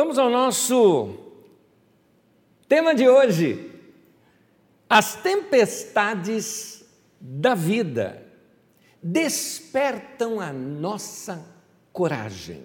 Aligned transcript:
Vamos 0.00 0.16
ao 0.16 0.30
nosso 0.30 1.12
tema 2.68 2.94
de 2.94 3.08
hoje: 3.08 3.68
as 4.88 5.16
tempestades 5.16 6.84
da 7.20 7.52
vida 7.52 8.22
despertam 9.02 10.40
a 10.40 10.52
nossa 10.52 11.44
coragem. 11.92 12.62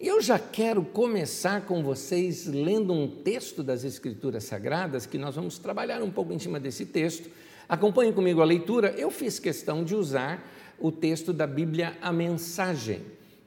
Eu 0.00 0.22
já 0.22 0.38
quero 0.38 0.82
começar 0.82 1.66
com 1.66 1.82
vocês 1.82 2.46
lendo 2.46 2.94
um 2.94 3.06
texto 3.06 3.62
das 3.62 3.84
Escrituras 3.84 4.44
Sagradas, 4.44 5.04
que 5.04 5.18
nós 5.18 5.34
vamos 5.34 5.58
trabalhar 5.58 6.02
um 6.02 6.10
pouco 6.10 6.32
em 6.32 6.38
cima 6.38 6.58
desse 6.58 6.86
texto. 6.86 7.28
Acompanhe 7.68 8.10
comigo 8.10 8.40
a 8.40 8.46
leitura. 8.46 8.94
Eu 8.96 9.10
fiz 9.10 9.38
questão 9.38 9.84
de 9.84 9.94
usar 9.94 10.42
o 10.78 10.90
texto 10.90 11.30
da 11.30 11.46
Bíblia, 11.46 11.94
a 12.00 12.10
mensagem, 12.10 13.04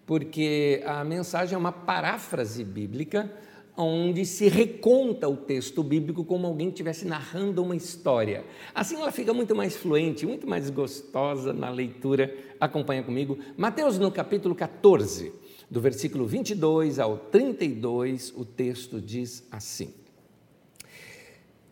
porque 0.07 0.81
a 0.85 1.03
mensagem 1.03 1.53
é 1.53 1.57
uma 1.57 1.71
paráfrase 1.71 2.63
bíblica 2.63 3.29
onde 3.75 4.25
se 4.25 4.47
reconta 4.47 5.29
o 5.29 5.36
texto 5.37 5.83
bíblico 5.83 6.23
como 6.23 6.47
alguém 6.47 6.69
estivesse 6.69 7.05
narrando 7.05 7.61
uma 7.61 7.75
história. 7.75 8.43
Assim 8.73 8.96
ela 8.96 9.11
fica 9.11 9.33
muito 9.33 9.54
mais 9.55 9.75
fluente, 9.75 10.25
muito 10.25 10.47
mais 10.47 10.69
gostosa 10.71 11.54
na 11.54 11.69
leitura. 11.69 12.33
Acompanha 12.59 13.04
comigo. 13.04 13.37
Mateus 13.55 13.99
no 13.99 14.09
capítulo 14.09 14.55
14, 14.55 15.32
do 15.69 15.79
versículo 15.79 16.25
22 16.25 16.97
ao 16.97 17.18
32, 17.18 18.33
o 18.35 18.46
texto 18.46 18.99
diz 18.99 19.46
assim: 19.51 19.93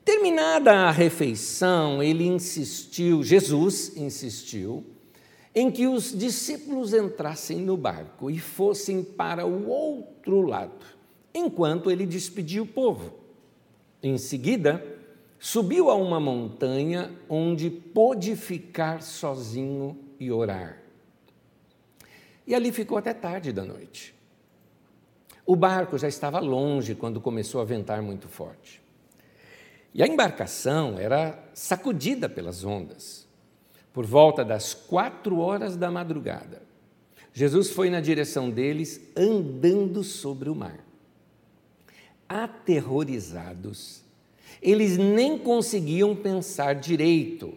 Terminada 0.03 0.71
a 0.71 0.91
refeição, 0.91 2.03
ele 2.03 2.27
insistiu, 2.27 3.23
Jesus 3.23 3.97
insistiu, 3.97 4.85
em 5.55 5.71
que 5.71 5.87
os 5.87 6.11
discípulos 6.15 6.93
entrassem 6.93 7.59
no 7.59 7.77
barco 7.77 8.29
e 8.29 8.37
fossem 8.37 9.01
para 9.01 9.45
o 9.45 9.69
outro 9.69 10.41
lado, 10.41 10.85
enquanto 11.33 11.89
ele 11.89 12.05
despedia 12.05 12.61
o 12.61 12.67
povo. 12.67 13.13
Em 14.03 14.17
seguida, 14.17 14.85
subiu 15.39 15.89
a 15.89 15.95
uma 15.95 16.19
montanha 16.19 17.09
onde 17.29 17.69
pôde 17.69 18.35
ficar 18.35 19.01
sozinho 19.01 19.97
e 20.19 20.29
orar. 20.29 20.81
E 22.45 22.53
ali 22.53 22.71
ficou 22.73 22.97
até 22.97 23.13
tarde 23.13 23.53
da 23.53 23.63
noite. 23.63 24.13
O 25.45 25.55
barco 25.55 25.97
já 25.97 26.07
estava 26.07 26.39
longe 26.39 26.95
quando 26.95 27.21
começou 27.21 27.61
a 27.61 27.65
ventar 27.65 28.01
muito 28.01 28.27
forte. 28.27 28.81
E 29.93 30.03
a 30.03 30.07
embarcação 30.07 30.99
era 30.99 31.41
sacudida 31.53 32.27
pelas 32.27 32.65
ondas. 32.65 33.24
Por 33.95 34.05
volta 34.05 34.43
das 34.43 34.73
quatro 34.73 35.39
horas 35.39 35.77
da 35.77 35.89
madrugada, 35.89 36.61
Jesus 37.33 37.69
foi 37.69 37.89
na 37.89 38.01
direção 38.01 38.49
deles 38.49 38.99
andando 39.15 40.03
sobre 40.03 40.49
o 40.49 40.55
mar. 40.55 40.85
Aterrorizados, 42.27 44.03
eles 44.61 44.97
nem 44.97 45.37
conseguiam 45.37 46.13
pensar 46.13 46.75
direito. 46.75 47.53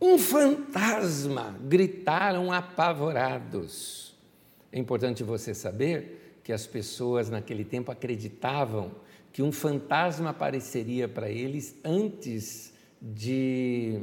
Um 0.00 0.16
fantasma! 0.16 1.58
gritaram 1.60 2.52
apavorados. 2.52 4.14
É 4.70 4.78
importante 4.78 5.24
você 5.24 5.54
saber 5.54 6.40
que 6.44 6.52
as 6.52 6.68
pessoas 6.68 7.28
naquele 7.28 7.64
tempo 7.64 7.90
acreditavam 7.90 8.92
que 9.32 9.42
um 9.42 9.50
fantasma 9.50 10.30
apareceria 10.30 11.08
para 11.08 11.28
eles 11.28 11.74
antes 11.84 12.72
de, 13.02 14.02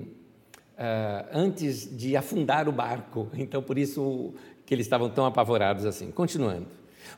uh, 0.75 1.27
antes 1.31 1.97
de 1.97 2.15
afundar 2.15 2.67
o 2.69 2.71
barco. 2.71 3.29
Então, 3.33 3.61
por 3.61 3.77
isso 3.77 4.33
que 4.65 4.73
eles 4.73 4.85
estavam 4.85 5.09
tão 5.09 5.25
apavorados 5.25 5.85
assim. 5.85 6.11
Continuando. 6.11 6.67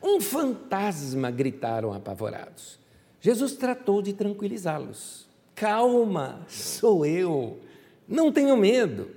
Um 0.02 0.20
fantasma, 0.20 1.30
gritaram 1.30 1.92
apavorados. 1.92 2.78
Jesus 3.20 3.52
tratou 3.52 4.00
de 4.00 4.12
tranquilizá-los. 4.12 5.26
Calma, 5.54 6.40
sou 6.46 7.04
eu. 7.04 7.58
Não 8.06 8.30
tenho 8.30 8.56
medo. 8.56 9.10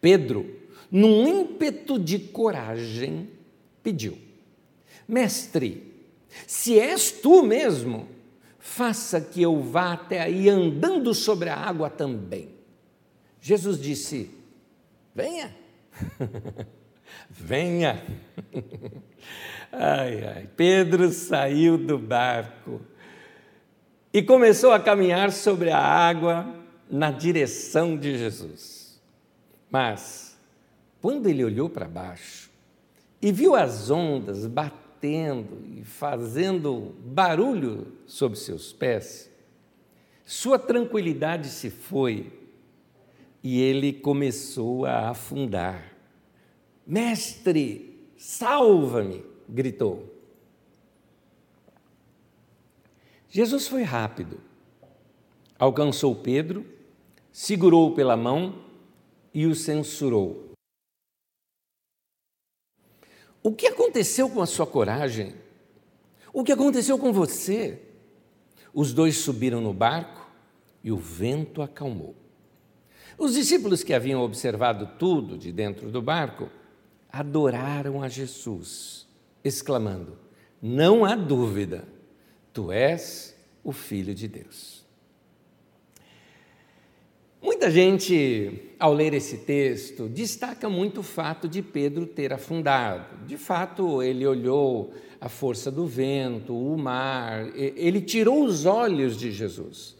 Pedro, 0.00 0.46
num 0.90 1.26
ímpeto 1.26 1.98
de 1.98 2.18
coragem, 2.18 3.28
pediu: 3.82 4.16
Mestre, 5.06 5.92
se 6.46 6.78
és 6.78 7.10
tu 7.10 7.42
mesmo, 7.42 8.08
faça 8.58 9.20
que 9.20 9.42
eu 9.42 9.60
vá 9.60 9.92
até 9.92 10.20
aí 10.20 10.48
andando 10.48 11.12
sobre 11.12 11.50
a 11.50 11.56
água 11.56 11.90
também. 11.90 12.53
Jesus 13.44 13.78
disse: 13.78 14.30
Venha, 15.14 15.54
venha. 17.28 18.02
ai, 19.70 20.24
ai. 20.24 20.48
Pedro 20.56 21.10
saiu 21.12 21.76
do 21.76 21.98
barco 21.98 22.80
e 24.10 24.22
começou 24.22 24.72
a 24.72 24.80
caminhar 24.80 25.30
sobre 25.30 25.68
a 25.68 25.78
água 25.78 26.54
na 26.88 27.10
direção 27.10 27.98
de 27.98 28.16
Jesus. 28.16 28.98
Mas, 29.70 30.38
quando 31.02 31.28
ele 31.28 31.44
olhou 31.44 31.68
para 31.68 31.86
baixo 31.86 32.50
e 33.20 33.30
viu 33.30 33.54
as 33.54 33.90
ondas 33.90 34.46
batendo, 34.46 35.62
e 35.66 35.84
fazendo 35.84 36.94
barulho 37.04 37.92
sob 38.06 38.38
seus 38.38 38.72
pés, 38.72 39.30
sua 40.24 40.58
tranquilidade 40.58 41.50
se 41.50 41.68
foi 41.68 42.43
e 43.44 43.60
ele 43.60 43.92
começou 43.92 44.86
a 44.86 45.10
afundar. 45.10 45.94
Mestre, 46.86 48.10
salva-me! 48.16 49.22
gritou. 49.46 50.10
Jesus 53.28 53.68
foi 53.68 53.82
rápido, 53.82 54.40
alcançou 55.58 56.14
Pedro, 56.14 56.64
segurou-o 57.30 57.94
pela 57.94 58.16
mão 58.16 58.64
e 59.34 59.44
o 59.44 59.54
censurou. 59.54 60.52
O 63.42 63.52
que 63.52 63.66
aconteceu 63.66 64.30
com 64.30 64.40
a 64.40 64.46
sua 64.46 64.66
coragem? 64.66 65.34
O 66.32 66.42
que 66.42 66.52
aconteceu 66.52 66.98
com 66.98 67.12
você? 67.12 67.82
Os 68.72 68.94
dois 68.94 69.18
subiram 69.18 69.60
no 69.60 69.74
barco 69.74 70.26
e 70.82 70.90
o 70.90 70.96
vento 70.96 71.60
acalmou. 71.60 72.23
Os 73.16 73.34
discípulos 73.34 73.82
que 73.82 73.94
haviam 73.94 74.20
observado 74.20 74.88
tudo 74.98 75.38
de 75.38 75.52
dentro 75.52 75.90
do 75.90 76.02
barco 76.02 76.48
adoraram 77.10 78.02
a 78.02 78.08
Jesus, 78.08 79.06
exclamando: 79.42 80.18
Não 80.60 81.04
há 81.04 81.14
dúvida, 81.14 81.84
tu 82.52 82.72
és 82.72 83.36
o 83.62 83.72
Filho 83.72 84.14
de 84.14 84.26
Deus. 84.26 84.84
Muita 87.40 87.70
gente, 87.70 88.70
ao 88.80 88.92
ler 88.92 89.12
esse 89.12 89.38
texto, 89.38 90.08
destaca 90.08 90.68
muito 90.68 91.00
o 91.00 91.02
fato 91.02 91.46
de 91.46 91.60
Pedro 91.60 92.06
ter 92.06 92.32
afundado. 92.32 93.26
De 93.26 93.36
fato, 93.36 94.02
ele 94.02 94.26
olhou 94.26 94.94
a 95.20 95.28
força 95.28 95.70
do 95.70 95.86
vento, 95.86 96.54
o 96.54 96.76
mar, 96.76 97.50
ele 97.54 98.00
tirou 98.00 98.44
os 98.44 98.66
olhos 98.66 99.16
de 99.16 99.30
Jesus. 99.30 99.94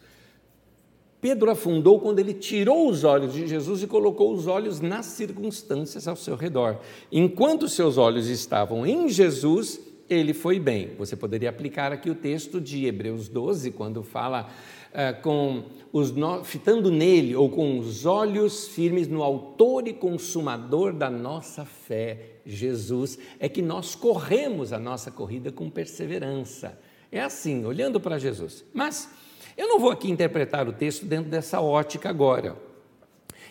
Pedro 1.25 1.51
afundou 1.51 1.99
quando 2.01 2.19
ele 2.19 2.35
tirou 2.35 2.87
os 2.87 3.03
olhos 3.03 3.33
de 3.33 3.47
Jesus 3.47 3.83
e 3.83 3.87
colocou 3.87 4.31
os 4.35 4.47
olhos 4.47 4.83
nas 4.83 5.07
circunstâncias 5.07 6.07
ao 6.07 6.17
seu 6.17 6.37
redor. 6.37 6.81
Enquanto 7.11 7.67
seus 7.67 7.97
olhos 7.97 8.29
estavam 8.29 8.87
em 8.87 9.09
Jesus, 9.09 9.81
ele 10.07 10.35
foi 10.35 10.61
bem. 10.61 10.91
Você 10.99 11.17
poderia 11.17 11.49
aplicar 11.49 11.93
aqui 11.93 12.11
o 12.11 12.15
texto 12.15 12.61
de 12.61 12.85
Hebreus 12.85 13.27
12, 13.27 13.71
quando 13.71 14.03
fala 14.03 14.51
eh, 14.93 15.15
com 15.15 15.63
os 15.91 16.13
fitando 16.43 16.91
nele 16.91 17.35
ou 17.35 17.49
com 17.49 17.79
os 17.79 18.05
olhos 18.05 18.69
firmes 18.69 19.09
no 19.09 19.23
autor 19.23 19.89
e 19.89 19.95
consumador 19.95 20.93
da 20.93 21.09
nossa 21.09 21.65
fé, 21.65 22.41
Jesus, 22.45 23.19
é 23.41 23.49
que 23.49 23.63
nós 23.63 23.95
corremos 23.95 24.75
a 24.75 24.79
nossa 24.79 25.11
corrida 25.11 25.51
com 25.51 25.71
perseverança. 25.71 26.79
É 27.11 27.23
assim, 27.23 27.65
olhando 27.65 27.99
para 27.99 28.19
Jesus. 28.19 28.63
Mas 28.75 29.09
eu 29.57 29.69
não 29.69 29.79
vou 29.79 29.91
aqui 29.91 30.11
interpretar 30.11 30.69
o 30.69 30.73
texto 30.73 31.07
dentro 31.07 31.31
dessa 31.31 31.61
ótica 31.61 32.09
agora. 32.09 32.57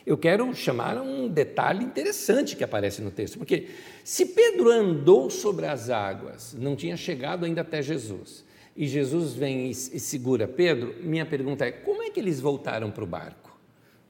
Eu 0.05 0.17
quero 0.17 0.53
chamar 0.53 0.97
um 0.97 1.29
detalhe 1.29 1.83
interessante 1.83 2.57
que 2.57 2.63
aparece 2.63 3.01
no 3.01 3.09
texto, 3.09 3.37
porque 3.37 3.69
se 4.03 4.25
Pedro 4.25 4.69
andou 4.69 5.29
sobre 5.29 5.65
as 5.65 5.89
águas, 5.89 6.53
não 6.59 6.75
tinha 6.75 6.97
chegado 6.97 7.45
ainda 7.45 7.61
até 7.61 7.81
Jesus, 7.81 8.43
e 8.75 8.85
Jesus 8.87 9.33
vem 9.33 9.69
e 9.69 9.73
segura 9.73 10.47
Pedro, 10.47 10.95
minha 11.01 11.25
pergunta 11.25 11.65
é: 11.65 11.71
como 11.71 12.01
é 12.01 12.09
que 12.09 12.19
eles 12.19 12.41
voltaram 12.41 12.91
para 12.91 13.03
o 13.03 13.07
barco? 13.07 13.57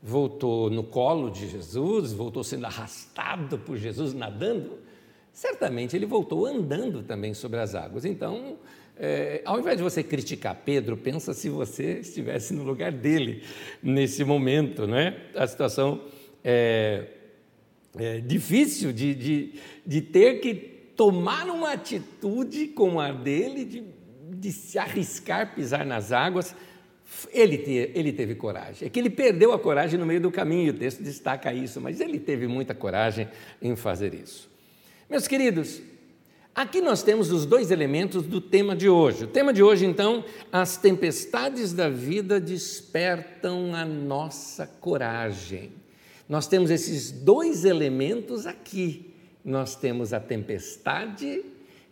Voltou 0.01 0.69
no 0.69 0.83
colo 0.83 1.29
de 1.29 1.47
Jesus? 1.47 2.11
Voltou 2.11 2.43
sendo 2.43 2.65
arrastado 2.65 3.59
por 3.59 3.77
Jesus 3.77 4.13
nadando? 4.13 4.79
Certamente 5.31 5.95
ele 5.95 6.05
voltou 6.05 6.45
andando 6.45 7.03
também 7.03 7.33
sobre 7.33 7.59
as 7.59 7.73
águas. 7.73 8.05
Então, 8.05 8.57
é, 8.97 9.41
ao 9.43 9.59
invés 9.59 9.77
de 9.77 9.83
você 9.83 10.03
criticar 10.03 10.55
Pedro, 10.63 10.95
pensa 10.95 11.33
se 11.33 11.49
você 11.49 11.99
estivesse 11.99 12.53
no 12.53 12.63
lugar 12.63 12.91
dele 12.91 13.43
nesse 13.81 14.23
momento, 14.23 14.85
não 14.85 14.97
é? 14.97 15.17
A 15.35 15.47
situação 15.47 16.01
é, 16.43 17.07
é 17.97 18.19
difícil 18.19 18.93
de, 18.93 19.15
de, 19.15 19.53
de 19.85 20.01
ter 20.01 20.39
que 20.39 20.53
tomar 20.95 21.49
uma 21.49 21.71
atitude 21.71 22.67
como 22.67 22.99
a 22.99 23.11
dele, 23.11 23.65
de, 23.65 23.83
de 24.35 24.51
se 24.51 24.77
arriscar 24.77 25.55
pisar 25.55 25.85
nas 25.85 26.11
águas, 26.11 26.55
ele, 27.31 27.57
te, 27.57 27.91
ele 27.95 28.13
teve 28.13 28.35
coragem. 28.35 28.87
É 28.87 28.89
que 28.89 28.99
ele 28.99 29.09
perdeu 29.09 29.53
a 29.53 29.59
coragem 29.59 29.99
no 29.99 30.05
meio 30.05 30.21
do 30.21 30.31
caminho, 30.31 30.71
o 30.71 30.77
texto 30.77 31.01
destaca 31.01 31.51
isso, 31.53 31.81
mas 31.81 31.99
ele 31.99 32.19
teve 32.19 32.47
muita 32.47 32.75
coragem 32.75 33.27
em 33.61 33.75
fazer 33.75 34.13
isso. 34.13 34.49
Meus 35.09 35.27
queridos, 35.27 35.81
aqui 36.55 36.81
nós 36.81 37.03
temos 37.03 37.31
os 37.31 37.45
dois 37.45 37.71
elementos 37.71 38.23
do 38.23 38.39
tema 38.39 38.75
de 38.75 38.89
hoje. 38.89 39.25
O 39.25 39.27
tema 39.27 39.53
de 39.53 39.63
hoje, 39.63 39.85
então, 39.85 40.23
as 40.51 40.77
tempestades 40.77 41.73
da 41.73 41.89
vida 41.89 42.39
despertam 42.39 43.75
a 43.75 43.85
nossa 43.85 44.67
coragem. 44.67 45.71
Nós 46.27 46.47
temos 46.47 46.71
esses 46.71 47.11
dois 47.11 47.65
elementos 47.65 48.45
aqui. 48.45 49.13
Nós 49.43 49.75
temos 49.75 50.13
a 50.13 50.19
tempestade 50.19 51.43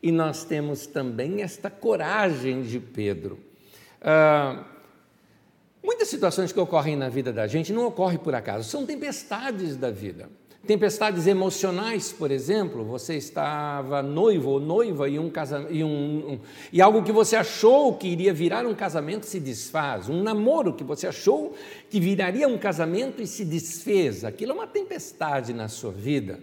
e 0.01 0.11
nós 0.11 0.43
temos 0.43 0.87
também 0.87 1.41
esta 1.41 1.69
coragem 1.69 2.63
de 2.63 2.79
Pedro. 2.79 3.39
Ah, 4.01 4.65
Muitas 5.83 6.09
situações 6.09 6.51
que 6.51 6.59
ocorrem 6.59 6.95
na 6.95 7.09
vida 7.09 7.33
da 7.33 7.47
gente 7.47 7.73
não 7.73 7.87
ocorrem 7.87 8.17
por 8.17 8.35
acaso, 8.35 8.69
são 8.69 8.85
tempestades 8.85 9.75
da 9.75 9.89
vida. 9.89 10.29
Tempestades 10.65 11.25
emocionais, 11.25 12.11
por 12.11 12.29
exemplo, 12.29 12.85
você 12.85 13.15
estava 13.15 14.03
noivo 14.03 14.51
ou 14.51 14.59
noiva 14.59 15.09
e, 15.09 15.17
um 15.17 15.27
casamento, 15.27 15.73
e, 15.73 15.83
um, 15.83 16.33
um, 16.33 16.39
e 16.71 16.79
algo 16.79 17.01
que 17.01 17.11
você 17.11 17.35
achou 17.35 17.95
que 17.95 18.07
iria 18.07 18.31
virar 18.31 18.67
um 18.67 18.75
casamento 18.75 19.25
se 19.25 19.39
desfaz. 19.39 20.07
Um 20.07 20.21
namoro 20.21 20.73
que 20.73 20.83
você 20.83 21.07
achou 21.07 21.55
que 21.89 21.99
viraria 21.99 22.47
um 22.47 22.59
casamento 22.59 23.23
e 23.23 23.27
se 23.27 23.43
desfez. 23.43 24.23
Aquilo 24.23 24.51
é 24.51 24.55
uma 24.55 24.67
tempestade 24.67 25.51
na 25.51 25.67
sua 25.67 25.91
vida. 25.91 26.39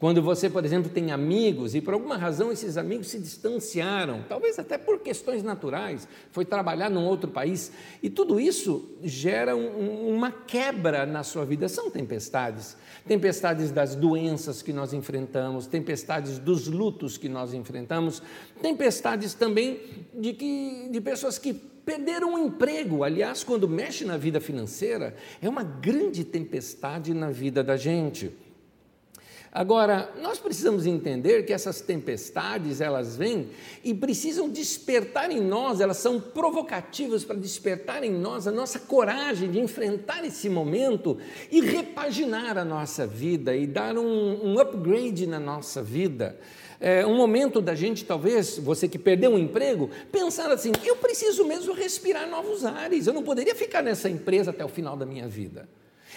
Quando 0.00 0.22
você, 0.22 0.48
por 0.48 0.64
exemplo, 0.64 0.90
tem 0.90 1.12
amigos 1.12 1.74
e 1.74 1.80
por 1.82 1.92
alguma 1.92 2.16
razão 2.16 2.50
esses 2.50 2.78
amigos 2.78 3.08
se 3.08 3.18
distanciaram, 3.18 4.24
talvez 4.26 4.58
até 4.58 4.78
por 4.78 5.00
questões 5.00 5.42
naturais, 5.42 6.08
foi 6.32 6.46
trabalhar 6.46 6.88
num 6.88 7.04
outro 7.04 7.30
país, 7.30 7.70
e 8.02 8.08
tudo 8.08 8.40
isso 8.40 8.96
gera 9.02 9.54
um, 9.54 10.08
uma 10.08 10.32
quebra 10.32 11.04
na 11.04 11.22
sua 11.22 11.44
vida. 11.44 11.68
São 11.68 11.90
tempestades. 11.90 12.78
Tempestades 13.06 13.70
das 13.70 13.94
doenças 13.94 14.62
que 14.62 14.72
nós 14.72 14.94
enfrentamos, 14.94 15.66
tempestades 15.66 16.38
dos 16.38 16.66
lutos 16.66 17.18
que 17.18 17.28
nós 17.28 17.52
enfrentamos, 17.52 18.22
tempestades 18.62 19.34
também 19.34 19.80
de, 20.14 20.32
que, 20.32 20.88
de 20.90 21.00
pessoas 21.02 21.36
que 21.36 21.52
perderam 21.52 22.36
o 22.36 22.38
emprego. 22.38 23.04
Aliás, 23.04 23.44
quando 23.44 23.68
mexe 23.68 24.06
na 24.06 24.16
vida 24.16 24.40
financeira, 24.40 25.14
é 25.42 25.48
uma 25.48 25.62
grande 25.62 26.24
tempestade 26.24 27.12
na 27.12 27.30
vida 27.30 27.62
da 27.62 27.76
gente. 27.76 28.32
Agora, 29.52 30.12
nós 30.22 30.38
precisamos 30.38 30.86
entender 30.86 31.44
que 31.44 31.52
essas 31.52 31.80
tempestades, 31.80 32.80
elas 32.80 33.16
vêm 33.16 33.48
e 33.82 33.92
precisam 33.92 34.48
despertar 34.48 35.28
em 35.32 35.40
nós, 35.40 35.80
elas 35.80 35.96
são 35.96 36.20
provocativas 36.20 37.24
para 37.24 37.34
despertar 37.34 38.04
em 38.04 38.12
nós 38.12 38.46
a 38.46 38.52
nossa 38.52 38.78
coragem 38.78 39.50
de 39.50 39.58
enfrentar 39.58 40.24
esse 40.24 40.48
momento 40.48 41.18
e 41.50 41.60
repaginar 41.60 42.56
a 42.58 42.64
nossa 42.64 43.08
vida 43.08 43.56
e 43.56 43.66
dar 43.66 43.98
um, 43.98 44.52
um 44.52 44.60
upgrade 44.60 45.26
na 45.26 45.40
nossa 45.40 45.82
vida. 45.82 46.38
É 46.78 47.04
um 47.04 47.16
momento 47.16 47.60
da 47.60 47.74
gente, 47.74 48.04
talvez, 48.04 48.56
você 48.56 48.88
que 48.88 48.98
perdeu 48.98 49.32
um 49.32 49.38
emprego, 49.38 49.90
pensar 50.12 50.50
assim: 50.52 50.70
eu 50.84 50.96
preciso 50.96 51.44
mesmo 51.44 51.74
respirar 51.74 52.30
novos 52.30 52.64
ares, 52.64 53.08
eu 53.08 53.12
não 53.12 53.24
poderia 53.24 53.54
ficar 53.54 53.82
nessa 53.82 54.08
empresa 54.08 54.50
até 54.50 54.64
o 54.64 54.68
final 54.68 54.96
da 54.96 55.04
minha 55.04 55.26
vida. 55.26 55.68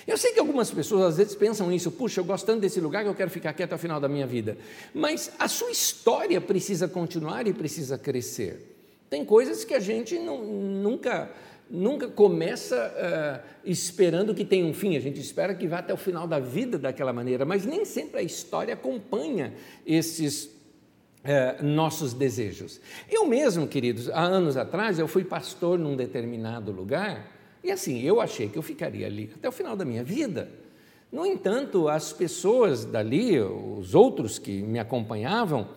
Eu 0.06 0.18
sei 0.18 0.34
que 0.34 0.40
algumas 0.40 0.70
pessoas 0.70 1.04
às 1.04 1.18
vezes 1.18 1.36
pensam 1.36 1.72
isso, 1.72 1.90
puxa, 1.92 2.20
eu 2.20 2.26
gosto 2.26 2.46
tanto 2.46 2.62
desse 2.62 2.80
lugar 2.80 3.04
que 3.04 3.10
eu 3.10 3.16
quero 3.16 3.30
ficar 3.30 3.52
aqui 3.52 3.64
até 3.64 3.74
o 3.74 3.78
final 3.78 4.00
da 4.00 4.10
minha 4.10 4.28
vida. 4.28 4.58
Mas 4.94 5.32
a 5.40 5.48
sua 5.48 5.72
história 5.72 6.42
precisa 6.42 6.88
continuar 6.88 7.48
e 7.48 7.54
precisa 7.54 7.98
crescer. 7.98 8.76
Tem 9.10 9.24
coisas 9.24 9.64
que 9.64 9.74
a 9.74 9.80
gente 9.80 10.20
não, 10.20 10.44
nunca, 10.44 11.32
nunca 11.70 12.08
começa 12.08 12.76
uh, 12.76 13.48
esperando 13.64 14.36
que 14.36 14.44
tenha 14.44 14.66
um 14.66 14.74
fim, 14.74 14.98
a 14.98 15.00
gente 15.00 15.20
espera 15.20 15.56
que 15.56 15.68
vá 15.68 15.80
até 15.80 15.94
o 15.94 15.98
final 15.98 16.28
da 16.28 16.40
vida 16.40 16.78
daquela 16.78 17.14
maneira, 17.14 17.46
mas 17.46 17.66
nem 17.66 17.86
sempre 17.86 18.20
a 18.20 18.24
história 18.24 18.74
acompanha 18.74 19.54
esses 19.86 20.46
uh, 20.46 21.64
nossos 21.64 22.14
desejos. 22.14 22.82
Eu 23.10 23.26
mesmo, 23.26 23.68
queridos, 23.68 24.10
há 24.10 24.22
anos 24.22 24.58
atrás, 24.58 25.00
eu 25.00 25.08
fui 25.08 25.24
pastor 25.24 25.80
num 25.80 25.96
determinado 25.96 26.72
lugar 26.72 27.33
e 27.64 27.72
assim, 27.72 28.02
eu 28.02 28.20
achei 28.20 28.50
que 28.50 28.58
eu 28.58 28.62
ficaria 28.62 29.08
ali 29.08 29.32
até 29.36 29.48
o 29.48 29.52
final 29.52 29.76
da 29.76 29.86
minha 29.86 30.04
vida. 30.04 30.50
No 31.12 31.26
entanto, 31.26 31.88
as 31.88 32.12
pessoas 32.12 32.84
dali, 32.86 33.40
os 33.40 33.94
outros 33.96 34.40
que 34.40 34.62
me 34.62 34.80
acompanhavam, 34.80 35.68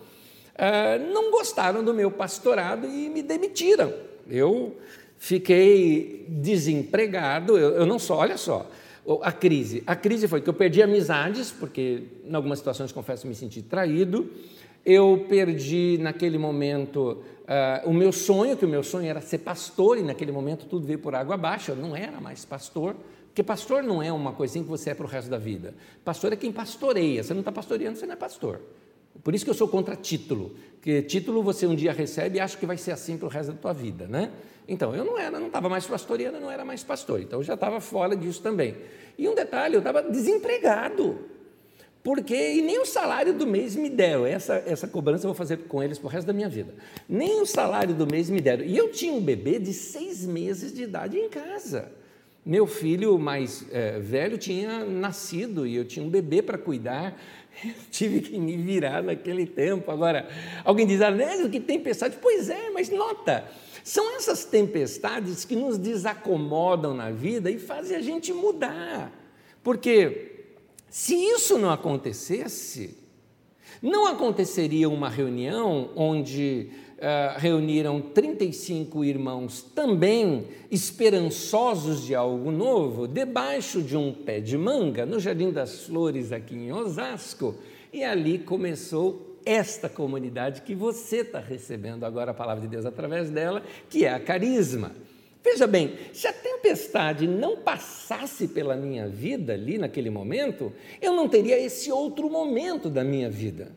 eh, 0.56 0.98
não 0.98 1.30
gostaram 1.30 1.84
do 1.84 1.92
meu 1.92 2.10
pastorado 2.10 2.86
e 2.86 3.10
me 3.10 3.22
demitiram. 3.22 3.92
Eu 4.28 4.76
fiquei 5.18 6.24
desempregado, 6.28 7.56
eu, 7.58 7.86
não 7.86 7.98
só, 7.98 8.16
olha 8.16 8.38
só, 8.38 8.68
a 9.22 9.30
crise. 9.30 9.82
A 9.86 9.94
crise 9.94 10.26
foi 10.26 10.40
que 10.40 10.48
eu 10.48 10.54
perdi 10.54 10.82
amizades, 10.82 11.50
porque 11.50 12.02
em 12.24 12.34
algumas 12.34 12.58
situações, 12.58 12.90
confesso, 12.90 13.26
me 13.26 13.34
senti 13.34 13.62
traído. 13.62 14.30
Eu 14.84 15.26
perdi, 15.28 15.98
naquele 16.00 16.38
momento, 16.38 17.22
Uh, 17.46 17.88
o 17.88 17.94
meu 17.94 18.10
sonho, 18.10 18.56
que 18.56 18.64
o 18.64 18.68
meu 18.68 18.82
sonho 18.82 19.06
era 19.06 19.20
ser 19.20 19.38
pastor, 19.38 19.98
e 19.98 20.02
naquele 20.02 20.32
momento 20.32 20.66
tudo 20.66 20.84
veio 20.84 20.98
por 20.98 21.14
água 21.14 21.36
abaixo, 21.36 21.70
eu 21.70 21.76
não 21.76 21.94
era 21.94 22.20
mais 22.20 22.44
pastor, 22.44 22.96
porque 23.28 23.40
pastor 23.40 23.84
não 23.84 24.02
é 24.02 24.12
uma 24.12 24.32
coisinha 24.32 24.64
que 24.64 24.70
você 24.70 24.90
é 24.90 24.94
para 24.94 25.06
o 25.06 25.08
resto 25.08 25.30
da 25.30 25.38
vida. 25.38 25.74
Pastor 26.04 26.32
é 26.32 26.36
quem 26.36 26.50
pastoreia, 26.50 27.22
você 27.22 27.32
não 27.32 27.40
está 27.40 27.52
pastoreando, 27.52 27.98
você 27.98 28.04
não 28.04 28.14
é 28.14 28.16
pastor. 28.16 28.60
Por 29.22 29.34
isso 29.34 29.44
que 29.44 29.50
eu 29.50 29.54
sou 29.54 29.68
contra 29.68 29.94
título, 29.94 30.56
que 30.82 31.02
título 31.02 31.42
você 31.42 31.66
um 31.66 31.74
dia 31.74 31.92
recebe 31.92 32.38
e 32.38 32.40
acha 32.40 32.56
que 32.56 32.66
vai 32.66 32.76
ser 32.76 32.92
assim 32.92 33.16
para 33.16 33.26
o 33.26 33.30
resto 33.30 33.52
da 33.52 33.58
tua 33.58 33.72
vida, 33.72 34.08
né? 34.08 34.32
Então, 34.66 34.94
eu 34.96 35.04
não 35.04 35.16
era, 35.16 35.38
não 35.38 35.46
estava 35.46 35.68
mais 35.68 35.86
pastoreando, 35.86 36.40
não 36.40 36.50
era 36.50 36.64
mais 36.64 36.82
pastor, 36.82 37.20
então 37.20 37.38
eu 37.38 37.44
já 37.44 37.54
estava 37.54 37.80
fora 37.80 38.16
disso 38.16 38.42
também. 38.42 38.74
E 39.16 39.28
um 39.28 39.34
detalhe, 39.34 39.74
eu 39.74 39.78
estava 39.78 40.02
desempregado 40.02 41.35
porque 42.06 42.36
e 42.36 42.62
nem 42.62 42.78
o 42.78 42.86
salário 42.86 43.34
do 43.34 43.44
mês 43.44 43.74
me 43.74 43.90
deram. 43.90 44.24
Essa, 44.24 44.62
essa 44.64 44.86
cobrança 44.86 45.24
eu 45.24 45.30
vou 45.30 45.34
fazer 45.34 45.56
com 45.66 45.82
eles 45.82 45.98
para 45.98 46.06
o 46.06 46.08
resto 46.08 46.28
da 46.28 46.32
minha 46.32 46.48
vida. 46.48 46.72
Nem 47.08 47.42
o 47.42 47.44
salário 47.44 47.92
do 47.96 48.06
mês 48.06 48.30
me 48.30 48.40
deram. 48.40 48.64
E 48.64 48.76
eu 48.76 48.92
tinha 48.92 49.12
um 49.12 49.20
bebê 49.20 49.58
de 49.58 49.72
seis 49.72 50.24
meses 50.24 50.72
de 50.72 50.84
idade 50.84 51.18
em 51.18 51.28
casa. 51.28 51.90
Meu 52.44 52.64
filho 52.64 53.18
mais 53.18 53.66
é, 53.72 53.98
velho 53.98 54.38
tinha 54.38 54.84
nascido 54.84 55.66
e 55.66 55.74
eu 55.74 55.84
tinha 55.84 56.06
um 56.06 56.08
bebê 56.08 56.42
para 56.42 56.56
cuidar. 56.56 57.20
Eu 57.64 57.72
tive 57.90 58.20
que 58.20 58.38
me 58.38 58.56
virar 58.56 59.02
naquele 59.02 59.46
tempo. 59.46 59.90
Agora, 59.90 60.28
alguém 60.62 60.86
diz, 60.86 61.00
Anésio, 61.00 61.50
que 61.50 61.58
tempestade. 61.58 62.18
Pois 62.22 62.50
é, 62.50 62.70
mas 62.70 62.88
nota, 62.88 63.46
são 63.82 64.14
essas 64.14 64.44
tempestades 64.44 65.44
que 65.44 65.56
nos 65.56 65.76
desacomodam 65.76 66.94
na 66.94 67.10
vida 67.10 67.50
e 67.50 67.58
fazem 67.58 67.96
a 67.96 68.00
gente 68.00 68.32
mudar. 68.32 69.10
Porque 69.64 70.35
se 70.96 71.14
isso 71.14 71.58
não 71.58 71.68
acontecesse, 71.68 72.96
não 73.82 74.06
aconteceria 74.06 74.88
uma 74.88 75.10
reunião 75.10 75.90
onde 75.94 76.70
uh, 76.96 77.38
reuniram 77.38 78.00
35 78.00 79.04
irmãos 79.04 79.60
também 79.60 80.46
esperançosos 80.70 82.02
de 82.02 82.14
algo 82.14 82.50
novo, 82.50 83.06
debaixo 83.06 83.82
de 83.82 83.94
um 83.94 84.10
pé 84.10 84.40
de 84.40 84.56
manga, 84.56 85.04
no 85.04 85.20
Jardim 85.20 85.50
das 85.50 85.82
Flores, 85.84 86.32
aqui 86.32 86.54
em 86.54 86.72
Osasco, 86.72 87.54
e 87.92 88.02
ali 88.02 88.38
começou 88.38 89.36
esta 89.44 89.90
comunidade 89.90 90.62
que 90.62 90.74
você 90.74 91.18
está 91.18 91.40
recebendo 91.40 92.04
agora 92.04 92.30
a 92.30 92.34
palavra 92.34 92.62
de 92.62 92.68
Deus 92.68 92.86
através 92.86 93.28
dela, 93.28 93.62
que 93.90 94.06
é 94.06 94.14
a 94.14 94.18
Carisma. 94.18 94.92
Veja 95.46 95.64
bem, 95.64 95.96
se 96.12 96.26
a 96.26 96.32
tempestade 96.32 97.24
não 97.24 97.58
passasse 97.58 98.48
pela 98.48 98.74
minha 98.74 99.06
vida 99.06 99.52
ali 99.52 99.78
naquele 99.78 100.10
momento, 100.10 100.72
eu 101.00 101.12
não 101.14 101.28
teria 101.28 101.56
esse 101.56 101.90
outro 101.92 102.28
momento 102.28 102.90
da 102.90 103.04
minha 103.04 103.30
vida. 103.30 103.70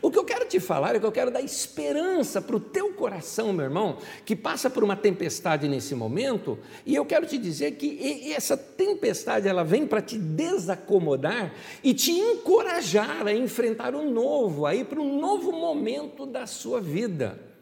O 0.00 0.08
que 0.08 0.16
eu 0.16 0.24
quero 0.24 0.46
te 0.46 0.60
falar 0.60 0.94
é 0.94 1.00
que 1.00 1.04
eu 1.04 1.10
quero 1.10 1.32
dar 1.32 1.40
esperança 1.40 2.40
para 2.40 2.54
o 2.54 2.60
teu 2.60 2.92
coração, 2.92 3.52
meu 3.52 3.64
irmão, 3.64 3.98
que 4.24 4.36
passa 4.36 4.70
por 4.70 4.84
uma 4.84 4.94
tempestade 4.94 5.66
nesse 5.66 5.96
momento, 5.96 6.60
e 6.86 6.94
eu 6.94 7.04
quero 7.04 7.26
te 7.26 7.36
dizer 7.36 7.72
que 7.72 8.32
essa 8.32 8.56
tempestade 8.56 9.48
ela 9.48 9.64
vem 9.64 9.84
para 9.84 10.00
te 10.00 10.16
desacomodar 10.16 11.52
e 11.82 11.92
te 11.92 12.12
encorajar 12.12 13.26
a 13.26 13.32
enfrentar 13.32 13.96
o 13.96 14.08
novo, 14.08 14.64
a 14.64 14.76
ir 14.76 14.84
para 14.84 15.00
um 15.00 15.18
novo 15.18 15.50
momento 15.50 16.24
da 16.24 16.46
sua 16.46 16.80
vida. 16.80 17.55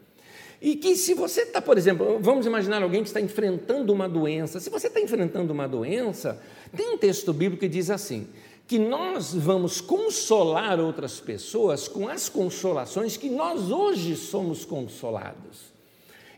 E 0.61 0.75
que 0.75 0.95
se 0.95 1.13
você 1.13 1.41
está, 1.41 1.61
por 1.61 1.77
exemplo, 1.77 2.17
vamos 2.21 2.45
imaginar 2.45 2.81
alguém 2.81 3.01
que 3.01 3.09
está 3.09 3.21
enfrentando 3.21 3.91
uma 3.91 4.07
doença. 4.07 4.59
Se 4.59 4.69
você 4.69 4.87
está 4.87 4.99
enfrentando 4.99 5.51
uma 5.51 5.67
doença, 5.67 6.41
tem 6.75 6.89
um 6.89 6.97
texto 6.97 7.33
bíblico 7.33 7.61
que 7.61 7.67
diz 7.67 7.89
assim: 7.89 8.27
que 8.67 8.79
nós 8.79 9.33
vamos 9.33 9.79
consolar 9.79 10.79
outras 10.79 11.19
pessoas 11.19 11.87
com 11.87 12.07
as 12.07 12.29
consolações 12.29 13.17
que 13.17 13.29
nós 13.29 13.69
hoje 13.69 14.15
somos 14.15 14.65
consolados. 14.65 15.75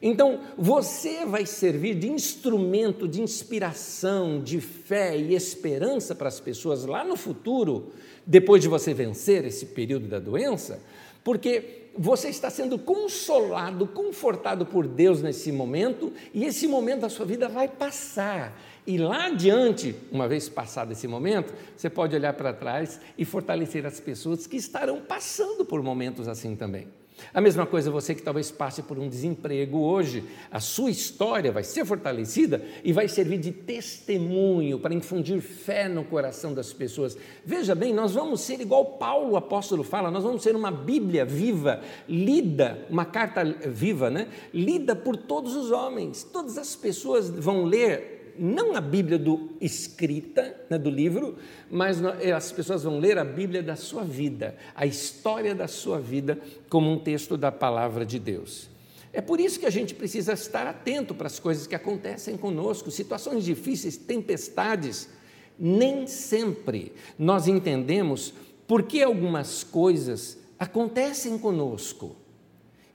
Então, 0.01 0.41
você 0.57 1.25
vai 1.25 1.45
servir 1.45 1.95
de 1.95 2.07
instrumento 2.07 3.07
de 3.07 3.21
inspiração, 3.21 4.41
de 4.41 4.61
fé 4.61 5.17
e 5.17 5.33
esperança 5.33 6.13
para 6.13 6.27
as 6.27 6.39
pessoas 6.39 6.85
lá 6.85 7.03
no 7.03 7.15
futuro, 7.15 7.91
depois 8.25 8.61
de 8.61 8.67
você 8.67 8.93
vencer 8.93 9.45
esse 9.45 9.67
período 9.67 10.07
da 10.07 10.19
doença, 10.19 10.81
porque 11.23 11.86
você 11.97 12.29
está 12.29 12.49
sendo 12.49 12.77
consolado, 12.77 13.87
confortado 13.87 14.65
por 14.65 14.87
Deus 14.87 15.21
nesse 15.21 15.51
momento, 15.51 16.13
e 16.33 16.45
esse 16.45 16.67
momento 16.67 17.01
da 17.01 17.09
sua 17.09 17.25
vida 17.25 17.49
vai 17.49 17.67
passar. 17.67 18.57
E 18.85 18.97
lá 18.97 19.25
adiante, 19.25 19.95
uma 20.11 20.27
vez 20.27 20.47
passado 20.47 20.91
esse 20.91 21.07
momento, 21.07 21.53
você 21.75 21.89
pode 21.89 22.15
olhar 22.15 22.33
para 22.33 22.53
trás 22.53 22.99
e 23.17 23.25
fortalecer 23.25 23.85
as 23.85 23.99
pessoas 23.99 24.45
que 24.45 24.55
estarão 24.55 25.01
passando 25.01 25.65
por 25.65 25.81
momentos 25.81 26.27
assim 26.27 26.55
também. 26.55 26.87
A 27.33 27.41
mesma 27.41 27.65
coisa 27.65 27.91
você 27.91 28.13
que 28.15 28.21
talvez 28.21 28.51
passe 28.51 28.81
por 28.81 28.97
um 28.97 29.09
desemprego 29.09 29.79
hoje, 29.79 30.23
a 30.51 30.59
sua 30.59 30.89
história 30.89 31.51
vai 31.51 31.63
ser 31.63 31.85
fortalecida 31.85 32.63
e 32.83 32.93
vai 32.93 33.07
servir 33.07 33.37
de 33.37 33.51
testemunho 33.51 34.79
para 34.79 34.93
infundir 34.93 35.41
fé 35.41 35.87
no 35.87 36.03
coração 36.03 36.53
das 36.53 36.71
pessoas. 36.73 37.17
Veja 37.45 37.75
bem, 37.75 37.93
nós 37.93 38.13
vamos 38.13 38.41
ser 38.41 38.61
igual 38.61 38.85
Paulo, 38.97 39.31
o 39.31 39.37
apóstolo 39.37 39.83
fala, 39.83 40.11
nós 40.11 40.23
vamos 40.23 40.43
ser 40.43 40.55
uma 40.55 40.71
Bíblia 40.71 41.25
viva, 41.25 41.81
lida, 42.07 42.85
uma 42.89 43.05
carta 43.05 43.43
viva, 43.43 44.09
né? 44.09 44.27
Lida 44.53 44.95
por 44.95 45.17
todos 45.17 45.55
os 45.55 45.71
homens. 45.71 46.23
Todas 46.23 46.57
as 46.57 46.75
pessoas 46.75 47.29
vão 47.29 47.65
ler 47.65 48.16
não 48.39 48.75
a 48.75 48.81
Bíblia 48.81 49.17
do 49.17 49.49
escrita, 49.59 50.55
né, 50.69 50.77
do 50.77 50.89
livro, 50.89 51.37
mas 51.69 52.03
as 52.03 52.51
pessoas 52.51 52.83
vão 52.83 52.99
ler 52.99 53.17
a 53.17 53.23
Bíblia 53.23 53.63
da 53.63 53.75
sua 53.75 54.03
vida, 54.03 54.55
a 54.75 54.85
história 54.85 55.55
da 55.55 55.67
sua 55.67 55.99
vida, 55.99 56.39
como 56.69 56.91
um 56.91 56.99
texto 56.99 57.35
da 57.37 57.51
palavra 57.51 58.05
de 58.05 58.19
Deus. 58.19 58.69
É 59.13 59.21
por 59.21 59.39
isso 59.39 59.59
que 59.59 59.65
a 59.65 59.71
gente 59.71 59.95
precisa 59.95 60.33
estar 60.33 60.67
atento 60.67 61.15
para 61.15 61.27
as 61.27 61.39
coisas 61.39 61.65
que 61.65 61.73
acontecem 61.73 62.37
conosco, 62.37 62.91
situações 62.91 63.43
difíceis, 63.43 63.97
tempestades. 63.97 65.09
Nem 65.57 66.05
sempre 66.05 66.93
nós 67.17 67.47
entendemos 67.47 68.33
por 68.67 68.83
que 68.83 69.01
algumas 69.01 69.63
coisas 69.63 70.37
acontecem 70.59 71.37
conosco. 71.37 72.15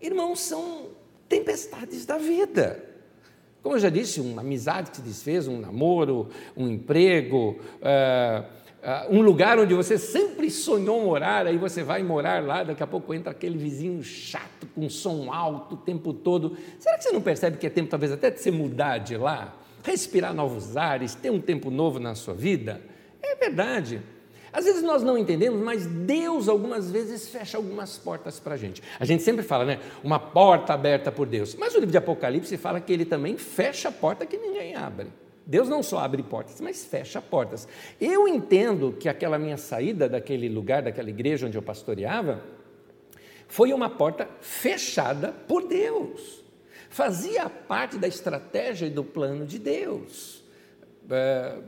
Irmãos, 0.01 0.41
são 0.41 0.89
tempestades 1.29 2.05
da 2.05 2.19
vida. 2.19 2.92
Como 3.63 3.77
eu 3.77 3.79
já 3.79 3.89
disse, 3.89 4.21
uma 4.21 4.43
amizade 4.43 4.91
que 4.91 4.97
se 4.97 5.03
desfez, 5.03 5.47
um 5.47 5.61
namoro, 5.61 6.29
um 6.57 6.69
emprego, 6.69 7.61
uh, 7.81 8.43
uh, 8.83 9.17
um 9.17 9.23
lugar 9.23 9.57
onde 9.57 9.73
você 9.73 9.97
sempre 9.97 10.51
sonhou 10.51 11.01
morar, 11.01 11.47
aí 11.47 11.57
você 11.57 11.85
vai 11.85 12.03
morar 12.03 12.43
lá, 12.43 12.65
daqui 12.65 12.83
a 12.83 12.87
pouco 12.89 13.15
entra 13.15 13.31
aquele 13.31 13.57
vizinho 13.57 14.03
chato, 14.03 14.67
com 14.75 14.91
som 14.91 15.33
alto 15.33 15.77
o 15.77 15.79
tempo 15.79 16.13
todo. 16.13 16.57
Será 16.81 16.99
que 16.99 17.05
você 17.05 17.13
não 17.13 17.21
percebe 17.21 17.57
que 17.57 17.67
é 17.67 17.71
tempo, 17.71 17.89
talvez, 17.89 18.11
até 18.11 18.31
de 18.31 18.41
você 18.41 18.51
mudar 18.51 18.99
de 18.99 19.17
lá? 19.17 19.55
Respirar 19.85 20.35
novos 20.35 20.77
ares, 20.77 21.15
ter 21.15 21.31
um 21.31 21.41
tempo 21.41 21.71
novo 21.71 22.01
na 22.01 22.17
sua 22.17 22.35
vida? 22.35 22.81
É 23.23 23.37
verdade. 23.37 24.03
Às 24.53 24.67
vezes 24.67 24.83
nós 24.83 25.03
não 25.03 25.17
entendemos, 25.17 25.59
mas 25.63 25.87
Deus 25.87 26.49
algumas 26.49 26.91
vezes 26.91 27.29
fecha 27.29 27.57
algumas 27.57 27.97
portas 27.97 28.39
para 28.39 28.55
a 28.55 28.57
gente. 28.57 28.83
A 29.01 29.05
gente 29.05 29.23
sempre 29.23 29.43
fala, 29.43 29.65
né? 29.65 29.81
Uma 30.05 30.19
porta 30.19 30.75
aberta 30.75 31.11
por 31.11 31.27
Deus. 31.27 31.55
Mas 31.55 31.75
o 31.75 31.79
livro 31.79 31.91
de 31.91 31.97
Apocalipse 31.97 32.57
fala 32.59 32.81
que 32.81 32.93
ele 32.93 33.07
também 33.07 33.39
fecha 33.39 33.89
a 33.89 33.93
porta 33.93 34.27
que 34.27 34.37
ninguém 34.37 34.77
abre. 34.77 35.07
Deus 35.47 35.69
não 35.69 35.83
só 35.83 35.99
abre 35.99 36.23
portas, 36.23 36.61
mas 36.61 36.85
fecha 36.85 37.21
portas. 37.21 37.67
Eu 38.01 38.29
entendo 38.29 38.93
que 38.93 39.09
aquela 39.09 39.39
minha 39.39 39.57
saída 39.57 40.09
daquele 40.09 40.49
lugar, 40.49 40.83
daquela 40.83 41.09
igreja 41.09 41.47
onde 41.47 41.57
eu 41.57 41.63
pastoreava, 41.63 42.43
foi 43.49 43.73
uma 43.73 43.91
porta 43.91 44.29
fechada 44.41 45.33
por 45.49 45.67
Deus. 45.67 46.43
Fazia 46.89 47.49
parte 47.49 47.97
da 47.97 48.07
estratégia 48.07 48.87
e 48.87 48.91
do 48.91 49.03
plano 49.03 49.47
de 49.47 49.59
Deus. 49.59 50.45
É, 51.11 51.59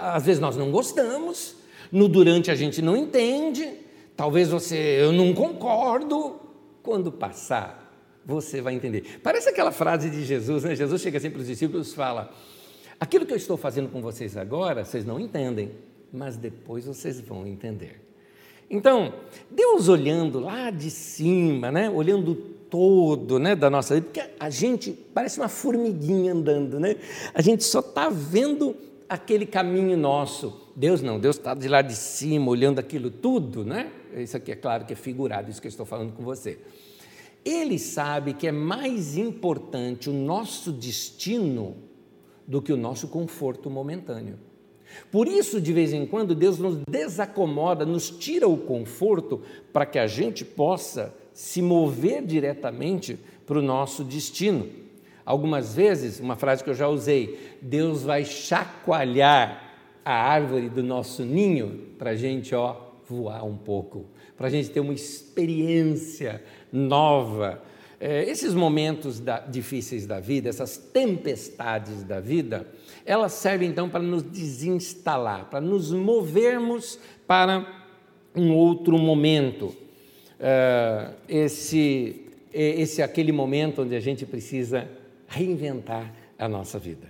às 0.00 0.24
vezes 0.24 0.40
nós 0.40 0.56
não 0.56 0.70
gostamos, 0.70 1.56
no 1.90 2.08
durante 2.08 2.50
a 2.50 2.54
gente 2.54 2.80
não 2.80 2.96
entende, 2.96 3.68
talvez 4.16 4.48
você, 4.48 4.76
eu 5.00 5.12
não 5.12 5.34
concordo, 5.34 6.40
quando 6.82 7.12
passar, 7.12 7.92
você 8.24 8.60
vai 8.60 8.74
entender. 8.74 9.20
Parece 9.22 9.48
aquela 9.48 9.70
frase 9.70 10.10
de 10.10 10.24
Jesus, 10.24 10.64
né? 10.64 10.74
Jesus 10.74 11.00
chega 11.00 11.18
sempre 11.20 11.36
para 11.36 11.42
os 11.42 11.48
discípulos 11.48 11.92
e 11.92 11.94
fala: 11.94 12.32
Aquilo 12.98 13.26
que 13.26 13.32
eu 13.32 13.36
estou 13.36 13.56
fazendo 13.56 13.88
com 13.88 14.00
vocês 14.00 14.36
agora, 14.36 14.84
vocês 14.84 15.04
não 15.04 15.18
entendem, 15.18 15.72
mas 16.12 16.36
depois 16.36 16.86
vocês 16.86 17.20
vão 17.20 17.46
entender. 17.46 18.00
Então, 18.70 19.12
Deus 19.50 19.88
olhando 19.88 20.40
lá 20.40 20.70
de 20.70 20.90
cima, 20.90 21.70
né? 21.70 21.90
olhando 21.90 22.34
todo 22.70 23.38
né? 23.38 23.54
da 23.54 23.68
nossa 23.68 23.94
vida, 23.94 24.06
porque 24.06 24.30
a 24.40 24.48
gente 24.48 24.92
parece 24.92 25.38
uma 25.38 25.48
formiguinha 25.48 26.32
andando, 26.32 26.80
né? 26.80 26.96
a 27.34 27.42
gente 27.42 27.64
só 27.64 27.80
está 27.80 28.08
vendo 28.08 28.74
aquele 29.12 29.44
caminho 29.44 29.94
nosso. 29.94 30.70
Deus 30.74 31.02
não, 31.02 31.20
Deus 31.20 31.36
está 31.36 31.52
de 31.52 31.68
lá 31.68 31.82
de 31.82 31.94
cima, 31.94 32.50
olhando 32.50 32.78
aquilo 32.78 33.10
tudo, 33.10 33.62
né? 33.62 33.92
Isso 34.16 34.36
aqui 34.36 34.52
é 34.52 34.56
claro 34.56 34.86
que 34.86 34.94
é 34.94 34.96
figurado, 34.96 35.50
isso 35.50 35.60
que 35.60 35.66
eu 35.66 35.70
estou 35.70 35.84
falando 35.84 36.12
com 36.14 36.22
você. 36.22 36.58
Ele 37.44 37.78
sabe 37.78 38.32
que 38.32 38.46
é 38.46 38.52
mais 38.52 39.18
importante 39.18 40.08
o 40.08 40.12
nosso 40.14 40.72
destino 40.72 41.76
do 42.46 42.62
que 42.62 42.72
o 42.72 42.76
nosso 42.76 43.08
conforto 43.08 43.68
momentâneo. 43.68 44.38
Por 45.10 45.28
isso, 45.28 45.60
de 45.60 45.72
vez 45.72 45.92
em 45.92 46.06
quando, 46.06 46.34
Deus 46.34 46.58
nos 46.58 46.78
desacomoda, 46.88 47.84
nos 47.84 48.08
tira 48.08 48.48
o 48.48 48.56
conforto 48.56 49.42
para 49.72 49.84
que 49.84 49.98
a 49.98 50.06
gente 50.06 50.42
possa 50.42 51.14
se 51.34 51.60
mover 51.60 52.24
diretamente 52.24 53.18
para 53.46 53.58
o 53.58 53.62
nosso 53.62 54.04
destino. 54.04 54.81
Algumas 55.24 55.74
vezes, 55.74 56.18
uma 56.18 56.36
frase 56.36 56.64
que 56.64 56.70
eu 56.70 56.74
já 56.74 56.88
usei, 56.88 57.56
Deus 57.60 58.02
vai 58.02 58.24
chacoalhar 58.24 59.72
a 60.04 60.12
árvore 60.12 60.68
do 60.68 60.82
nosso 60.82 61.24
ninho 61.24 61.90
para 61.98 62.10
a 62.10 62.16
gente 62.16 62.54
ó, 62.54 62.76
voar 63.08 63.44
um 63.44 63.56
pouco, 63.56 64.06
para 64.36 64.48
a 64.48 64.50
gente 64.50 64.70
ter 64.70 64.80
uma 64.80 64.92
experiência 64.92 66.42
nova. 66.72 67.62
É, 68.00 68.24
esses 68.24 68.52
momentos 68.52 69.20
da, 69.20 69.38
difíceis 69.38 70.06
da 70.06 70.18
vida, 70.18 70.48
essas 70.48 70.76
tempestades 70.76 72.02
da 72.02 72.18
vida, 72.18 72.66
elas 73.06 73.32
servem 73.32 73.68
então 73.68 73.88
para 73.88 74.02
nos 74.02 74.24
desinstalar, 74.24 75.48
para 75.48 75.60
nos 75.60 75.92
movermos 75.92 76.98
para 77.28 77.64
um 78.34 78.52
outro 78.52 78.98
momento. 78.98 79.72
É, 80.40 81.10
esse, 81.28 82.26
esse 82.52 83.00
é 83.00 83.04
aquele 83.04 83.30
momento 83.30 83.82
onde 83.82 83.94
a 83.94 84.00
gente 84.00 84.26
precisa 84.26 84.88
reinventar 85.32 86.12
a 86.38 86.46
nossa 86.46 86.78
vida. 86.78 87.08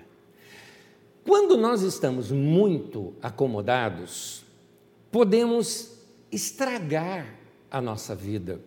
Quando 1.24 1.56
nós 1.56 1.82
estamos 1.82 2.30
muito 2.30 3.14
acomodados, 3.20 4.44
podemos 5.10 5.98
estragar 6.30 7.26
a 7.70 7.80
nossa 7.80 8.14
vida 8.14 8.60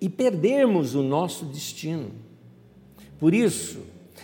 e 0.00 0.08
perdermos 0.08 0.94
o 0.94 1.02
nosso 1.02 1.44
destino. 1.44 2.12
Por 3.18 3.34
isso, 3.34 3.80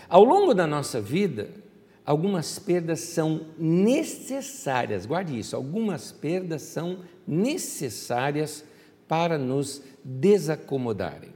ao 0.08 0.24
longo 0.24 0.54
da 0.54 0.66
nossa 0.66 1.00
vida, 1.00 1.50
algumas 2.04 2.58
perdas 2.58 3.00
são 3.00 3.46
necessárias, 3.58 5.04
guarde 5.04 5.38
isso, 5.38 5.56
algumas 5.56 6.12
perdas 6.12 6.62
são 6.62 7.00
necessárias 7.26 8.64
para 9.08 9.36
nos 9.36 9.82
desacomodarem. 10.04 11.30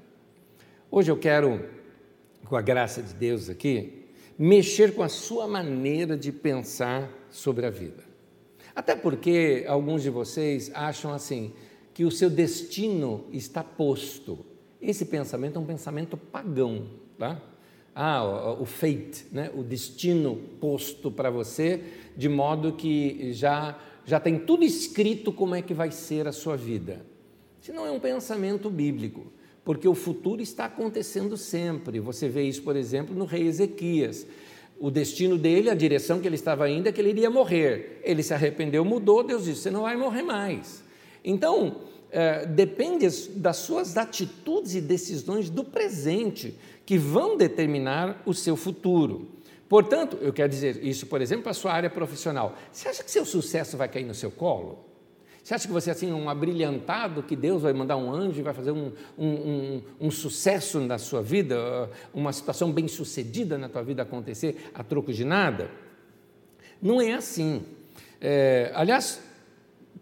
Hoje 0.91 1.11
eu 1.11 1.17
quero 1.17 1.80
com 2.51 2.57
a 2.57 2.61
graça 2.61 3.01
de 3.01 3.15
Deus 3.15 3.49
aqui, 3.49 4.07
mexer 4.37 4.93
com 4.93 5.05
a 5.05 5.09
sua 5.09 5.47
maneira 5.47 6.17
de 6.17 6.33
pensar 6.33 7.09
sobre 7.31 7.65
a 7.65 7.71
vida. 7.71 8.03
Até 8.75 8.97
porque 8.97 9.65
alguns 9.69 10.03
de 10.03 10.11
vocês 10.11 10.69
acham 10.75 11.13
assim, 11.13 11.53
que 11.95 12.05
o 12.05 12.11
seu 12.11 12.29
destino 12.29 13.25
está 13.31 13.63
posto. 13.63 14.45
Esse 14.83 15.05
pensamento 15.05 15.59
é 15.59 15.63
um 15.63 15.65
pensamento 15.65 16.17
pagão, 16.17 16.89
tá? 17.17 17.41
Ah, 17.95 18.57
o, 18.59 18.65
fate, 18.65 19.27
né? 19.31 19.51
o 19.55 19.63
destino 19.63 20.35
posto 20.61 21.11
para 21.11 21.31
você, 21.31 21.85
de 22.17 22.29
modo 22.29 22.73
que 22.73 23.33
já, 23.33 23.79
já 24.05 24.19
tem 24.19 24.39
tudo 24.41 24.65
escrito 24.65 25.33
como 25.33 25.55
é 25.55 25.63
que 25.63 25.75
vai 25.75 25.93
ser 25.93 26.27
a 26.27 26.33
sua 26.33 26.57
vida. 26.57 27.07
Isso 27.63 27.73
não 27.73 27.87
é 27.87 27.91
um 27.93 28.01
pensamento 28.01 28.69
bíblico 28.69 29.27
porque 29.65 29.87
o 29.87 29.95
futuro 29.95 30.41
está 30.43 30.65
acontecendo 30.67 31.37
sempre. 31.37 32.01
Você 32.01 32.29
vê 32.29 32.43
isso, 32.43 32.63
por 32.63 32.77
exemplo, 32.77 33.15
no 33.15 33.25
rei 33.25 33.47
Ezequias. 33.47 34.27
O 34.79 34.91
destino 34.91 35.37
dele, 35.37 35.69
a 35.69 35.75
direção 35.75 36.21
que 36.21 36.27
ele 36.27 36.37
estava 36.37 36.69
indo 36.69 36.89
é 36.89 36.93
que 36.93 37.01
ele 37.01 37.11
iria 37.11 37.29
morrer. 37.29 38.01
Ele 38.03 38.23
se 38.23 38.33
arrependeu, 38.33 38.85
mudou, 38.85 39.23
Deus 39.23 39.45
disse: 39.45 39.63
Você 39.63 39.71
não 39.71 39.83
vai 39.83 39.97
morrer 39.97 40.23
mais. 40.23 40.83
Então, 41.23 41.77
é, 42.11 42.47
depende 42.47 43.07
das 43.37 43.59
suas 43.59 43.97
atitudes 43.97 44.75
e 44.75 44.81
decisões 44.81 45.51
do 45.51 45.63
presente 45.63 46.59
que 46.87 46.97
vão 46.99 47.37
determinar 47.37 48.23
o 48.25 48.35
seu 48.35 48.57
futuro. 48.57 49.29
Portanto, 49.69 50.19
eu 50.21 50.33
quero 50.33 50.49
dizer 50.49 50.83
isso, 50.85 51.07
por 51.07 51.21
exemplo, 51.21 51.45
para 51.45 51.53
a 51.53 51.55
sua 51.55 51.73
área 51.73 51.89
profissional. 51.89 52.57
Você 52.73 52.89
acha 52.89 53.05
que 53.05 53.11
seu 53.11 53.25
sucesso 53.25 53.77
vai 53.77 53.89
cair 53.89 54.05
no 54.05 54.15
seu 54.15 54.31
colo? 54.31 54.90
Você 55.43 55.55
acha 55.55 55.67
que 55.67 55.73
você 55.73 55.91
é 55.91 55.93
assim, 55.93 56.13
um 56.13 56.29
abrilhantado, 56.29 57.23
que 57.23 57.35
Deus 57.35 57.63
vai 57.63 57.73
mandar 57.73 57.97
um 57.97 58.13
anjo 58.13 58.39
e 58.39 58.43
vai 58.43 58.53
fazer 58.53 58.71
um, 58.71 58.93
um, 59.19 59.27
um, 59.27 59.83
um 60.01 60.11
sucesso 60.11 60.79
na 60.81 60.99
sua 60.99 61.23
vida, 61.23 61.91
uma 62.13 62.33
situação 62.33 62.71
bem 62.71 62.87
sucedida 62.87 63.57
na 63.57 63.69
tua 63.69 63.83
vida 63.83 64.03
acontecer 64.03 64.71
a 64.75 64.85
troco 64.85 65.13
de 65.13 65.25
nada? 65.25 65.71
Não 66.81 67.01
é 67.01 67.15
assim. 67.15 67.63
É, 68.21 68.71
aliás, 68.75 69.21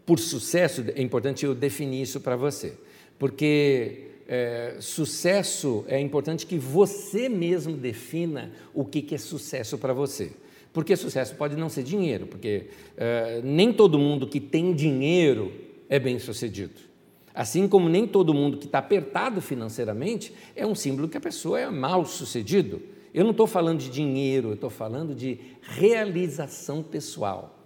por 0.04 0.18
sucesso, 0.18 0.84
é 0.94 1.02
importante 1.02 1.44
eu 1.44 1.54
definir 1.54 2.02
isso 2.02 2.20
para 2.20 2.34
você, 2.34 2.74
porque 3.18 4.08
é, 4.26 4.76
sucesso 4.80 5.84
é 5.88 5.98
importante 5.98 6.46
que 6.46 6.58
você 6.58 7.28
mesmo 7.28 7.76
defina 7.76 8.52
o 8.74 8.84
que, 8.84 9.00
que 9.00 9.14
é 9.14 9.18
sucesso 9.18 9.78
para 9.78 9.92
você. 9.92 10.32
Porque 10.72 10.96
sucesso 10.96 11.34
pode 11.34 11.56
não 11.56 11.68
ser 11.68 11.82
dinheiro, 11.82 12.26
porque 12.26 12.66
é, 12.96 13.40
nem 13.42 13.72
todo 13.72 13.98
mundo 13.98 14.26
que 14.26 14.40
tem 14.40 14.74
dinheiro 14.74 15.52
é 15.88 15.98
bem 15.98 16.18
sucedido. 16.18 16.88
Assim 17.34 17.68
como 17.68 17.88
nem 17.88 18.06
todo 18.06 18.34
mundo 18.34 18.58
que 18.58 18.66
está 18.66 18.78
apertado 18.78 19.40
financeiramente 19.40 20.32
é 20.54 20.66
um 20.66 20.74
símbolo 20.74 21.08
que 21.08 21.16
a 21.16 21.20
pessoa 21.20 21.58
é 21.58 21.70
mal 21.70 22.04
sucedido. 22.04 22.82
Eu 23.14 23.24
não 23.24 23.30
estou 23.30 23.46
falando 23.46 23.78
de 23.80 23.88
dinheiro, 23.88 24.48
eu 24.48 24.54
estou 24.54 24.70
falando 24.70 25.14
de 25.14 25.38
realização 25.62 26.82
pessoal 26.82 27.58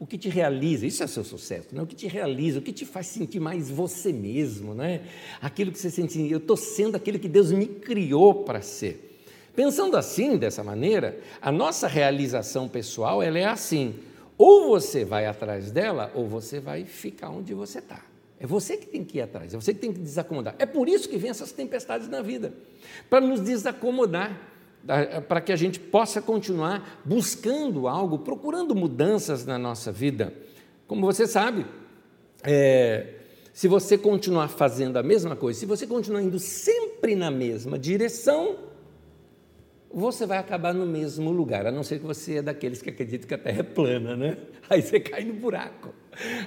o 0.00 0.06
que 0.06 0.16
te 0.16 0.30
realiza, 0.30 0.86
isso 0.86 1.02
é 1.02 1.06
seu 1.06 1.22
sucesso, 1.22 1.68
né? 1.72 1.82
o 1.82 1.86
que 1.86 1.94
te 1.94 2.08
realiza, 2.08 2.58
o 2.58 2.62
que 2.62 2.72
te 2.72 2.86
faz 2.86 3.06
sentir 3.06 3.38
mais 3.38 3.68
você 3.68 4.10
mesmo, 4.10 4.74
né? 4.74 5.02
aquilo 5.42 5.70
que 5.70 5.78
você 5.78 5.90
sente, 5.90 6.18
eu 6.18 6.38
estou 6.38 6.56
sendo 6.56 6.96
aquilo 6.96 7.18
que 7.18 7.28
Deus 7.28 7.52
me 7.52 7.66
criou 7.66 8.42
para 8.42 8.62
ser. 8.62 9.09
Pensando 9.60 9.98
assim, 9.98 10.38
dessa 10.38 10.64
maneira, 10.64 11.20
a 11.38 11.52
nossa 11.52 11.86
realização 11.86 12.66
pessoal 12.66 13.22
ela 13.22 13.38
é 13.38 13.44
assim: 13.44 13.94
ou 14.38 14.68
você 14.68 15.04
vai 15.04 15.26
atrás 15.26 15.70
dela, 15.70 16.10
ou 16.14 16.26
você 16.26 16.58
vai 16.58 16.86
ficar 16.86 17.28
onde 17.28 17.52
você 17.52 17.78
está. 17.78 18.02
É 18.38 18.46
você 18.46 18.78
que 18.78 18.86
tem 18.86 19.04
que 19.04 19.18
ir 19.18 19.20
atrás, 19.20 19.52
é 19.52 19.60
você 19.60 19.74
que 19.74 19.80
tem 19.80 19.92
que 19.92 20.00
desacomodar. 20.00 20.54
É 20.58 20.64
por 20.64 20.88
isso 20.88 21.06
que 21.10 21.18
vem 21.18 21.28
essas 21.28 21.52
tempestades 21.52 22.08
na 22.08 22.22
vida 22.22 22.54
para 23.10 23.20
nos 23.20 23.38
desacomodar 23.38 24.34
para 25.28 25.42
que 25.42 25.52
a 25.52 25.56
gente 25.56 25.78
possa 25.78 26.22
continuar 26.22 26.98
buscando 27.04 27.86
algo, 27.86 28.20
procurando 28.20 28.74
mudanças 28.74 29.44
na 29.44 29.58
nossa 29.58 29.92
vida. 29.92 30.32
Como 30.88 31.02
você 31.04 31.26
sabe, 31.26 31.66
é, 32.44 33.08
se 33.52 33.68
você 33.68 33.98
continuar 33.98 34.48
fazendo 34.48 34.96
a 34.96 35.02
mesma 35.02 35.36
coisa, 35.36 35.60
se 35.60 35.66
você 35.66 35.86
continuar 35.86 36.22
indo 36.22 36.38
sempre 36.38 37.14
na 37.14 37.30
mesma 37.30 37.78
direção, 37.78 38.69
você 39.92 40.24
vai 40.24 40.38
acabar 40.38 40.72
no 40.72 40.86
mesmo 40.86 41.30
lugar, 41.30 41.66
a 41.66 41.72
não 41.72 41.82
ser 41.82 41.98
que 41.98 42.06
você 42.06 42.36
é 42.36 42.42
daqueles 42.42 42.80
que 42.80 42.90
acreditam 42.90 43.26
que 43.26 43.34
a 43.34 43.38
Terra 43.38 43.60
é 43.60 43.62
plana, 43.62 44.16
né? 44.16 44.36
Aí 44.70 44.80
você 44.80 45.00
cai 45.00 45.24
no 45.24 45.34
buraco. 45.34 45.92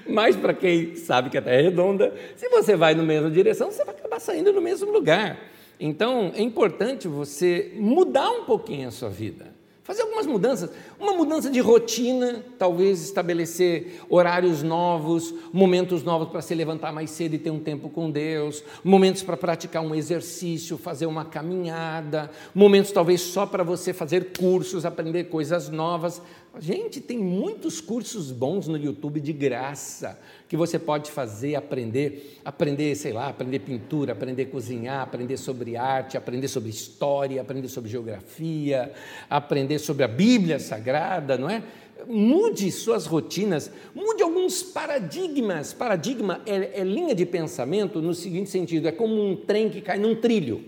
Mas 0.07 0.35
para 0.35 0.53
quem 0.53 0.95
sabe 0.95 1.29
que 1.29 1.37
a 1.37 1.41
Terra 1.41 1.57
é 1.57 1.61
redonda, 1.63 2.13
se 2.35 2.47
você 2.49 2.75
vai 2.75 2.95
na 2.95 3.03
mesma 3.03 3.29
direção, 3.29 3.69
você 3.69 3.83
vai 3.83 3.93
acabar 3.93 4.19
saindo 4.19 4.53
no 4.53 4.61
mesmo 4.61 4.91
lugar. 4.91 5.39
Então, 5.79 6.31
é 6.35 6.41
importante 6.41 7.07
você 7.07 7.73
mudar 7.75 8.29
um 8.29 8.45
pouquinho 8.45 8.87
a 8.87 8.91
sua 8.91 9.09
vida. 9.09 9.52
Fazer 9.83 10.03
algumas 10.03 10.25
mudanças, 10.25 10.69
uma 10.97 11.11
mudança 11.11 11.49
de 11.49 11.59
rotina, 11.59 12.41
talvez 12.57 13.03
estabelecer 13.03 13.99
horários 14.07 14.63
novos, 14.63 15.33
momentos 15.51 16.03
novos 16.03 16.29
para 16.29 16.41
se 16.41 16.55
levantar 16.55 16.93
mais 16.93 17.09
cedo 17.09 17.35
e 17.35 17.37
ter 17.37 17.51
um 17.51 17.59
tempo 17.59 17.89
com 17.89 18.09
Deus, 18.09 18.63
momentos 18.81 19.23
para 19.23 19.35
praticar 19.35 19.83
um 19.83 19.93
exercício, 19.93 20.77
fazer 20.77 21.05
uma 21.05 21.25
caminhada, 21.25 22.31
momentos 22.55 22.93
talvez 22.93 23.19
só 23.19 23.45
para 23.45 23.61
você 23.61 23.91
fazer 23.91 24.31
cursos, 24.31 24.85
aprender 24.85 25.25
coisas 25.25 25.67
novas. 25.67 26.21
Gente, 26.59 27.01
tem 27.01 27.17
muitos 27.17 27.81
cursos 27.81 28.31
bons 28.31 28.67
no 28.67 28.77
YouTube 28.77 29.19
de 29.19 29.33
graça 29.33 30.19
que 30.47 30.55
você 30.55 30.77
pode 30.77 31.09
fazer, 31.09 31.55
aprender, 31.55 32.39
aprender, 32.45 32.93
sei 32.95 33.11
lá, 33.11 33.29
aprender 33.29 33.57
pintura, 33.59 34.11
aprender 34.11 34.45
cozinhar, 34.45 35.01
aprender 35.01 35.35
sobre 35.37 35.75
arte, 35.75 36.15
aprender 36.15 36.47
sobre 36.47 36.69
história, 36.69 37.41
aprender 37.41 37.67
sobre 37.69 37.89
geografia, 37.89 38.93
aprender 39.27 39.79
sobre 39.79 40.03
a 40.03 40.07
Bíblia 40.07 40.59
Sagrada, 40.59 41.39
não 41.39 41.49
é? 41.49 41.63
Mude 42.07 42.71
suas 42.71 43.07
rotinas, 43.07 43.71
mude 43.95 44.21
alguns 44.21 44.61
paradigmas. 44.61 45.73
Paradigma 45.73 46.39
é, 46.45 46.81
é 46.81 46.83
linha 46.83 47.15
de 47.15 47.25
pensamento 47.25 47.99
no 47.99 48.13
seguinte 48.13 48.51
sentido: 48.51 48.87
é 48.87 48.91
como 48.91 49.27
um 49.27 49.35
trem 49.35 49.71
que 49.71 49.81
cai 49.81 49.97
num 49.97 50.13
trilho. 50.13 50.63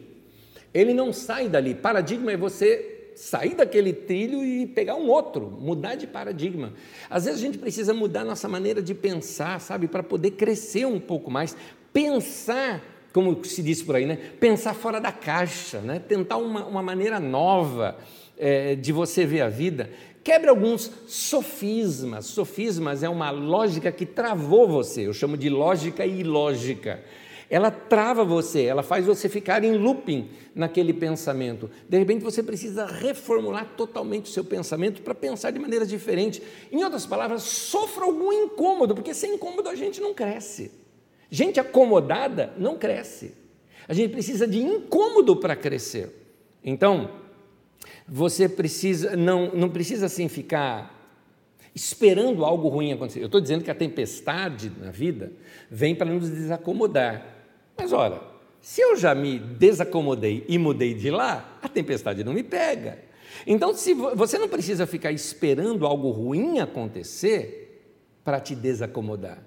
Ele 0.73 0.95
não 0.95 1.13
sai 1.13 1.47
dali. 1.47 1.75
Paradigma 1.75 2.31
é 2.31 2.37
você 2.37 2.94
sair 3.15 3.55
daquele 3.55 3.93
trilho 3.93 4.43
e 4.43 4.67
pegar 4.67 4.95
um 4.95 5.09
outro, 5.09 5.49
mudar 5.49 5.95
de 5.95 6.05
paradigma. 6.05 6.73
Às 7.09 7.25
vezes 7.25 7.39
a 7.39 7.45
gente 7.45 7.57
precisa 7.57 7.93
mudar 7.93 8.25
nossa 8.25 8.47
maneira 8.47 8.81
de 8.81 8.93
pensar, 8.93 9.59
sabe, 9.61 9.87
para 9.87 10.03
poder 10.03 10.31
crescer 10.31 10.85
um 10.85 10.99
pouco 10.99 11.31
mais, 11.31 11.55
pensar, 11.93 12.83
como 13.13 13.43
se 13.45 13.63
diz 13.63 13.81
por 13.81 13.95
aí, 13.95 14.05
né? 14.05 14.17
Pensar 14.39 14.73
fora 14.73 14.99
da 14.99 15.11
caixa, 15.11 15.79
né? 15.79 15.99
Tentar 15.99 16.37
uma, 16.37 16.65
uma 16.65 16.83
maneira 16.83 17.19
nova 17.19 17.97
é, 18.37 18.75
de 18.75 18.91
você 18.91 19.25
ver 19.25 19.41
a 19.41 19.49
vida. 19.49 19.89
Quebre 20.21 20.49
alguns 20.49 20.91
sofismas. 21.07 22.25
Sofismas 22.25 23.03
é 23.03 23.07
uma 23.07 23.29
lógica 23.31 23.91
que 23.91 24.05
travou 24.05 24.67
você. 24.67 25.07
Eu 25.07 25.13
chamo 25.13 25.37
de 25.37 25.49
lógica 25.49 26.05
ilógica 26.05 27.01
ela 27.49 27.69
trava 27.69 28.23
você, 28.23 28.63
ela 28.63 28.81
faz 28.81 29.05
você 29.05 29.29
ficar 29.29 29.63
em 29.63 29.77
looping 29.77 30.29
naquele 30.53 30.93
pensamento. 30.93 31.69
De 31.87 31.97
repente 31.97 32.23
você 32.23 32.41
precisa 32.41 32.85
reformular 32.85 33.73
totalmente 33.77 34.25
o 34.25 34.33
seu 34.33 34.43
pensamento 34.43 35.01
para 35.01 35.13
pensar 35.13 35.51
de 35.51 35.59
maneira 35.59 35.85
diferente. 35.85 36.41
Em 36.71 36.83
outras 36.83 37.05
palavras, 37.05 37.43
sofra 37.43 38.05
algum 38.05 38.31
incômodo, 38.33 38.95
porque 38.95 39.13
sem 39.13 39.35
incômodo 39.35 39.69
a 39.69 39.75
gente 39.75 40.01
não 40.01 40.13
cresce. 40.13 40.71
Gente 41.29 41.59
acomodada 41.59 42.53
não 42.57 42.77
cresce. 42.77 43.33
A 43.87 43.93
gente 43.93 44.11
precisa 44.11 44.47
de 44.47 44.59
incômodo 44.59 45.35
para 45.35 45.55
crescer. 45.55 46.11
Então, 46.63 47.11
você 48.07 48.49
precisa 48.49 49.15
não, 49.15 49.51
não 49.53 49.69
precisa 49.69 50.07
assim 50.07 50.27
ficar 50.27 50.95
esperando 51.75 52.45
algo 52.45 52.69
ruim 52.69 52.93
acontecer. 52.93 53.19
Eu 53.19 53.25
estou 53.25 53.41
dizendo 53.41 53.63
que 53.63 53.69
a 53.69 53.75
tempestade 53.75 54.71
na 54.79 54.91
vida 54.91 55.33
vem 55.69 55.93
para 55.93 56.09
nos 56.09 56.29
desacomodar. 56.29 57.34
Mas 57.77 57.91
ora, 57.93 58.21
se 58.61 58.81
eu 58.81 58.95
já 58.95 59.13
me 59.13 59.37
desacomodei 59.37 60.45
e 60.47 60.57
mudei 60.57 60.93
de 60.93 61.11
lá, 61.11 61.59
a 61.61 61.67
tempestade 61.67 62.23
não 62.23 62.33
me 62.33 62.43
pega. 62.43 63.03
Então, 63.45 63.73
se 63.73 63.93
você 63.93 64.37
não 64.37 64.47
precisa 64.47 64.87
ficar 64.87 65.11
esperando 65.11 65.85
algo 65.85 66.09
ruim 66.09 66.59
acontecer 66.59 67.65
para 68.23 68.39
te 68.39 68.55
desacomodar. 68.55 69.43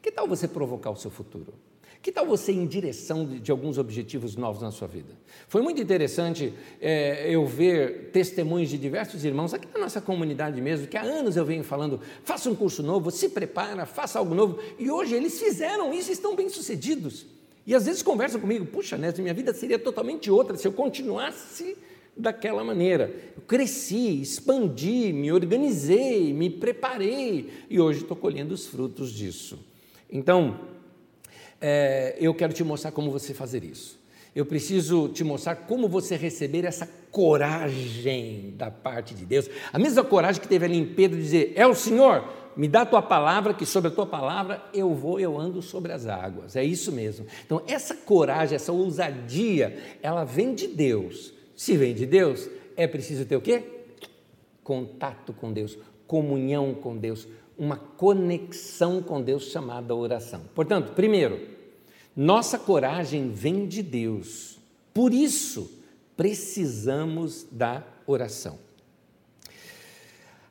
Que 0.00 0.10
tal 0.10 0.26
você 0.26 0.48
provocar 0.48 0.90
o 0.90 0.96
seu 0.96 1.10
futuro? 1.10 1.52
Que 2.00 2.10
tal 2.10 2.26
você 2.26 2.50
ir 2.50 2.56
em 2.56 2.66
direção 2.66 3.24
de, 3.24 3.38
de 3.38 3.50
alguns 3.52 3.78
objetivos 3.78 4.34
novos 4.34 4.60
na 4.60 4.72
sua 4.72 4.88
vida? 4.88 5.12
Foi 5.46 5.62
muito 5.62 5.80
interessante 5.80 6.52
é, 6.80 7.32
eu 7.32 7.46
ver 7.46 8.10
testemunhos 8.10 8.70
de 8.70 8.78
diversos 8.78 9.24
irmãos 9.24 9.54
aqui 9.54 9.68
na 9.72 9.78
nossa 9.78 10.00
comunidade 10.00 10.60
mesmo, 10.60 10.88
que 10.88 10.96
há 10.96 11.02
anos 11.02 11.36
eu 11.36 11.44
venho 11.44 11.62
falando: 11.62 12.00
faça 12.24 12.50
um 12.50 12.56
curso 12.56 12.82
novo, 12.82 13.10
se 13.12 13.28
prepara, 13.28 13.86
faça 13.86 14.18
algo 14.18 14.34
novo, 14.34 14.58
e 14.78 14.90
hoje 14.90 15.14
eles 15.14 15.38
fizeram 15.38 15.94
isso 15.94 16.10
e 16.10 16.14
estão 16.14 16.34
bem 16.34 16.48
sucedidos. 16.48 17.24
E 17.66 17.74
às 17.74 17.86
vezes 17.86 18.02
conversam 18.02 18.40
comigo, 18.40 18.66
puxa, 18.66 18.96
Néstor, 18.96 19.22
minha 19.22 19.34
vida 19.34 19.52
seria 19.54 19.78
totalmente 19.78 20.30
outra 20.30 20.56
se 20.56 20.66
eu 20.66 20.72
continuasse 20.72 21.76
daquela 22.16 22.62
maneira. 22.64 23.14
Eu 23.36 23.42
cresci, 23.42 24.20
expandi, 24.20 25.12
me 25.12 25.30
organizei, 25.32 26.32
me 26.32 26.50
preparei 26.50 27.50
e 27.70 27.80
hoje 27.80 28.02
estou 28.02 28.16
colhendo 28.16 28.52
os 28.52 28.66
frutos 28.66 29.12
disso. 29.12 29.58
Então, 30.10 30.60
é, 31.60 32.16
eu 32.18 32.34
quero 32.34 32.52
te 32.52 32.64
mostrar 32.64 32.90
como 32.90 33.10
você 33.10 33.32
fazer 33.32 33.64
isso. 33.64 34.00
Eu 34.34 34.46
preciso 34.46 35.08
te 35.08 35.22
mostrar 35.22 35.54
como 35.54 35.86
você 35.88 36.16
receber 36.16 36.64
essa 36.64 36.88
coragem 37.10 38.54
da 38.56 38.70
parte 38.70 39.14
de 39.14 39.26
Deus. 39.26 39.48
A 39.72 39.78
mesma 39.78 40.02
coragem 40.02 40.40
que 40.40 40.48
teve 40.48 40.64
ali 40.64 40.76
em 40.76 40.86
Pedro 40.86 41.18
de 41.18 41.22
dizer: 41.22 41.52
É 41.54 41.66
o 41.66 41.74
Senhor, 41.74 42.26
me 42.56 42.68
dá 42.68 42.82
a 42.82 42.86
tua 42.86 43.02
palavra, 43.02 43.54
que 43.54 43.64
sobre 43.64 43.88
a 43.88 43.94
tua 43.94 44.06
palavra 44.06 44.62
eu 44.72 44.94
vou, 44.94 45.18
eu 45.18 45.38
ando 45.38 45.62
sobre 45.62 45.92
as 45.92 46.06
águas. 46.06 46.56
É 46.56 46.64
isso 46.64 46.92
mesmo. 46.92 47.26
Então, 47.44 47.62
essa 47.66 47.94
coragem, 47.94 48.56
essa 48.56 48.72
ousadia, 48.72 49.78
ela 50.02 50.24
vem 50.24 50.54
de 50.54 50.66
Deus. 50.66 51.32
Se 51.56 51.76
vem 51.76 51.94
de 51.94 52.06
Deus, 52.06 52.48
é 52.76 52.86
preciso 52.86 53.24
ter 53.24 53.36
o 53.36 53.40
quê? 53.40 53.62
Contato 54.62 55.32
com 55.32 55.52
Deus, 55.52 55.78
comunhão 56.06 56.74
com 56.74 56.96
Deus, 56.96 57.26
uma 57.56 57.76
conexão 57.76 59.02
com 59.02 59.20
Deus 59.20 59.44
chamada 59.44 59.94
oração. 59.94 60.42
Portanto, 60.54 60.92
primeiro, 60.92 61.40
nossa 62.14 62.58
coragem 62.58 63.30
vem 63.30 63.66
de 63.66 63.82
Deus. 63.82 64.58
Por 64.92 65.12
isso, 65.12 65.70
precisamos 66.16 67.46
da 67.50 67.82
oração. 68.06 68.58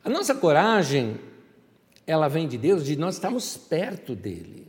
A 0.04 0.10
nossa 0.10 0.34
coragem 0.34 1.20
ela 2.06 2.28
vem 2.28 2.48
de 2.48 2.58
Deus, 2.58 2.86
de 2.86 2.96
nós 2.96 3.16
estamos 3.16 3.58
perto 3.58 4.16
dele. 4.16 4.68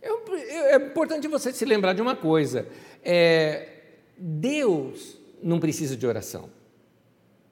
É, 0.00 0.74
é, 0.74 0.76
importante 0.76 1.26
você 1.28 1.52
se 1.52 1.64
lembrar 1.64 1.92
de 1.92 2.02
uma 2.02 2.14
coisa: 2.14 2.66
é, 3.02 3.68
Deus 4.16 5.18
não 5.42 5.58
precisa 5.58 5.96
de 5.96 6.06
oração. 6.06 6.50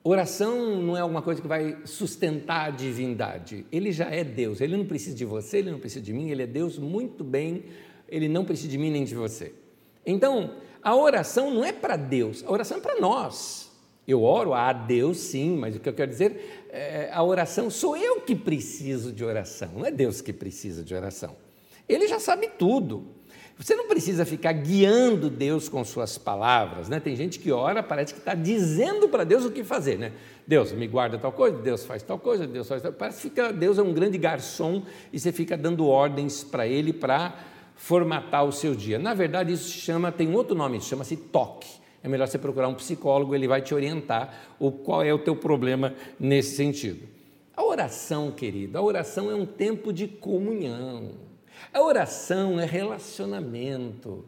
Oração 0.03 0.81
não 0.81 0.97
é 0.97 1.01
alguma 1.01 1.21
coisa 1.21 1.43
que 1.43 1.49
vai 1.49 1.79
sustentar 1.85 2.67
a 2.67 2.71
divindade. 2.71 3.67
Ele 3.73 3.91
já 3.91 4.07
é 4.07 4.23
Deus. 4.23 4.61
Ele 4.61 4.77
não 4.77 4.87
precisa 4.87 5.17
de 5.17 5.25
você, 5.25 5.59
ele 5.59 5.73
não 5.73 5.81
precisa 5.81 6.05
de 6.05 6.13
mim. 6.13 6.31
Ele 6.31 6.45
é 6.45 6.47
Deus 6.47 6.79
muito 6.79 7.25
bem. 7.25 7.65
Ele 8.09 8.29
não 8.29 8.45
precisa 8.45 8.69
de 8.69 8.79
mim 8.79 8.91
nem 8.91 9.05
de 9.05 9.17
você. 9.17 9.53
Então, 10.07 10.53
a 10.81 10.95
oração 10.95 11.51
não 11.51 11.65
é 11.65 11.73
para 11.73 11.97
Deus, 11.97 12.45
a 12.47 12.53
oração 12.53 12.79
é 12.79 12.81
para 12.81 13.01
nós. 13.01 13.73
Eu 14.07 14.23
oro 14.23 14.55
a 14.55 14.73
Deus, 14.73 15.17
sim, 15.17 15.57
mas 15.57 15.75
o 15.75 15.81
que 15.81 15.89
eu 15.89 15.93
quero 15.93 16.13
dizer, 16.13 16.66
é, 16.77 17.11
a 17.12 17.23
oração 17.23 17.71
sou 17.71 17.97
eu 17.97 18.21
que 18.21 18.35
preciso 18.35 19.12
de 19.12 19.25
oração, 19.25 19.71
não 19.75 19.87
é 19.87 19.91
Deus 19.91 20.21
que 20.21 20.33
precisa 20.33 20.85
de 20.85 20.95
oração. 20.95 21.35
Ele 21.89 22.07
já 22.07 22.19
sabe 22.19 22.49
tudo. 22.59 23.15
Você 23.59 23.75
não 23.75 23.89
precisa 23.89 24.27
ficar 24.27 24.53
guiando 24.53 25.31
Deus 25.31 25.67
com 25.67 25.83
suas 25.83 26.19
palavras, 26.19 26.91
né? 26.91 27.01
Tem 27.01 27.17
gente 27.17 27.39
que 27.39 27.51
ora, 27.51 27.83
parece 27.83 28.12
que 28.12 28.21
está 28.21 28.35
dizendo 28.35 29.09
para 29.09 29.25
Deus 29.25 29.47
o 29.47 29.51
que 29.51 29.65
fazer, 29.65 29.99
né? 29.99 30.12
Deus 30.47 30.73
me 30.73 30.87
guarda 30.87 31.17
tal 31.17 31.33
coisa, 31.33 31.57
Deus 31.57 31.87
faz 31.87 32.03
tal 32.03 32.19
coisa, 32.19 32.47
Deus 32.47 32.69
faz 32.69 32.83
tal 32.83 32.93
Parece 32.93 33.17
que 33.17 33.23
fica, 33.23 33.53
Deus 33.55 33.79
é 33.79 33.83
um 33.83 33.95
grande 33.95 34.19
garçom 34.19 34.83
e 35.11 35.19
você 35.19 35.33
fica 35.33 35.57
dando 35.57 35.87
ordens 35.87 36.45
para 36.45 36.67
Ele 36.67 36.93
para 36.93 37.35
formatar 37.77 38.45
o 38.45 38.53
seu 38.53 38.75
dia. 38.75 38.99
Na 38.99 39.15
verdade, 39.15 39.55
isso 39.55 39.71
se 39.71 39.79
chama, 39.79 40.12
tem 40.12 40.35
outro 40.35 40.55
nome, 40.55 40.79
chama-se 40.83 41.17
toque. 41.17 41.86
É 42.07 42.09
melhor 42.09 42.29
você 42.29 42.38
procurar 42.38 42.69
um 42.69 42.75
psicólogo, 42.75 43.35
ele 43.35 43.49
vai 43.49 43.61
te 43.61 43.75
orientar 43.75 44.33
o 44.61 44.71
qual 44.71 45.03
é 45.03 45.12
o 45.12 45.19
teu 45.19 45.35
problema 45.35 45.92
nesse 46.21 46.55
sentido. 46.55 47.05
A 47.57 47.64
oração, 47.64 48.31
querido, 48.31 48.79
a 48.79 48.81
oração 48.81 49.29
é 49.29 49.35
um 49.35 49.45
tempo 49.45 49.92
de 49.92 50.07
comunhão. 50.07 51.11
A 51.75 51.83
oração 51.83 52.61
é 52.61 52.64
relacionamento. 52.64 54.25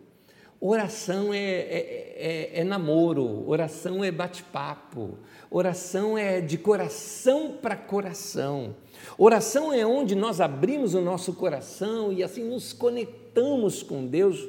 Oração 0.60 1.32
é, 1.32 1.38
é, 1.38 2.16
é, 2.16 2.60
é 2.62 2.64
namoro, 2.64 3.48
oração 3.48 4.02
é 4.02 4.10
bate-papo, 4.10 5.16
oração 5.48 6.18
é 6.18 6.40
de 6.40 6.58
coração 6.58 7.58
para 7.62 7.76
coração. 7.76 8.74
Oração 9.16 9.72
é 9.72 9.86
onde 9.86 10.16
nós 10.16 10.40
abrimos 10.40 10.94
o 10.94 11.00
nosso 11.00 11.32
coração 11.32 12.12
e 12.12 12.24
assim 12.24 12.42
nos 12.42 12.72
conectamos 12.72 13.84
com 13.84 14.04
Deus 14.04 14.48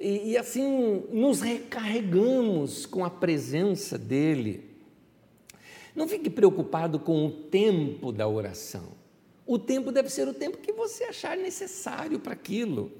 e, 0.00 0.32
e 0.32 0.36
assim 0.36 1.04
nos 1.10 1.40
recarregamos 1.40 2.86
com 2.86 3.04
a 3.04 3.10
presença 3.10 3.98
dEle. 3.98 4.64
Não 5.94 6.06
fique 6.06 6.28
preocupado 6.28 6.98
com 6.98 7.26
o 7.26 7.30
tempo 7.30 8.12
da 8.12 8.28
oração. 8.28 8.92
O 9.46 9.58
tempo 9.58 9.90
deve 9.90 10.10
ser 10.10 10.28
o 10.28 10.34
tempo 10.34 10.58
que 10.58 10.72
você 10.72 11.04
achar 11.04 11.36
necessário 11.36 12.18
para 12.18 12.34
aquilo. 12.34 12.92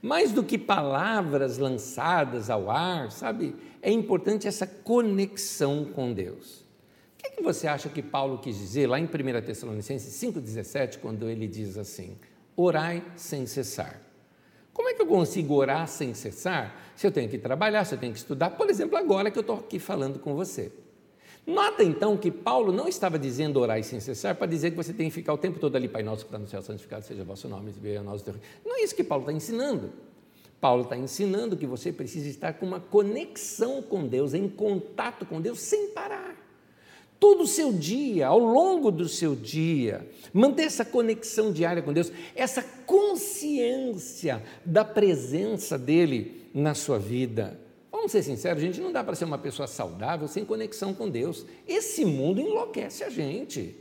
Mais 0.00 0.30
do 0.30 0.44
que 0.44 0.56
palavras 0.58 1.58
lançadas 1.58 2.50
ao 2.50 2.70
ar, 2.70 3.10
sabe? 3.10 3.56
É 3.82 3.90
importante 3.90 4.46
essa 4.46 4.66
conexão 4.66 5.86
com 5.86 6.12
Deus. 6.12 6.60
O 6.60 7.18
que, 7.18 7.26
é 7.28 7.30
que 7.30 7.42
você 7.42 7.66
acha 7.66 7.88
que 7.88 8.02
Paulo 8.02 8.38
quis 8.38 8.56
dizer 8.56 8.86
lá 8.86 9.00
em 9.00 9.06
1 9.06 9.08
Tessalonicenses 9.44 10.14
5,17, 10.22 10.98
quando 10.98 11.28
ele 11.28 11.48
diz 11.48 11.76
assim: 11.78 12.16
orai 12.54 13.02
sem 13.16 13.46
cessar? 13.46 14.05
Como 14.76 14.90
é 14.90 14.92
que 14.92 15.00
eu 15.00 15.06
consigo 15.06 15.54
orar 15.54 15.88
sem 15.88 16.12
cessar? 16.12 16.92
Se 16.94 17.06
eu 17.06 17.10
tenho 17.10 17.30
que 17.30 17.38
trabalhar, 17.38 17.86
se 17.86 17.94
eu 17.94 17.98
tenho 17.98 18.12
que 18.12 18.18
estudar, 18.18 18.50
por 18.50 18.68
exemplo, 18.68 18.98
agora 18.98 19.30
que 19.30 19.38
eu 19.38 19.40
estou 19.40 19.56
aqui 19.56 19.78
falando 19.78 20.18
com 20.18 20.34
você. 20.34 20.70
Nota 21.46 21.82
então 21.82 22.14
que 22.14 22.30
Paulo 22.30 22.70
não 22.70 22.86
estava 22.86 23.18
dizendo 23.18 23.58
orar 23.58 23.82
sem 23.82 24.00
cessar 24.00 24.34
para 24.34 24.46
dizer 24.46 24.72
que 24.72 24.76
você 24.76 24.92
tem 24.92 25.08
que 25.08 25.14
ficar 25.14 25.32
o 25.32 25.38
tempo 25.38 25.58
todo 25.58 25.76
ali, 25.76 25.88
Pai 25.88 26.02
Nosso 26.02 26.26
que 26.26 26.28
está 26.28 26.38
no 26.38 26.46
céu, 26.46 26.60
santificado 26.60 27.06
seja 27.06 27.22
o 27.22 27.24
vosso 27.24 27.48
nome, 27.48 27.72
veja 27.80 28.02
nós 28.02 28.20
teu 28.20 28.34
Não 28.66 28.76
é 28.76 28.82
isso 28.82 28.94
que 28.94 29.02
Paulo 29.02 29.22
está 29.22 29.32
ensinando. 29.32 29.90
Paulo 30.60 30.82
está 30.82 30.94
ensinando 30.94 31.56
que 31.56 31.66
você 31.66 31.90
precisa 31.90 32.28
estar 32.28 32.52
com 32.52 32.66
uma 32.66 32.80
conexão 32.80 33.80
com 33.80 34.06
Deus, 34.06 34.34
em 34.34 34.46
contato 34.46 35.24
com 35.24 35.40
Deus, 35.40 35.58
sem 35.58 35.88
parar. 35.88 36.36
Todo 37.18 37.44
o 37.44 37.46
seu 37.46 37.72
dia, 37.72 38.26
ao 38.26 38.38
longo 38.38 38.90
do 38.90 39.08
seu 39.08 39.34
dia, 39.34 40.06
manter 40.32 40.64
essa 40.64 40.84
conexão 40.84 41.50
diária 41.50 41.82
com 41.82 41.92
Deus, 41.92 42.12
essa 42.34 42.62
consciência 42.84 44.42
da 44.64 44.84
presença 44.84 45.78
dEle 45.78 46.48
na 46.52 46.74
sua 46.74 46.98
vida. 46.98 47.58
Vamos 47.90 48.12
ser 48.12 48.22
sinceros, 48.22 48.62
gente, 48.62 48.80
não 48.80 48.92
dá 48.92 49.02
para 49.02 49.14
ser 49.14 49.24
uma 49.24 49.38
pessoa 49.38 49.66
saudável 49.66 50.28
sem 50.28 50.44
conexão 50.44 50.92
com 50.92 51.08
Deus. 51.08 51.46
Esse 51.66 52.04
mundo 52.04 52.40
enlouquece 52.40 53.02
a 53.02 53.08
gente. 53.08 53.74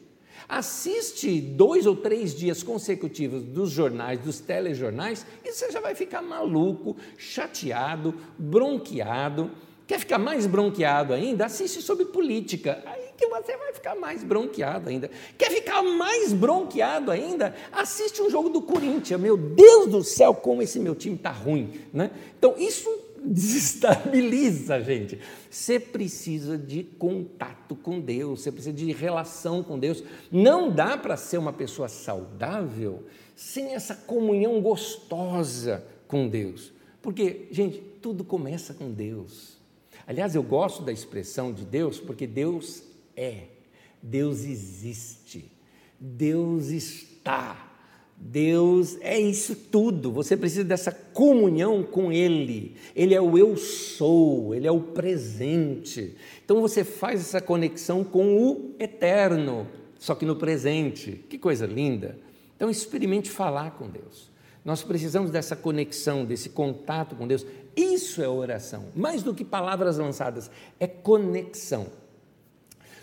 Assiste 0.48 1.42
dois 1.42 1.86
ou 1.86 1.96
três 1.96 2.34
dias 2.34 2.64
consecutivos 2.64 3.44
dos 3.44 3.72
jornais, 3.72 4.20
dos 4.20 4.40
telejornais, 4.40 5.26
e 5.44 5.52
você 5.52 5.72
já 5.72 5.80
vai 5.80 5.96
ficar 5.96 6.22
maluco, 6.22 6.96
chateado, 7.18 8.14
bronqueado. 8.38 9.52
Quer 9.88 10.00
ficar 10.00 10.18
mais 10.18 10.46
bronqueado 10.46 11.14
ainda? 11.14 11.46
Assiste 11.46 11.82
sobre 11.82 12.06
política. 12.06 12.82
Aí 12.86 13.05
que 13.16 13.28
você 13.28 13.56
vai 13.58 13.74
ficar 13.74 13.96
mais 13.96 14.24
bronqueado 14.24 14.90
ainda. 14.90 15.10
Quer 15.38 15.52
ficar 15.52 15.82
mais 15.82 16.34
bronqueado 16.34 17.12
ainda? 17.12 17.56
Assiste 17.72 18.22
um 18.22 18.30
jogo 18.30 18.50
do 18.50 18.62
Corinthians. 18.62 19.20
Meu 19.20 19.38
Deus 19.38 19.88
do 19.88 20.04
céu, 20.04 20.34
como 20.34 20.62
esse 20.62 20.80
meu 20.80 20.96
time 20.96 21.16
está 21.16 21.32
ruim. 21.32 21.74
Né? 21.94 22.12
Então, 22.38 22.56
isso 22.58 22.90
desestabiliza 23.24 24.76
a 24.76 24.82
gente. 24.82 25.20
Você 25.50 25.80
precisa 25.80 26.58
de 26.58 26.84
contato 26.84 27.76
com 27.76 28.00
Deus, 28.00 28.42
você 28.42 28.52
precisa 28.52 28.76
de 28.76 28.92
relação 28.92 29.64
com 29.64 29.80
Deus. 29.80 30.04
Não 30.32 30.70
dá 30.70 30.98
para 30.98 31.18
ser 31.18 31.38
uma 31.38 31.54
pessoa 31.54 31.88
saudável 31.88 33.04
sem 33.36 33.74
essa 33.74 33.96
comunhão 33.96 34.62
gostosa 34.62 35.84
com 36.08 36.28
Deus. 36.28 36.72
Porque, 37.02 37.48
gente, 37.52 37.80
tudo 38.02 38.24
começa 38.24 38.74
com 38.74 38.92
Deus. 38.92 39.58
Aliás, 40.08 40.36
eu 40.36 40.44
gosto 40.44 40.84
da 40.84 40.92
expressão 40.92 41.52
de 41.52 41.66
Deus 41.66 42.00
porque 42.00 42.28
Deus 42.28 42.84
é, 43.16 43.44
Deus 44.02 44.44
existe, 44.44 45.52
Deus 46.00 46.68
está. 46.68 47.74
Deus 48.18 48.98
é 49.02 49.20
isso 49.20 49.56
tudo, 49.56 50.10
você 50.10 50.38
precisa 50.38 50.64
dessa 50.64 50.92
comunhão 50.92 51.84
com 51.84 52.14
Ele. 52.14 52.76
Ele 52.96 53.14
é 53.14 53.22
o 53.22 53.38
eu 53.38 53.58
sou, 53.58 54.56
Ele 54.56 54.66
é 54.66 54.72
o 54.72 54.80
presente. 54.80 56.16
Então 56.44 56.62
você 56.62 56.84
faz 56.84 57.20
essa 57.20 57.42
conexão 57.42 58.04
com 58.04 58.38
o 58.38 58.76
eterno, 58.80 59.68
só 60.00 60.16
que 60.16 60.26
no 60.26 60.38
presente. 60.38 61.26
Que 61.30 61.38
coisa 61.38 61.66
linda! 61.66 62.18
Então 62.56 62.70
experimente 62.70 63.30
falar 63.30 63.72
com 63.72 63.90
Deus. 63.90 64.32
Nós 64.64 64.82
precisamos 64.82 65.30
dessa 65.30 65.56
conexão, 65.56 66.26
desse 66.26 66.50
contato 66.50 67.16
com 67.16 67.28
Deus. 67.28 67.46
Isso 67.76 68.22
é 68.22 68.28
oração, 68.28 68.86
mais 68.96 69.22
do 69.22 69.34
que 69.34 69.44
palavras 69.44 69.98
lançadas, 69.98 70.50
é 70.80 70.88
conexão. 70.88 71.88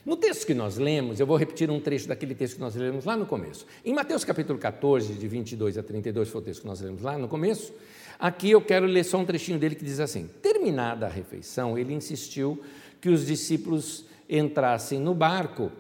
No 0.05 0.17
texto 0.17 0.47
que 0.47 0.55
nós 0.55 0.79
lemos, 0.79 1.21
eu 1.21 1.27
vou 1.27 1.37
repetir 1.37 1.71
um 1.71 1.79
trecho 1.79 2.09
daquele 2.09 2.35
texto 2.35 2.55
que 2.55 2.61
nós 2.61 2.75
lemos 2.75 3.05
lá 3.05 3.17
no 3.17 3.25
começo. 3.25 3.65
Em 3.85 3.95
Mateus 3.95 4.25
capítulo 4.25 4.59
14, 4.59 5.15
de 5.15 5.29
22 5.29 5.79
a 5.79 5.83
32, 5.83 6.29
foi 6.29 6.41
o 6.41 6.45
texto 6.45 6.63
que 6.63 6.67
nós 6.67 6.81
lemos 6.81 7.03
lá 7.03 7.17
no 7.17 7.29
começo. 7.29 7.73
Aqui 8.19 8.51
eu 8.51 8.61
quero 8.61 8.85
ler 8.85 9.05
só 9.05 9.19
um 9.19 9.25
trechinho 9.25 9.61
dele 9.61 9.77
que 9.77 9.85
diz 9.85 10.01
assim: 10.01 10.29
Terminada 10.43 11.07
a 11.07 11.09
refeição, 11.09 11.79
ele 11.79 11.95
insistiu 11.95 12.61
que 13.01 13.09
os 13.09 13.25
discípulos 13.25 14.05
entrassem 14.29 14.99
no 14.99 15.15
barco 15.15 15.71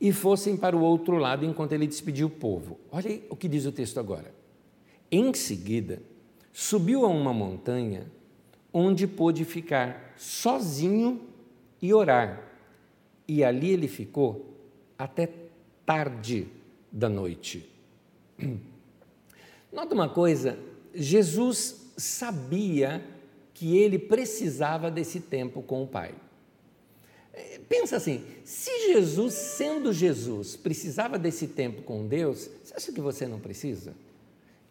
e 0.00 0.10
fossem 0.10 0.56
para 0.56 0.74
o 0.74 0.80
outro 0.80 1.18
lado 1.18 1.44
enquanto 1.44 1.72
ele 1.72 1.86
despediu 1.86 2.28
o 2.28 2.30
povo. 2.30 2.80
Olha 2.90 3.20
o 3.28 3.36
que 3.36 3.48
diz 3.48 3.66
o 3.66 3.72
texto 3.72 4.00
agora. 4.00 4.34
Em 5.12 5.34
seguida, 5.34 6.00
subiu 6.54 7.04
a 7.04 7.08
uma 7.08 7.34
montanha 7.34 8.06
onde 8.72 9.06
pôde 9.06 9.44
ficar 9.44 10.14
sozinho 10.16 11.20
e 11.82 11.92
orar 11.92 12.43
e 13.26 13.42
ali 13.42 13.70
ele 13.70 13.88
ficou 13.88 14.54
até 14.98 15.28
tarde 15.84 16.48
da 16.90 17.08
noite. 17.08 17.68
Nota 19.72 19.94
uma 19.94 20.08
coisa: 20.08 20.58
Jesus 20.94 21.92
sabia 21.96 23.04
que 23.52 23.76
ele 23.76 23.98
precisava 23.98 24.90
desse 24.90 25.20
tempo 25.20 25.62
com 25.62 25.82
o 25.82 25.86
Pai. 25.86 26.14
É, 27.32 27.60
pensa 27.68 27.96
assim: 27.96 28.24
se 28.44 28.92
Jesus, 28.92 29.34
sendo 29.34 29.92
Jesus, 29.92 30.56
precisava 30.56 31.18
desse 31.18 31.48
tempo 31.48 31.82
com 31.82 32.06
Deus, 32.06 32.48
você 32.62 32.74
acha 32.74 32.92
que 32.92 33.00
você 33.00 33.26
não 33.26 33.40
precisa? 33.40 33.94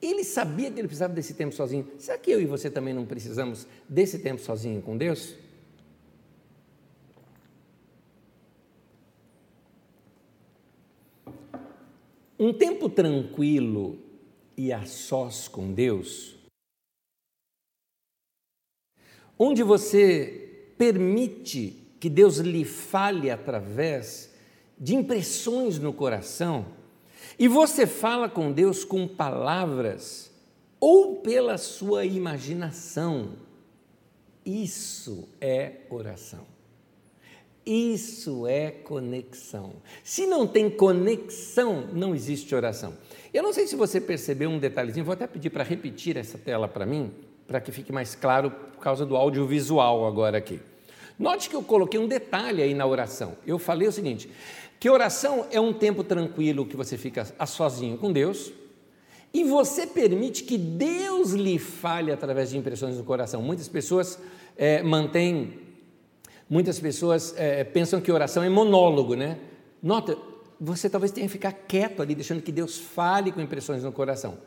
Ele 0.02 0.24
sabia 0.24 0.70
que 0.70 0.80
ele 0.80 0.88
precisava 0.88 1.14
desse 1.14 1.34
tempo 1.34 1.56
sozinho. 1.56 1.88
Será 1.98 2.18
que 2.18 2.30
eu 2.30 2.42
e 2.42 2.46
você 2.46 2.70
também 2.70 2.94
não 2.94 3.06
precisamos 3.06 3.66
desse 3.88 4.20
tempo 4.20 4.42
sozinho 4.42 4.82
com 4.82 4.98
Deus? 4.98 5.36
Um 12.40 12.52
tempo 12.52 12.90
tranquilo 12.90 13.98
e 14.58 14.74
a 14.74 14.86
sós 14.86 15.48
com 15.48 15.74
Deus, 15.74 16.36
onde 19.38 19.64
você 19.64 20.74
permite 20.78 21.78
que 22.00 22.10
Deus 22.10 22.38
lhe 22.38 22.66
fale 22.66 23.30
através 23.30 24.34
de 24.78 24.96
impressões 24.96 25.80
no 25.80 25.94
coração, 25.94 26.66
e 27.38 27.48
você 27.48 27.88
fala 27.88 28.30
com 28.30 28.52
Deus 28.52 28.84
com 28.84 29.08
palavras 29.08 30.32
ou 30.80 31.22
pela 31.22 31.58
sua 31.58 32.06
imaginação, 32.06 33.38
isso 34.46 35.30
é 35.40 35.82
oração. 35.90 36.53
Isso 37.66 38.46
é 38.46 38.72
conexão. 38.72 39.74
Se 40.04 40.26
não 40.26 40.46
tem 40.46 40.70
conexão, 40.70 41.88
não 41.94 42.14
existe 42.14 42.54
oração. 42.54 42.94
Eu 43.34 43.42
não 43.42 43.54
sei 43.54 43.66
se 43.68 43.76
você 43.76 44.02
percebeu 44.02 44.50
um 44.50 44.60
detalhezinho, 44.60 45.06
vou 45.06 45.14
até 45.14 45.26
pedir 45.26 45.50
para 45.50 45.64
repetir 45.64 46.18
essa 46.18 46.38
tela 46.38 46.68
para 46.68 46.86
mim, 46.86 47.12
para 47.48 47.62
que 47.62 47.72
fique 47.72 47.92
mais 47.92 48.16
claro 48.16 48.52
por 48.52 48.80
causa 48.80 49.06
do 49.06 49.16
audiovisual 49.16 50.06
agora 50.06 50.38
aqui. 50.38 50.60
Note 51.18 51.50
que 51.50 51.56
eu 51.56 51.64
coloquei 51.64 52.00
um 52.00 52.08
detalhe 52.08 52.62
aí 52.62 52.74
na 52.74 52.86
oração. 52.86 53.38
Eu 53.48 53.58
falei 53.58 53.88
o 53.88 53.92
seguinte: 53.92 54.30
que 54.80 54.90
oração 54.90 55.46
é 55.50 55.62
um 55.62 55.72
tempo 55.72 56.04
tranquilo 56.04 56.66
que 56.66 56.76
você 56.76 56.98
fica 56.98 57.26
sozinho 57.46 57.98
com 57.98 58.12
Deus, 58.12 58.52
E 59.36 59.44
você 59.44 59.88
permite 59.88 60.44
que 60.44 60.60
Deus 60.60 61.32
lhe 61.32 61.58
fale 61.58 62.12
através 62.12 62.52
de 62.52 62.58
impressões 62.58 62.98
no 62.98 63.04
coração. 63.04 63.42
Muitas 63.42 63.68
pessoas 63.68 64.20
é, 64.56 64.84
mantêm, 64.84 65.60
muitas 66.54 66.80
pessoas 66.80 67.34
é, 67.36 67.64
pensam 67.64 68.00
que 68.00 68.12
oração 68.12 68.44
é 68.44 68.50
monólogo, 68.50 69.16
né? 69.16 69.40
Nota, 69.82 70.16
você 70.62 70.88
talvez 70.88 71.12
tenha 71.12 71.26
que 71.26 71.34
ficar 71.34 71.52
quieto 71.52 72.00
ali, 72.00 72.14
deixando 72.14 72.44
que 72.44 72.52
Deus 72.52 72.78
fale 72.78 73.32
com 73.32 73.42
impressões 73.42 73.84
no 73.84 73.92
coração. 73.92 74.38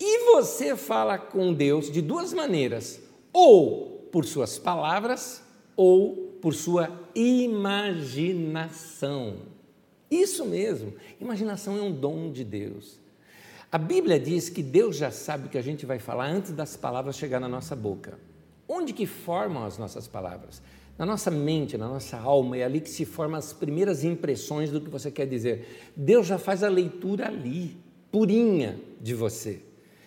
E 0.00 0.32
você 0.32 0.74
fala 0.74 1.18
com 1.18 1.52
Deus 1.52 1.92
de 1.92 2.00
duas 2.00 2.32
maneiras: 2.32 3.02
ou 3.34 4.08
por 4.10 4.24
suas 4.24 4.58
palavras, 4.58 5.42
ou 5.76 6.38
por 6.40 6.54
sua 6.54 6.90
imaginação. 7.14 7.92
Isso 10.10 10.46
mesmo, 10.46 10.94
imaginação 11.20 11.76
é 11.76 11.82
um 11.82 11.92
dom 11.92 12.32
de 12.32 12.44
Deus. 12.44 12.98
A 13.70 13.76
Bíblia 13.76 14.18
diz 14.18 14.48
que 14.48 14.62
Deus 14.62 14.96
já 14.96 15.10
sabe 15.10 15.48
o 15.48 15.50
que 15.50 15.58
a 15.58 15.62
gente 15.62 15.84
vai 15.84 15.98
falar 15.98 16.28
antes 16.28 16.52
das 16.52 16.78
palavras 16.78 17.14
chegar 17.16 17.40
na 17.40 17.48
nossa 17.48 17.76
boca. 17.76 18.18
Onde 18.66 18.94
que 18.94 19.04
formam 19.04 19.66
as 19.66 19.76
nossas 19.76 20.08
palavras? 20.08 20.62
Na 21.02 21.06
nossa 21.06 21.32
mente, 21.32 21.76
na 21.76 21.88
nossa 21.88 22.16
alma, 22.16 22.56
é 22.56 22.62
ali 22.62 22.80
que 22.80 22.88
se 22.88 23.04
formam 23.04 23.36
as 23.36 23.52
primeiras 23.52 24.04
impressões 24.04 24.70
do 24.70 24.80
que 24.80 24.88
você 24.88 25.10
quer 25.10 25.26
dizer. 25.26 25.90
Deus 25.96 26.28
já 26.28 26.38
faz 26.38 26.62
a 26.62 26.68
leitura 26.68 27.26
ali, 27.26 27.76
purinha 28.12 28.78
de 29.00 29.12
você. 29.12 29.58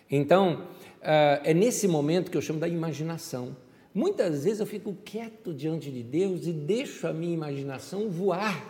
Então, 0.10 0.70
ah, 1.02 1.42
é 1.44 1.54
nesse 1.54 1.86
momento 1.86 2.32
que 2.32 2.38
eu 2.38 2.42
chamo 2.42 2.62
da 2.62 2.68
imaginação. 2.70 3.58
Muitas 3.94 4.46
vezes 4.46 4.62
eu 4.62 4.66
fico 4.66 4.96
quieto 5.04 5.54
diante 5.54 5.92
de 5.92 6.02
Deus 6.02 6.48
e 6.48 6.54
deixo 6.54 7.06
a 7.08 7.12
minha 7.12 7.34
imaginação 7.34 8.10
voar. 8.10 8.66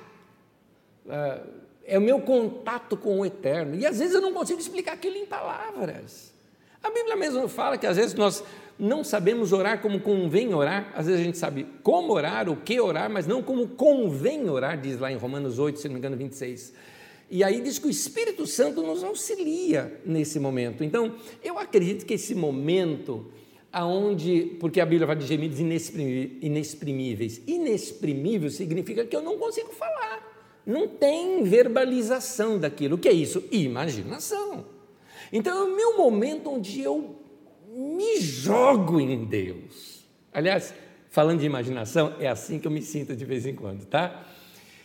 Ah, 1.08 1.44
é 1.86 2.00
o 2.00 2.02
meu 2.02 2.22
contato 2.22 2.98
com 2.98 3.20
o 3.20 3.26
eterno. 3.28 3.76
E 3.76 3.86
às 3.86 4.00
vezes 4.00 4.16
eu 4.16 4.22
não 4.22 4.34
consigo 4.34 4.60
explicar 4.60 4.94
aquilo 4.94 5.16
em 5.16 5.28
palavras. 5.28 6.34
A 6.82 6.90
Bíblia 6.90 7.16
mesmo 7.16 7.48
fala 7.48 7.78
que 7.78 7.86
às 7.86 7.98
vezes 7.98 8.16
nós 8.16 8.44
não 8.78 9.04
sabemos 9.04 9.54
orar 9.54 9.82
como 9.82 10.00
convém 10.00 10.54
orar, 10.54 10.92
às 10.96 11.06
vezes 11.06 11.22
a 11.22 11.24
gente 11.24 11.38
sabe 11.38 11.66
como 11.82 12.14
orar, 12.14 12.50
o 12.50 12.58
que 12.58 12.80
orar, 12.80 13.10
mas 13.10 13.26
não 13.26 13.42
como 13.42 13.68
convém 13.70 14.50
orar, 14.50 14.80
diz 14.80 15.00
lá 15.00 15.12
em 15.12 15.16
Romanos 15.16 15.58
8, 15.58 15.80
se 15.80 15.88
não 15.88 15.94
me 15.94 16.00
engano, 16.00 16.18
26. 16.18 16.74
E 17.32 17.44
aí 17.44 17.62
diz 17.62 17.80
que 17.80 17.88
o 17.88 17.90
Espírito 17.90 18.46
Santo 18.46 18.84
nos 18.84 19.04
auxilia 19.04 20.00
nesse 20.06 20.40
momento. 20.40 20.84
Então, 20.84 21.16
eu 21.44 21.58
acredito 21.58 22.06
que 22.06 22.14
esse 22.14 22.36
momento 22.36 23.32
aonde, 23.72 24.56
porque 24.60 24.80
a 24.80 24.86
Bíblia 24.86 25.08
vai 25.08 25.16
de 25.16 25.26
gemidos 25.26 25.60
inexprimíveis. 25.60 27.42
Inexprimível 27.46 28.50
significa 28.50 29.06
que 29.06 29.16
eu 29.16 29.22
não 29.22 29.38
consigo 29.38 29.74
falar. 29.74 30.34
Não 30.66 30.88
tem 30.88 31.44
verbalização 31.44 32.58
daquilo. 32.58 32.96
O 32.96 32.98
que 32.98 33.10
é 33.10 33.14
isso? 33.14 33.44
Imaginação. 33.52 34.66
Então, 35.32 35.58
é 35.58 35.64
o 35.64 35.76
meu 35.76 35.98
momento 35.98 36.50
onde 36.52 36.82
eu 36.82 37.16
me 37.96 38.20
jogo 38.20 39.00
em 39.00 39.26
Deus. 39.26 40.06
Aliás, 40.34 40.74
falando 41.10 41.40
de 41.40 41.46
imaginação, 41.46 42.14
é 42.20 42.28
assim 42.28 42.60
que 42.60 42.68
eu 42.68 42.72
me 42.72 42.82
sinto 42.82 43.16
de 43.16 43.24
vez 43.24 43.46
em 43.46 43.56
quando, 43.56 43.86
tá? 43.86 44.26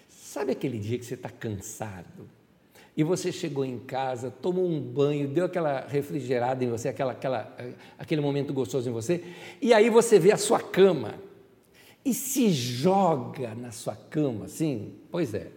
Sabe 0.09 0.53
aquele 0.53 0.79
dia 0.79 0.99
que 0.99 1.05
você 1.05 1.15
está 1.15 1.29
cansado 1.29 2.29
e 2.97 3.03
você 3.03 3.33
chegou 3.33 3.65
em 3.65 3.79
casa, 3.79 4.31
tomou 4.31 4.65
um 4.65 4.81
banho, 4.81 5.27
deu 5.27 5.47
aquela 5.47 5.87
refrigerada 5.89 6.65
em 6.65 6.69
você, 6.69 6.89
aquela, 6.89 7.13
aquela, 7.13 7.57
aquele 7.99 8.21
momento 8.21 8.53
gostoso 8.53 8.89
em 8.89 8.93
você, 8.93 9.25
e 9.61 9.75
aí 9.75 9.91
você 9.91 10.19
vê 10.19 10.33
a 10.33 10.37
sua 10.37 10.61
cama 10.61 11.15
e 12.05 12.15
se 12.15 12.51
joga 12.51 13.55
na 13.55 13.73
sua 13.73 13.97
cama, 13.97 14.45
assim? 14.45 14.95
Pois 15.11 15.35
é, 15.35 15.49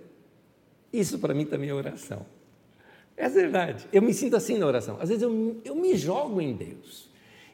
isso 0.91 1.19
para 1.19 1.33
mim 1.33 1.45
também 1.45 1.69
é 1.69 1.73
oração. 1.73 2.25
É 3.15 3.29
verdade. 3.29 3.87
Eu 3.93 4.01
me 4.01 4.13
sinto 4.13 4.35
assim 4.35 4.57
na 4.57 4.65
oração. 4.65 4.97
Às 4.99 5.09
vezes 5.09 5.21
eu, 5.21 5.61
eu 5.63 5.75
me 5.75 5.95
jogo 5.95 6.41
em 6.41 6.53
Deus. 6.53 7.12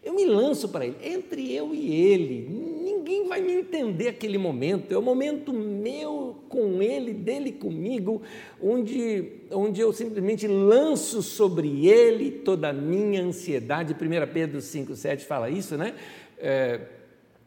Eu 0.09 0.15
me 0.15 0.25
lanço 0.25 0.67
para 0.69 0.87
Ele, 0.87 0.95
entre 1.03 1.53
eu 1.53 1.71
e 1.71 1.93
Ele. 1.93 2.49
Ninguém 2.83 3.27
vai 3.27 3.39
me 3.41 3.53
entender 3.53 4.07
aquele 4.07 4.39
momento. 4.39 4.91
É 4.91 4.97
o 4.97 5.03
momento 5.03 5.53
meu 5.53 6.35
com 6.49 6.81
Ele, 6.81 7.13
dele 7.13 7.51
comigo, 7.51 8.19
onde, 8.59 9.33
onde 9.51 9.79
eu 9.79 9.93
simplesmente 9.93 10.47
lanço 10.47 11.21
sobre 11.21 11.87
Ele 11.87 12.31
toda 12.31 12.69
a 12.69 12.73
minha 12.73 13.21
ansiedade. 13.21 13.93
1 13.93 14.33
Pedro 14.33 14.57
5,7 14.57 15.19
fala 15.19 15.47
isso, 15.47 15.77
né? 15.77 15.93
É, 16.39 16.81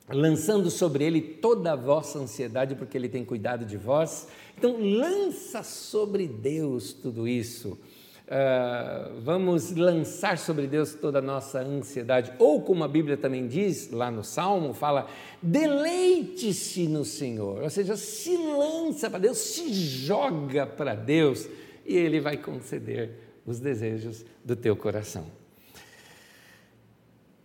lançando 0.09 0.71
sobre 0.71 1.03
Ele 1.03 1.21
toda 1.21 1.73
a 1.73 1.77
vossa 1.77 2.21
ansiedade, 2.21 2.77
porque 2.77 2.97
Ele 2.97 3.09
tem 3.09 3.25
cuidado 3.25 3.67
de 3.67 3.77
vós. 3.77 4.29
Então, 4.57 4.77
lança 4.79 5.65
sobre 5.65 6.29
Deus 6.29 6.93
tudo 6.93 7.27
isso. 7.27 7.77
Uh, 8.23 9.21
vamos 9.21 9.75
lançar 9.75 10.39
sobre 10.39 10.67
Deus 10.67 10.95
toda 10.95 11.19
a 11.19 11.23
nossa 11.23 11.61
ansiedade, 11.61 12.33
ou 12.39 12.63
como 12.63 12.85
a 12.85 12.89
Bíblia 12.89 13.17
também 13.17 13.47
diz 13.47 13.91
lá 13.91 14.11
no 14.11 14.23
Salmo, 14.25 14.73
fala: 14.73 15.09
deleite-se 15.43 16.87
no 16.87 17.05
Senhor, 17.05 17.63
ou 17.63 17.69
seja, 17.69 17.97
se 17.97 18.37
lança 18.37 19.11
para 19.11 19.19
Deus, 19.19 19.39
se 19.39 19.73
joga 19.75 20.67
para 20.67 20.95
Deus 20.95 21.49
e 21.85 21.97
Ele 21.97 22.21
vai 22.21 22.37
conceder 22.37 23.11
os 23.45 23.59
desejos 23.59 24.25
do 24.45 24.55
teu 24.55 24.77
coração. 24.77 25.27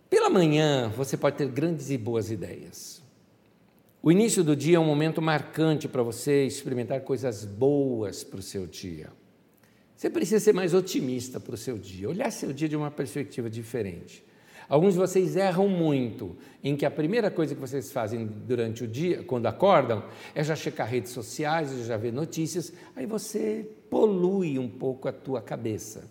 Pela 0.08 0.30
manhã 0.30 0.88
você 0.96 1.16
pode 1.16 1.36
ter 1.36 1.48
grandes 1.48 1.90
e 1.90 1.98
boas 1.98 2.30
ideias. 2.30 3.02
O 4.00 4.12
início 4.12 4.44
do 4.44 4.54
dia 4.54 4.76
é 4.76 4.80
um 4.80 4.86
momento 4.86 5.20
marcante 5.20 5.88
para 5.88 6.02
você 6.02 6.46
experimentar 6.46 7.00
coisas 7.00 7.44
boas 7.44 8.22
para 8.22 8.38
o 8.38 8.42
seu 8.42 8.66
dia. 8.66 9.10
Você 9.98 10.08
precisa 10.08 10.38
ser 10.38 10.54
mais 10.54 10.74
otimista 10.74 11.40
para 11.40 11.56
o 11.56 11.58
seu 11.58 11.76
dia, 11.76 12.08
olhar 12.08 12.30
seu 12.30 12.52
dia 12.52 12.68
de 12.68 12.76
uma 12.76 12.88
perspectiva 12.88 13.50
diferente. 13.50 14.24
Alguns 14.68 14.92
de 14.92 15.00
vocês 15.00 15.34
erram 15.34 15.66
muito 15.66 16.36
em 16.62 16.76
que 16.76 16.86
a 16.86 16.90
primeira 16.90 17.32
coisa 17.32 17.52
que 17.52 17.60
vocês 17.60 17.90
fazem 17.90 18.24
durante 18.24 18.84
o 18.84 18.86
dia, 18.86 19.24
quando 19.24 19.46
acordam, 19.46 20.04
é 20.36 20.44
já 20.44 20.54
checar 20.54 20.88
redes 20.88 21.10
sociais, 21.10 21.84
já 21.84 21.96
ver 21.96 22.12
notícias, 22.12 22.72
aí 22.94 23.06
você 23.06 23.68
polui 23.90 24.56
um 24.56 24.68
pouco 24.68 25.08
a 25.08 25.12
tua 25.12 25.42
cabeça. 25.42 26.08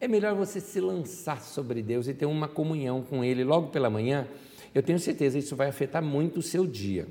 É 0.00 0.08
melhor 0.08 0.34
você 0.34 0.58
se 0.58 0.80
lançar 0.80 1.40
sobre 1.40 1.80
Deus 1.80 2.08
e 2.08 2.14
ter 2.14 2.26
uma 2.26 2.48
comunhão 2.48 3.02
com 3.02 3.22
Ele 3.22 3.44
logo 3.44 3.68
pela 3.68 3.88
manhã. 3.88 4.26
Eu 4.74 4.82
tenho 4.82 4.98
certeza 4.98 5.38
que 5.38 5.44
isso 5.44 5.54
vai 5.54 5.68
afetar 5.68 6.02
muito 6.02 6.40
o 6.40 6.42
seu 6.42 6.66
dia. 6.66 7.06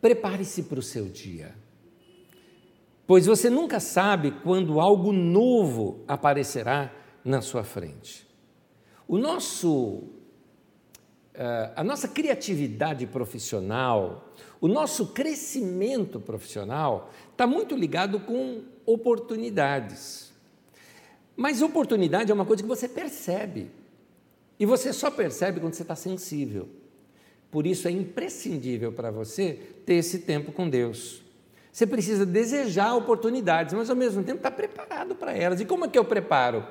Prepare-se 0.00 0.64
para 0.64 0.80
o 0.80 0.82
seu 0.82 1.04
dia, 1.04 1.54
pois 3.10 3.26
você 3.26 3.50
nunca 3.50 3.80
sabe 3.80 4.30
quando 4.30 4.78
algo 4.78 5.10
novo 5.10 6.04
aparecerá 6.06 6.94
na 7.24 7.42
sua 7.42 7.64
frente. 7.64 8.24
O 9.08 9.18
nosso, 9.18 10.04
eh, 11.34 11.72
a 11.74 11.82
nossa 11.82 12.06
criatividade 12.06 13.04
profissional, 13.08 14.32
o 14.60 14.68
nosso 14.68 15.08
crescimento 15.08 16.20
profissional 16.20 17.10
está 17.32 17.48
muito 17.48 17.74
ligado 17.74 18.20
com 18.20 18.62
oportunidades. 18.86 20.32
Mas 21.36 21.62
oportunidade 21.62 22.30
é 22.30 22.34
uma 22.34 22.46
coisa 22.46 22.62
que 22.62 22.68
você 22.68 22.88
percebe. 22.88 23.72
E 24.56 24.64
você 24.64 24.92
só 24.92 25.10
percebe 25.10 25.58
quando 25.58 25.74
você 25.74 25.82
está 25.82 25.96
sensível. 25.96 26.68
Por 27.50 27.66
isso 27.66 27.88
é 27.88 27.90
imprescindível 27.90 28.92
para 28.92 29.10
você 29.10 29.54
ter 29.84 29.94
esse 29.94 30.20
tempo 30.20 30.52
com 30.52 30.70
Deus. 30.70 31.28
Você 31.72 31.86
precisa 31.86 32.26
desejar 32.26 32.94
oportunidades, 32.94 33.74
mas 33.74 33.88
ao 33.88 33.96
mesmo 33.96 34.22
tempo 34.22 34.38
estar 34.38 34.50
tá 34.50 34.56
preparado 34.56 35.14
para 35.14 35.32
elas. 35.32 35.60
E 35.60 35.64
como 35.64 35.84
é 35.84 35.88
que 35.88 35.98
eu 35.98 36.04
preparo? 36.04 36.64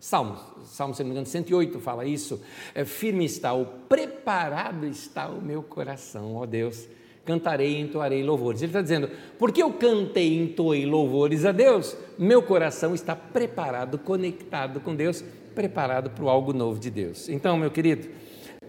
Salmos, 0.00 0.40
Salmo, 0.64 0.94
se 0.94 1.02
não 1.02 1.08
me 1.08 1.12
engano, 1.12 1.26
108 1.26 1.78
fala 1.78 2.06
isso. 2.06 2.40
É, 2.74 2.86
firme 2.86 3.26
está, 3.26 3.52
o 3.52 3.66
preparado 3.66 4.86
está 4.86 5.28
o 5.28 5.42
meu 5.42 5.62
coração, 5.62 6.36
ó 6.36 6.46
Deus. 6.46 6.88
Cantarei 7.22 7.76
e 7.76 7.80
entoarei 7.80 8.22
louvores. 8.22 8.62
Ele 8.62 8.70
está 8.70 8.80
dizendo, 8.80 9.10
porque 9.38 9.62
eu 9.62 9.70
cantei 9.74 10.32
e 10.32 10.42
entoei 10.42 10.86
louvores 10.86 11.44
a 11.44 11.52
Deus, 11.52 11.94
meu 12.18 12.42
coração 12.42 12.94
está 12.94 13.14
preparado, 13.14 13.98
conectado 13.98 14.80
com 14.80 14.96
Deus, 14.96 15.22
preparado 15.54 16.08
para 16.08 16.24
o 16.24 16.30
algo 16.30 16.54
novo 16.54 16.80
de 16.80 16.90
Deus. 16.90 17.28
Então, 17.28 17.58
meu 17.58 17.70
querido, 17.70 18.08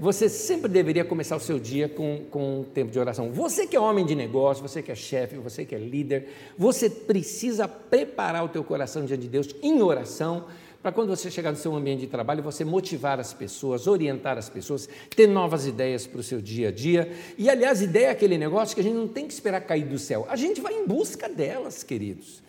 você 0.02 0.28
sempre 0.28 0.68
deveria 0.68 1.06
começar 1.06 1.36
o 1.36 1.40
seu 1.40 1.60
dia 1.60 1.88
com, 1.88 2.22
com 2.32 2.62
um 2.62 2.64
tempo 2.64 2.90
de 2.90 2.98
oração. 2.98 3.32
Você 3.32 3.68
que 3.68 3.76
é 3.76 3.80
homem 3.80 4.04
de 4.04 4.16
negócio, 4.16 4.68
você 4.68 4.82
que 4.82 4.92
é 4.92 4.96
chefe, 4.96 5.36
você 5.36 5.64
que 5.64 5.76
é 5.76 5.78
líder, 5.78 6.28
você 6.58 6.90
precisa 6.90 7.68
preparar 7.68 8.44
o 8.44 8.50
teu 8.50 8.64
coração 8.64 9.06
diante 9.06 9.22
de 9.22 9.28
Deus 9.28 9.56
em 9.62 9.80
oração, 9.80 10.46
para 10.82 10.92
quando 10.92 11.10
você 11.10 11.30
chegar 11.30 11.52
no 11.52 11.58
seu 11.58 11.76
ambiente 11.76 12.00
de 12.00 12.08
trabalho, 12.08 12.42
você 12.42 12.66
motivar 12.66 13.20
as 13.20 13.32
pessoas, 13.32 13.86
orientar 13.86 14.40
as 14.40 14.50
pessoas, 14.50 14.90
ter 15.16 15.28
novas 15.28 15.68
ideias 15.68 16.08
para 16.08 16.20
o 16.20 16.24
seu 16.24 16.42
dia 16.42 16.70
a 16.70 16.72
dia. 16.72 17.12
E, 17.38 17.48
aliás, 17.48 17.84
ideia 17.84 18.08
é 18.08 18.10
aquele 18.10 18.40
negócio 18.40 18.74
que 18.74 18.82
a 18.82 18.84
gente 18.84 18.96
não 18.96 19.08
tem 19.08 19.28
que 19.28 19.34
esperar 19.34 19.62
cair 19.62 19.86
do 19.86 20.00
céu, 20.00 20.26
a 20.28 20.36
gente 20.36 20.60
vai 20.60 20.74
em 20.74 20.88
busca 20.88 21.30
delas, 21.30 21.84
queridos. 21.84 22.42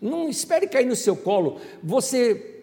Não 0.00 0.28
espere 0.28 0.68
cair 0.68 0.86
no 0.86 0.94
seu 0.94 1.16
colo. 1.16 1.60
Você 1.82 2.61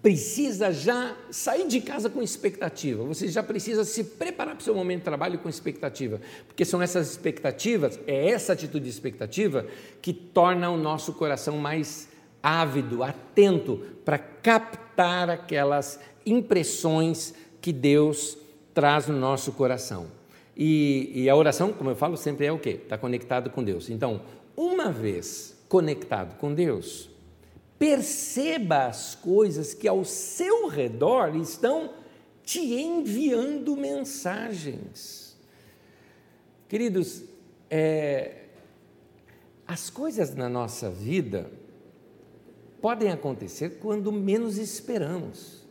precisa 0.00 0.72
já 0.72 1.16
sair 1.30 1.66
de 1.66 1.80
casa 1.80 2.08
com 2.08 2.22
expectativa, 2.22 3.02
você 3.04 3.28
já 3.28 3.42
precisa 3.42 3.84
se 3.84 4.04
preparar 4.04 4.54
para 4.54 4.62
o 4.62 4.64
seu 4.64 4.74
momento 4.74 5.00
de 5.00 5.04
trabalho 5.04 5.38
com 5.38 5.48
expectativa, 5.48 6.20
porque 6.46 6.64
são 6.64 6.80
essas 6.80 7.10
expectativas, 7.10 7.98
é 8.06 8.30
essa 8.30 8.52
atitude 8.52 8.84
de 8.84 8.90
expectativa 8.90 9.66
que 10.00 10.12
torna 10.12 10.70
o 10.70 10.76
nosso 10.76 11.12
coração 11.12 11.58
mais 11.58 12.08
ávido, 12.42 13.02
atento 13.02 13.78
para 14.04 14.18
captar 14.18 15.30
aquelas 15.30 16.00
impressões 16.24 17.34
que 17.60 17.72
Deus 17.72 18.38
traz 18.74 19.06
no 19.06 19.18
nosso 19.18 19.52
coração. 19.52 20.06
E, 20.56 21.10
e 21.14 21.30
a 21.30 21.36
oração, 21.36 21.72
como 21.72 21.90
eu 21.90 21.96
falo, 21.96 22.16
sempre 22.16 22.46
é 22.46 22.52
o 22.52 22.58
quê? 22.58 22.80
Está 22.82 22.98
conectado 22.98 23.50
com 23.50 23.62
Deus. 23.62 23.88
Então, 23.88 24.22
uma 24.56 24.90
vez 24.90 25.56
conectado 25.68 26.36
com 26.36 26.52
Deus, 26.52 27.08
perceba 27.82 28.86
as 28.86 29.16
coisas 29.16 29.74
que 29.74 29.88
ao 29.88 30.04
seu 30.04 30.68
redor 30.68 31.34
estão 31.34 31.90
te 32.44 32.60
enviando 32.60 33.76
mensagens. 33.76 35.36
Queridos, 36.68 37.24
é, 37.68 38.44
as 39.66 39.90
coisas 39.90 40.32
na 40.32 40.48
nossa 40.48 40.88
vida 40.90 41.50
podem 42.80 43.10
acontecer 43.10 43.80
quando 43.80 44.12
menos 44.12 44.58
esperamos. 44.58 45.64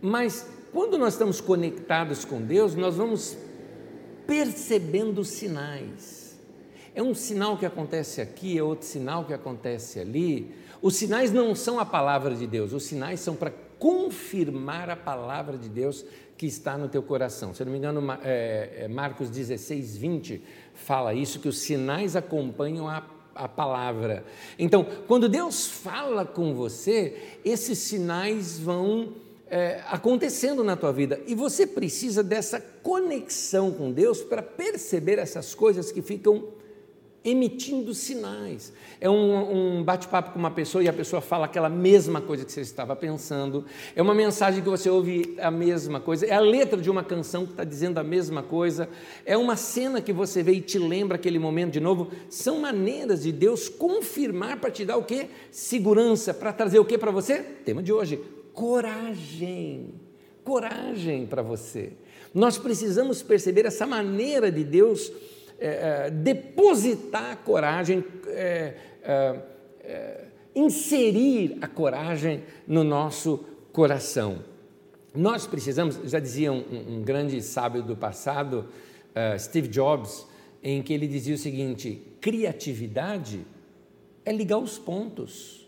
Mas 0.00 0.46
quando 0.72 0.96
nós 0.96 1.12
estamos 1.12 1.38
conectados 1.38 2.24
com 2.24 2.40
Deus, 2.40 2.74
nós 2.74 2.96
vamos 2.96 3.36
percebendo 4.26 5.22
sinais. 5.22 6.40
É 6.94 7.02
um 7.02 7.14
sinal 7.14 7.58
que 7.58 7.66
acontece 7.66 8.22
aqui, 8.22 8.56
é 8.56 8.62
outro 8.62 8.86
sinal 8.86 9.26
que 9.26 9.34
acontece 9.34 10.00
ali. 10.00 10.58
Os 10.82 10.96
sinais 10.96 11.30
não 11.30 11.54
são 11.54 11.78
a 11.78 11.84
palavra 11.84 12.34
de 12.34 12.46
Deus, 12.46 12.72
os 12.72 12.84
sinais 12.84 13.20
são 13.20 13.34
para 13.34 13.52
confirmar 13.78 14.90
a 14.90 14.96
palavra 14.96 15.56
de 15.56 15.68
Deus 15.68 16.04
que 16.36 16.46
está 16.46 16.78
no 16.78 16.88
teu 16.88 17.02
coração. 17.02 17.52
Se 17.52 17.62
eu 17.62 17.66
não 17.66 17.72
me 17.72 17.78
engano, 17.78 18.02
é, 18.22 18.84
é 18.84 18.88
Marcos 18.88 19.28
16, 19.28 19.96
20 19.96 20.42
fala 20.74 21.12
isso, 21.12 21.38
que 21.38 21.48
os 21.48 21.58
sinais 21.58 22.16
acompanham 22.16 22.88
a, 22.88 23.04
a 23.34 23.46
palavra. 23.46 24.24
Então, 24.58 24.86
quando 25.06 25.28
Deus 25.28 25.66
fala 25.66 26.24
com 26.24 26.54
você, 26.54 27.38
esses 27.44 27.78
sinais 27.78 28.58
vão 28.58 29.14
é, 29.50 29.82
acontecendo 29.88 30.62
na 30.62 30.76
tua 30.76 30.92
vida 30.92 31.20
e 31.26 31.34
você 31.34 31.66
precisa 31.66 32.22
dessa 32.22 32.60
conexão 32.60 33.72
com 33.72 33.90
Deus 33.90 34.22
para 34.22 34.42
perceber 34.42 35.18
essas 35.18 35.54
coisas 35.54 35.90
que 35.90 36.00
ficam 36.00 36.48
emitindo 37.24 37.94
sinais. 37.94 38.72
É 39.00 39.08
um, 39.08 39.78
um 39.78 39.84
bate-papo 39.84 40.32
com 40.32 40.38
uma 40.38 40.50
pessoa 40.50 40.82
e 40.82 40.88
a 40.88 40.92
pessoa 40.92 41.20
fala 41.20 41.44
aquela 41.44 41.68
mesma 41.68 42.20
coisa 42.20 42.44
que 42.44 42.52
você 42.52 42.62
estava 42.62 42.96
pensando. 42.96 43.64
É 43.94 44.00
uma 44.00 44.14
mensagem 44.14 44.62
que 44.62 44.68
você 44.68 44.88
ouve 44.88 45.36
a 45.38 45.50
mesma 45.50 46.00
coisa. 46.00 46.26
É 46.26 46.32
a 46.32 46.40
letra 46.40 46.80
de 46.80 46.90
uma 46.90 47.04
canção 47.04 47.44
que 47.44 47.52
está 47.52 47.64
dizendo 47.64 47.98
a 47.98 48.04
mesma 48.04 48.42
coisa. 48.42 48.88
É 49.26 49.36
uma 49.36 49.56
cena 49.56 50.00
que 50.00 50.12
você 50.12 50.42
vê 50.42 50.52
e 50.52 50.60
te 50.60 50.78
lembra 50.78 51.16
aquele 51.16 51.38
momento 51.38 51.72
de 51.72 51.80
novo. 51.80 52.10
São 52.30 52.60
maneiras 52.60 53.22
de 53.22 53.32
Deus 53.32 53.68
confirmar 53.68 54.58
para 54.58 54.70
te 54.70 54.84
dar 54.84 54.96
o 54.96 55.04
quê? 55.04 55.28
Segurança. 55.50 56.32
Para 56.32 56.52
trazer 56.52 56.78
o 56.78 56.84
quê 56.84 56.96
para 56.96 57.10
você? 57.10 57.38
Tema 57.38 57.82
de 57.82 57.92
hoje: 57.92 58.18
coragem. 58.54 59.94
Coragem 60.42 61.26
para 61.26 61.42
você. 61.42 61.92
Nós 62.32 62.56
precisamos 62.56 63.22
perceber 63.22 63.66
essa 63.66 63.86
maneira 63.86 64.50
de 64.50 64.64
Deus 64.64 65.12
é, 65.60 66.06
é, 66.06 66.10
depositar 66.10 67.32
a 67.32 67.36
coragem, 67.36 68.04
é, 68.28 68.74
inserir 70.54 71.58
a 71.60 71.68
coragem 71.68 72.42
no 72.66 72.82
nosso 72.82 73.44
coração. 73.72 74.42
Nós 75.14 75.46
precisamos, 75.46 75.98
já 76.04 76.20
dizia 76.20 76.52
um, 76.52 76.64
um 76.88 77.02
grande 77.02 77.42
sábio 77.42 77.82
do 77.82 77.96
passado, 77.96 78.66
uh, 79.10 79.38
Steve 79.38 79.66
Jobs, 79.66 80.24
em 80.62 80.82
que 80.82 80.92
ele 80.92 81.08
dizia 81.08 81.34
o 81.34 81.38
seguinte: 81.38 82.00
criatividade 82.20 83.40
é 84.24 84.32
ligar 84.32 84.58
os 84.58 84.78
pontos. 84.78 85.66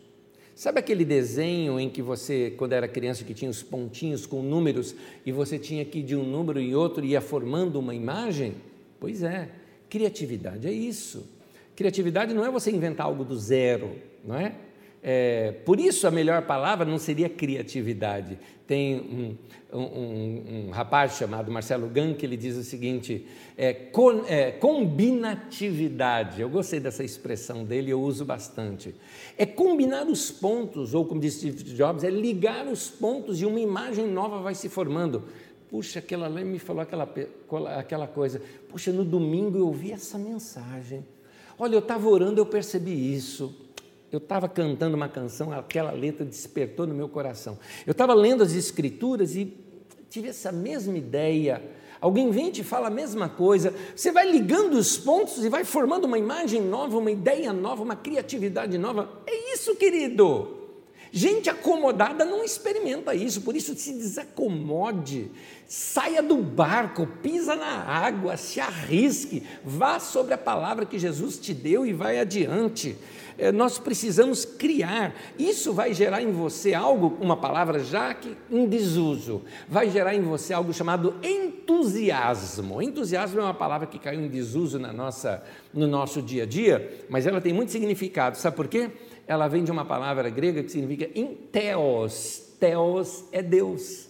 Sabe 0.54 0.78
aquele 0.78 1.04
desenho 1.04 1.80
em 1.80 1.90
que 1.90 2.00
você, 2.00 2.52
quando 2.56 2.74
era 2.74 2.86
criança, 2.86 3.24
que 3.24 3.34
tinha 3.34 3.50
os 3.50 3.62
pontinhos 3.62 4.26
com 4.26 4.42
números 4.42 4.94
e 5.26 5.32
você 5.32 5.58
tinha 5.58 5.84
que 5.84 6.02
de 6.02 6.14
um 6.14 6.22
número 6.22 6.60
e 6.60 6.74
outro 6.74 7.04
ia 7.04 7.20
formando 7.20 7.80
uma 7.80 7.94
imagem? 7.94 8.54
Pois 9.00 9.24
é, 9.24 9.48
criatividade 9.92 10.66
é 10.66 10.72
isso. 10.72 11.28
Criatividade 11.76 12.32
não 12.32 12.46
é 12.46 12.50
você 12.50 12.70
inventar 12.70 13.04
algo 13.04 13.26
do 13.26 13.38
zero, 13.38 13.94
não 14.24 14.36
é? 14.36 14.54
É, 15.02 15.52
por 15.66 15.78
isso 15.78 16.06
a 16.06 16.10
melhor 16.10 16.42
palavra 16.42 16.86
não 16.86 16.98
seria 16.98 17.28
criatividade. 17.28 18.38
Tem 18.66 18.98
um, 18.98 19.36
um, 19.76 20.68
um 20.68 20.70
rapaz 20.70 21.16
chamado 21.18 21.52
Marcelo 21.52 21.88
Gan 21.88 22.14
que 22.14 22.24
ele 22.24 22.38
diz 22.38 22.56
o 22.56 22.62
seguinte: 22.62 23.26
é, 23.54 23.74
con, 23.74 24.24
é, 24.26 24.52
combinatividade. 24.52 26.40
Eu 26.40 26.48
gostei 26.48 26.80
dessa 26.80 27.04
expressão 27.04 27.62
dele, 27.62 27.90
eu 27.90 28.00
uso 28.00 28.24
bastante. 28.24 28.94
É 29.36 29.44
combinar 29.44 30.06
os 30.06 30.30
pontos, 30.30 30.94
ou 30.94 31.04
como 31.04 31.20
disse 31.20 31.52
Steve 31.52 31.74
Jobs, 31.74 32.02
é 32.02 32.08
ligar 32.08 32.66
os 32.66 32.88
pontos 32.88 33.42
e 33.42 33.44
uma 33.44 33.60
imagem 33.60 34.06
nova 34.06 34.40
vai 34.40 34.54
se 34.54 34.70
formando. 34.70 35.24
Puxa, 35.72 35.98
aquela 35.98 36.28
lei 36.28 36.44
me 36.44 36.60
falou 36.60 36.82
aquela, 36.82 37.12
aquela 37.76 38.06
coisa. 38.06 38.40
Puxa, 38.68 38.92
no 38.92 39.04
domingo 39.04 39.58
eu 39.58 39.66
ouvi 39.66 39.90
essa 39.90 40.16
mensagem. 40.16 41.04
Olha, 41.58 41.74
eu 41.74 41.80
estava 41.80 42.08
orando, 42.08 42.40
eu 42.40 42.46
percebi 42.46 43.12
isso 43.12 43.52
eu 44.12 44.18
estava 44.18 44.46
cantando 44.46 44.94
uma 44.94 45.08
canção, 45.08 45.50
aquela 45.52 45.90
letra 45.90 46.24
despertou 46.24 46.86
no 46.86 46.94
meu 46.94 47.08
coração. 47.08 47.58
Eu 47.86 47.92
estava 47.92 48.12
lendo 48.12 48.42
as 48.42 48.52
escrituras 48.52 49.34
e 49.34 49.56
tive 50.10 50.28
essa 50.28 50.52
mesma 50.52 50.98
ideia. 50.98 51.62
Alguém 51.98 52.30
vem 52.30 52.48
e 52.48 52.52
te 52.52 52.62
fala 52.62 52.88
a 52.88 52.90
mesma 52.90 53.28
coisa, 53.28 53.72
você 53.96 54.12
vai 54.12 54.30
ligando 54.30 54.74
os 54.74 54.98
pontos 54.98 55.42
e 55.42 55.48
vai 55.48 55.64
formando 55.64 56.04
uma 56.04 56.18
imagem 56.18 56.60
nova, 56.60 56.98
uma 56.98 57.10
ideia 57.10 57.54
nova, 57.54 57.82
uma 57.82 57.96
criatividade 57.96 58.76
nova. 58.76 59.08
É 59.26 59.54
isso, 59.54 59.74
querido. 59.76 60.61
Gente 61.14 61.50
acomodada 61.50 62.24
não 62.24 62.42
experimenta 62.42 63.14
isso, 63.14 63.42
por 63.42 63.54
isso 63.54 63.74
se 63.74 63.92
desacomode, 63.92 65.30
saia 65.66 66.22
do 66.22 66.38
barco, 66.38 67.06
pisa 67.22 67.54
na 67.54 67.84
água, 67.84 68.38
se 68.38 68.58
arrisque, 68.60 69.42
vá 69.62 70.00
sobre 70.00 70.32
a 70.32 70.38
palavra 70.38 70.86
que 70.86 70.98
Jesus 70.98 71.38
te 71.38 71.52
deu 71.52 71.84
e 71.84 71.92
vai 71.92 72.18
adiante. 72.18 72.96
É, 73.36 73.52
nós 73.52 73.78
precisamos 73.78 74.46
criar. 74.46 75.14
Isso 75.38 75.74
vai 75.74 75.92
gerar 75.92 76.22
em 76.22 76.32
você 76.32 76.72
algo, 76.72 77.18
uma 77.20 77.36
palavra 77.36 77.80
já 77.80 78.14
que 78.14 78.34
em 78.50 78.66
desuso, 78.66 79.42
vai 79.68 79.90
gerar 79.90 80.14
em 80.14 80.22
você 80.22 80.54
algo 80.54 80.72
chamado 80.72 81.16
entusiasmo. 81.22 82.80
Entusiasmo 82.80 83.40
é 83.40 83.44
uma 83.44 83.54
palavra 83.54 83.86
que 83.86 83.98
caiu 83.98 84.20
em 84.20 84.28
desuso 84.28 84.78
na 84.78 84.94
nossa, 84.94 85.42
no 85.74 85.86
nosso 85.86 86.22
dia 86.22 86.44
a 86.44 86.46
dia, 86.46 87.04
mas 87.10 87.26
ela 87.26 87.40
tem 87.40 87.52
muito 87.52 87.70
significado. 87.70 88.38
Sabe 88.38 88.56
por 88.56 88.66
quê? 88.66 88.90
Ela 89.32 89.48
vem 89.48 89.64
de 89.64 89.70
uma 89.70 89.84
palavra 89.84 90.28
grega 90.28 90.62
que 90.62 90.70
significa 90.70 91.08
enteos. 91.18 92.52
Teos 92.60 93.24
é 93.32 93.42
Deus. 93.42 94.08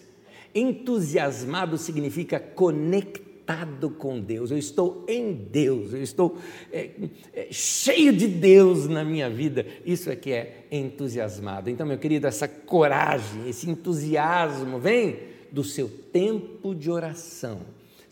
Entusiasmado 0.53 1.79
significa 1.79 2.41
conectado 2.41 3.91
com 3.91 4.21
Deus, 4.21 4.51
eu 4.51 4.59
estou 4.59 5.05
em 5.09 5.33
Deus, 5.33 5.93
eu 5.93 6.03
estou 6.03 6.39
é, 6.73 6.91
é, 7.35 7.49
cheio 7.51 8.13
de 8.13 8.27
Deus 8.27 8.89
na 8.89 9.05
minha 9.05 9.31
vida. 9.31 9.65
Isso 9.87 10.11
é 10.11 10.17
que 10.17 10.33
é 10.33 10.67
entusiasmado. 10.71 11.71
Então, 11.71 11.87
meu 11.87 11.99
querido, 11.99 12.27
essa 12.27 12.49
coragem, 12.49 13.49
esse 13.49 13.71
entusiasmo 13.71 14.79
vem 14.79 15.19
do 15.51 15.63
seu 15.63 15.89
tempo 15.89 16.75
de 16.75 16.91
oração. 16.91 17.61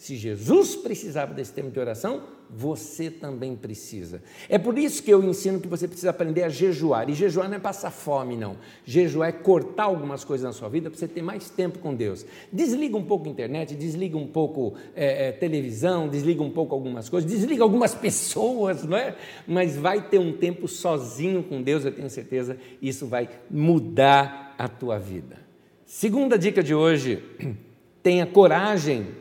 Se 0.00 0.16
Jesus 0.16 0.74
precisava 0.76 1.34
desse 1.34 1.52
tempo 1.52 1.70
de 1.70 1.78
oração, 1.78 2.22
você 2.48 3.10
também 3.10 3.54
precisa. 3.54 4.22
É 4.48 4.56
por 4.56 4.78
isso 4.78 5.02
que 5.02 5.10
eu 5.10 5.22
ensino 5.22 5.60
que 5.60 5.68
você 5.68 5.86
precisa 5.86 6.08
aprender 6.08 6.42
a 6.42 6.48
jejuar. 6.48 7.10
E 7.10 7.12
jejuar 7.12 7.50
não 7.50 7.58
é 7.58 7.60
passar 7.60 7.90
fome, 7.90 8.34
não. 8.34 8.56
Jejuar 8.82 9.28
é 9.28 9.32
cortar 9.32 9.84
algumas 9.84 10.24
coisas 10.24 10.46
na 10.46 10.54
sua 10.54 10.70
vida 10.70 10.88
para 10.88 10.98
você 10.98 11.06
ter 11.06 11.20
mais 11.20 11.50
tempo 11.50 11.80
com 11.80 11.94
Deus. 11.94 12.24
Desliga 12.50 12.96
um 12.96 13.04
pouco 13.04 13.28
a 13.28 13.30
internet, 13.30 13.74
desliga 13.74 14.16
um 14.16 14.26
pouco 14.26 14.72
é, 14.96 15.28
é, 15.28 15.32
televisão, 15.32 16.08
desliga 16.08 16.42
um 16.42 16.50
pouco 16.50 16.74
algumas 16.74 17.10
coisas, 17.10 17.30
desliga 17.30 17.62
algumas 17.62 17.92
pessoas, 17.94 18.82
não 18.84 18.96
é? 18.96 19.14
Mas 19.46 19.76
vai 19.76 20.08
ter 20.08 20.18
um 20.18 20.32
tempo 20.32 20.66
sozinho 20.66 21.42
com 21.42 21.60
Deus, 21.60 21.84
eu 21.84 21.92
tenho 21.92 22.08
certeza, 22.08 22.56
isso 22.80 23.06
vai 23.06 23.28
mudar 23.50 24.54
a 24.56 24.66
tua 24.66 24.98
vida. 24.98 25.36
Segunda 25.84 26.38
dica 26.38 26.62
de 26.62 26.74
hoje: 26.74 27.22
tenha 28.02 28.24
coragem 28.24 29.19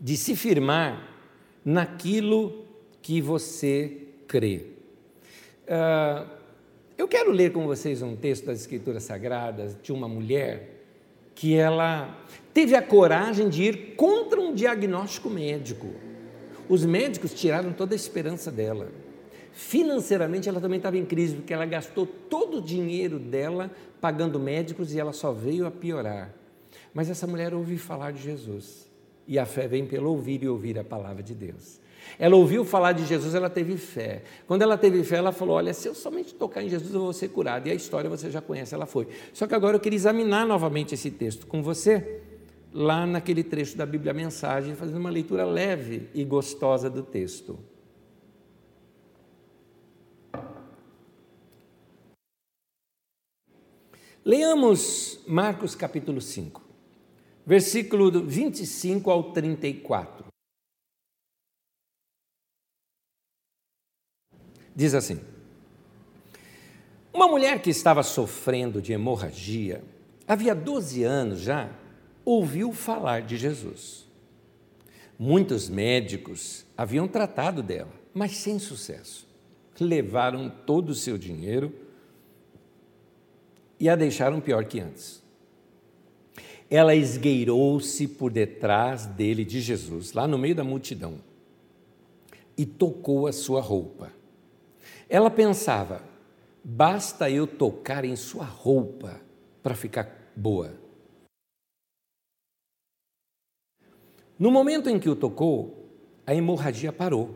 de 0.00 0.16
se 0.16 0.34
firmar 0.34 1.08
naquilo 1.64 2.64
que 3.02 3.20
você 3.20 3.98
crê. 4.26 4.66
Uh, 5.66 6.26
eu 6.96 7.06
quero 7.06 7.30
ler 7.30 7.52
com 7.52 7.66
vocês 7.66 8.00
um 8.00 8.16
texto 8.16 8.46
das 8.46 8.60
Escrituras 8.60 9.02
Sagradas 9.02 9.76
de 9.82 9.92
uma 9.92 10.08
mulher 10.08 10.78
que 11.34 11.54
ela 11.54 12.18
teve 12.52 12.74
a 12.74 12.82
coragem 12.82 13.48
de 13.48 13.62
ir 13.64 13.94
contra 13.96 14.40
um 14.40 14.54
diagnóstico 14.54 15.28
médico. 15.28 15.88
Os 16.68 16.84
médicos 16.84 17.34
tiraram 17.34 17.72
toda 17.72 17.94
a 17.94 17.96
esperança 17.96 18.50
dela. 18.50 18.90
Financeiramente, 19.52 20.48
ela 20.48 20.60
também 20.60 20.76
estava 20.76 20.96
em 20.96 21.04
crise, 21.04 21.36
porque 21.36 21.52
ela 21.52 21.66
gastou 21.66 22.06
todo 22.06 22.58
o 22.58 22.62
dinheiro 22.62 23.18
dela 23.18 23.70
pagando 24.00 24.38
médicos 24.38 24.94
e 24.94 25.00
ela 25.00 25.12
só 25.12 25.32
veio 25.32 25.66
a 25.66 25.70
piorar. 25.70 26.32
Mas 26.94 27.10
essa 27.10 27.26
mulher 27.26 27.52
ouviu 27.54 27.78
falar 27.78 28.12
de 28.12 28.22
Jesus 28.22 28.89
E 29.30 29.38
a 29.38 29.46
fé 29.46 29.68
vem 29.68 29.86
pelo 29.86 30.10
ouvir 30.10 30.42
e 30.42 30.48
ouvir 30.48 30.76
a 30.76 30.82
palavra 30.82 31.22
de 31.22 31.36
Deus. 31.36 31.78
Ela 32.18 32.34
ouviu 32.34 32.64
falar 32.64 32.90
de 32.90 33.06
Jesus, 33.06 33.32
ela 33.32 33.48
teve 33.48 33.76
fé. 33.76 34.24
Quando 34.44 34.62
ela 34.62 34.76
teve 34.76 35.04
fé, 35.04 35.18
ela 35.18 35.30
falou: 35.30 35.54
Olha, 35.54 35.72
se 35.72 35.86
eu 35.86 35.94
somente 35.94 36.34
tocar 36.34 36.64
em 36.64 36.68
Jesus, 36.68 36.92
eu 36.92 37.00
vou 37.00 37.12
ser 37.12 37.28
curado. 37.28 37.68
E 37.68 37.70
a 37.70 37.74
história 37.74 38.10
você 38.10 38.28
já 38.28 38.40
conhece, 38.40 38.74
ela 38.74 38.86
foi. 38.86 39.06
Só 39.32 39.46
que 39.46 39.54
agora 39.54 39.76
eu 39.76 39.80
queria 39.80 39.96
examinar 39.96 40.44
novamente 40.44 40.94
esse 40.94 41.12
texto 41.12 41.46
com 41.46 41.62
você, 41.62 42.20
lá 42.74 43.06
naquele 43.06 43.44
trecho 43.44 43.76
da 43.76 43.86
Bíblia 43.86 44.12
Mensagem, 44.12 44.74
fazendo 44.74 44.98
uma 44.98 45.10
leitura 45.10 45.44
leve 45.44 46.08
e 46.12 46.24
gostosa 46.24 46.90
do 46.90 47.04
texto. 47.04 47.56
Leamos 54.24 55.20
Marcos 55.24 55.76
capítulo 55.76 56.20
5, 56.20 56.69
versículo 57.50 58.12
25 58.24 59.10
ao 59.10 59.32
34. 59.32 60.24
Diz 64.72 64.94
assim: 64.94 65.20
Uma 67.12 67.26
mulher 67.26 67.60
que 67.60 67.68
estava 67.68 68.04
sofrendo 68.04 68.80
de 68.80 68.92
hemorragia, 68.92 69.82
havia 70.28 70.54
12 70.54 71.02
anos 71.02 71.40
já, 71.40 71.68
ouviu 72.24 72.72
falar 72.72 73.22
de 73.22 73.36
Jesus. 73.36 74.06
Muitos 75.18 75.68
médicos 75.68 76.64
haviam 76.78 77.08
tratado 77.08 77.64
dela, 77.64 77.92
mas 78.14 78.36
sem 78.36 78.60
sucesso. 78.60 79.26
Levaram 79.80 80.48
todo 80.48 80.90
o 80.90 80.94
seu 80.94 81.18
dinheiro 81.18 81.74
e 83.80 83.88
a 83.88 83.96
deixaram 83.96 84.40
pior 84.40 84.66
que 84.66 84.78
antes. 84.78 85.20
Ela 86.70 86.94
esgueirou-se 86.94 88.06
por 88.06 88.30
detrás 88.30 89.04
dele, 89.04 89.44
de 89.44 89.60
Jesus, 89.60 90.12
lá 90.12 90.28
no 90.28 90.38
meio 90.38 90.54
da 90.54 90.62
multidão, 90.62 91.20
e 92.56 92.64
tocou 92.64 93.26
a 93.26 93.32
sua 93.32 93.60
roupa. 93.60 94.12
Ela 95.08 95.28
pensava: 95.28 96.00
basta 96.62 97.28
eu 97.28 97.44
tocar 97.44 98.04
em 98.04 98.14
sua 98.14 98.44
roupa 98.44 99.20
para 99.62 99.74
ficar 99.74 100.32
boa. 100.36 100.72
No 104.38 104.50
momento 104.50 104.88
em 104.88 104.98
que 104.98 105.10
o 105.10 105.16
tocou, 105.16 105.90
a 106.24 106.34
hemorragia 106.34 106.92
parou. 106.92 107.34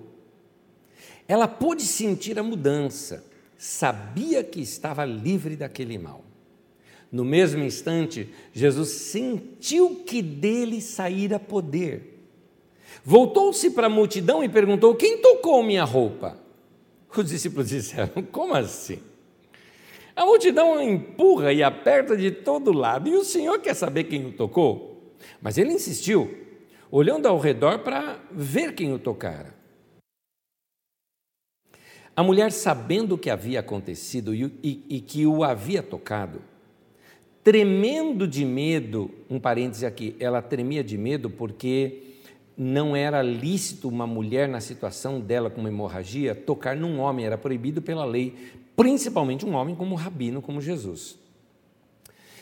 Ela 1.27 1.49
pôde 1.49 1.83
sentir 1.83 2.39
a 2.39 2.43
mudança, 2.43 3.25
sabia 3.59 4.45
que 4.45 4.61
estava 4.61 5.05
livre 5.05 5.57
daquele 5.57 5.99
mal. 5.99 6.25
No 7.15 7.25
mesmo 7.25 7.63
instante, 7.63 8.29
Jesus 8.53 8.89
sentiu 8.89 10.03
que 10.05 10.21
dele 10.21 10.81
saíra 10.81 11.39
poder. 11.39 12.27
Voltou-se 13.05 13.71
para 13.71 13.87
a 13.87 13.89
multidão 13.89 14.43
e 14.43 14.49
perguntou: 14.49 14.97
Quem 14.97 15.19
tocou 15.19 15.63
minha 15.63 15.85
roupa? 15.85 16.37
Os 17.17 17.31
discípulos 17.31 17.69
disseram: 17.69 18.21
Como 18.33 18.53
assim? 18.53 18.99
A 20.17 20.27
multidão 20.27 20.83
empurra 20.83 21.53
e 21.53 21.63
aperta 21.63 22.17
de 22.17 22.33
todo 22.33 22.73
lado, 22.73 23.09
e 23.09 23.15
o 23.15 23.25
Senhor 23.25 23.61
quer 23.61 23.75
saber 23.75 24.05
quem 24.05 24.27
o 24.27 24.33
tocou? 24.33 25.15
Mas 25.41 25.57
ele 25.57 25.73
insistiu, 25.73 26.37
olhando 26.91 27.29
ao 27.29 27.39
redor 27.39 27.79
para 27.79 28.19
ver 28.33 28.75
quem 28.75 28.93
o 28.93 28.99
tocara. 28.99 29.55
A 32.17 32.25
mulher, 32.25 32.51
sabendo 32.51 33.15
o 33.15 33.19
que 33.19 33.31
havia 33.31 33.61
acontecido 33.61 34.35
e, 34.35 34.53
e, 34.65 34.85
e 34.97 35.01
que 35.01 35.25
o 35.25 35.45
havia 35.45 35.81
tocado, 35.81 36.43
tremendo 37.45 38.27
de 38.27 38.43
medo, 38.43 39.11
um 39.29 39.39
parêntese 39.39 39.85
aqui, 39.85 40.17
ela 40.19 40.41
tremia 40.41 40.83
de 40.83 40.97
medo 40.97 41.29
porque 41.29 42.01
não 42.57 42.97
era 42.97 43.21
lícito 43.21 43.87
uma 43.87 44.07
mulher 44.07 44.49
na 44.49 44.61
situação 44.61 45.21
dela 45.21 45.51
com 45.51 45.61
uma 45.61 45.69
hemorragia 45.69 46.35
tocar 46.35 46.75
num 46.75 46.99
homem, 46.99 47.27
era 47.27 47.37
proibido 47.37 47.83
pela 47.83 48.07
lei, 48.07 48.35
principalmente 48.75 49.45
um 49.45 49.55
homem 49.55 49.75
como 49.75 49.95
rabino, 49.95 50.41
como 50.41 50.61
Jesus. 50.61 51.19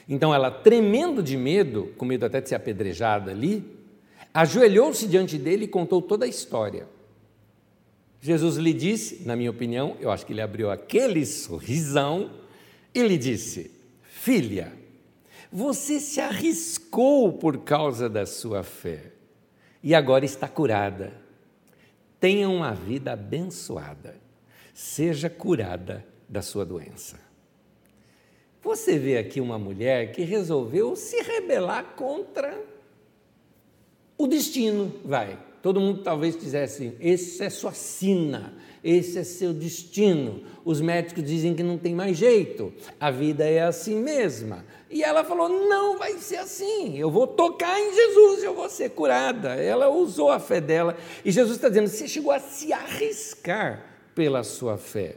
Então 0.08 0.32
ela, 0.32 0.50
tremendo 0.50 1.20
de 1.20 1.36
medo, 1.36 1.92
com 1.96 2.04
medo 2.04 2.24
até 2.24 2.40
de 2.40 2.48
ser 2.48 2.54
apedrejada 2.54 3.32
ali, 3.32 3.64
ajoelhou-se 4.32 5.06
diante 5.08 5.36
dele 5.36 5.64
e 5.64 5.68
contou 5.68 6.00
toda 6.00 6.26
a 6.26 6.28
história. 6.28 6.86
Jesus 8.20 8.56
lhe 8.56 8.72
disse, 8.72 9.26
na 9.26 9.34
minha 9.34 9.50
opinião, 9.50 9.96
eu 10.00 10.12
acho 10.12 10.24
que 10.24 10.32
ele 10.32 10.40
abriu 10.40 10.70
aquele 10.70 11.26
sorrisão 11.26 12.30
e 12.94 13.02
lhe 13.02 13.18
disse: 13.18 13.70
Filha, 14.02 14.72
você 15.52 16.00
se 16.00 16.18
arriscou 16.18 17.34
por 17.34 17.58
causa 17.58 18.08
da 18.08 18.24
sua 18.24 18.62
fé 18.62 19.12
e 19.82 19.94
agora 19.94 20.24
está 20.24 20.48
curada. 20.48 21.12
Tenha 22.18 22.48
uma 22.48 22.72
vida 22.72 23.12
abençoada. 23.12 24.16
Seja 24.72 25.28
curada 25.28 26.06
da 26.26 26.40
sua 26.40 26.64
doença. 26.64 27.20
Você 28.62 28.98
vê 28.98 29.18
aqui 29.18 29.40
uma 29.40 29.58
mulher 29.58 30.12
que 30.12 30.22
resolveu 30.22 30.96
se 30.96 31.20
rebelar 31.20 31.94
contra 31.96 32.58
o 34.16 34.26
destino, 34.26 34.94
vai. 35.04 35.38
Todo 35.60 35.80
mundo 35.80 36.02
talvez 36.02 36.36
dissesse: 36.36 36.96
esse 37.00 37.42
é 37.42 37.50
sua 37.50 37.72
sina, 37.72 38.54
esse 38.84 39.18
é 39.18 39.24
seu 39.24 39.52
destino. 39.52 40.42
Os 40.64 40.80
médicos 40.80 41.24
dizem 41.24 41.54
que 41.54 41.62
não 41.62 41.78
tem 41.78 41.94
mais 41.94 42.16
jeito, 42.16 42.72
a 43.00 43.10
vida 43.10 43.44
é 43.44 43.62
assim 43.62 43.96
mesma. 43.96 44.64
E 44.90 45.02
ela 45.02 45.24
falou: 45.24 45.48
não 45.48 45.98
vai 45.98 46.18
ser 46.18 46.36
assim, 46.36 46.98
eu 46.98 47.10
vou 47.10 47.26
tocar 47.26 47.80
em 47.80 47.94
Jesus, 47.94 48.42
eu 48.42 48.54
vou 48.54 48.68
ser 48.68 48.90
curada. 48.90 49.54
Ela 49.54 49.88
usou 49.88 50.30
a 50.30 50.38
fé 50.38 50.60
dela 50.60 50.96
e 51.24 51.32
Jesus 51.32 51.56
está 51.56 51.68
dizendo: 51.68 51.88
você 51.88 52.06
chegou 52.06 52.30
a 52.30 52.38
se 52.38 52.72
arriscar 52.72 53.84
pela 54.14 54.44
sua 54.44 54.76
fé. 54.76 55.16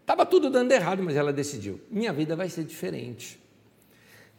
Estava 0.00 0.22
é, 0.22 0.26
tudo 0.26 0.50
dando 0.50 0.70
errado, 0.72 1.02
mas 1.02 1.16
ela 1.16 1.32
decidiu: 1.32 1.80
minha 1.90 2.12
vida 2.12 2.36
vai 2.36 2.48
ser 2.48 2.64
diferente. 2.64 3.39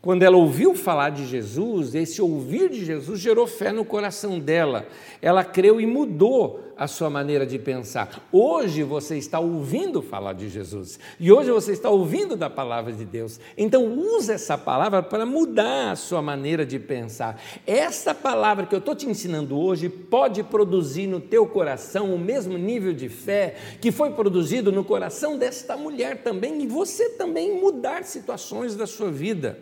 Quando 0.01 0.23
ela 0.23 0.35
ouviu 0.35 0.73
falar 0.73 1.11
de 1.11 1.27
Jesus, 1.27 1.93
esse 1.93 2.23
ouvir 2.23 2.71
de 2.71 2.83
Jesus 2.83 3.19
gerou 3.19 3.45
fé 3.45 3.71
no 3.71 3.85
coração 3.85 4.39
dela. 4.39 4.87
Ela 5.21 5.43
creu 5.43 5.79
e 5.79 5.85
mudou 5.85 6.59
a 6.75 6.87
sua 6.87 7.07
maneira 7.07 7.45
de 7.45 7.59
pensar. 7.59 8.27
Hoje 8.31 8.81
você 8.81 9.15
está 9.19 9.39
ouvindo 9.39 10.01
falar 10.01 10.33
de 10.33 10.49
Jesus 10.49 10.99
e 11.19 11.31
hoje 11.31 11.51
você 11.51 11.73
está 11.73 11.91
ouvindo 11.91 12.35
da 12.35 12.49
palavra 12.49 12.91
de 12.91 13.05
Deus. 13.05 13.39
Então 13.55 13.85
use 13.95 14.31
essa 14.31 14.57
palavra 14.57 15.03
para 15.03 15.23
mudar 15.23 15.91
a 15.91 15.95
sua 15.95 16.19
maneira 16.19 16.65
de 16.65 16.79
pensar. 16.79 17.39
Essa 17.67 18.15
palavra 18.15 18.65
que 18.65 18.73
eu 18.73 18.79
estou 18.79 18.95
te 18.95 19.07
ensinando 19.07 19.55
hoje 19.55 19.87
pode 19.87 20.41
produzir 20.41 21.05
no 21.05 21.19
teu 21.19 21.45
coração 21.45 22.11
o 22.11 22.17
mesmo 22.17 22.57
nível 22.57 22.91
de 22.91 23.07
fé 23.07 23.53
que 23.79 23.91
foi 23.91 24.09
produzido 24.09 24.71
no 24.71 24.83
coração 24.83 25.37
desta 25.37 25.77
mulher 25.77 26.23
também 26.23 26.59
e 26.63 26.65
você 26.65 27.09
também 27.09 27.61
mudar 27.61 28.03
situações 28.03 28.75
da 28.75 28.87
sua 28.87 29.11
vida. 29.11 29.59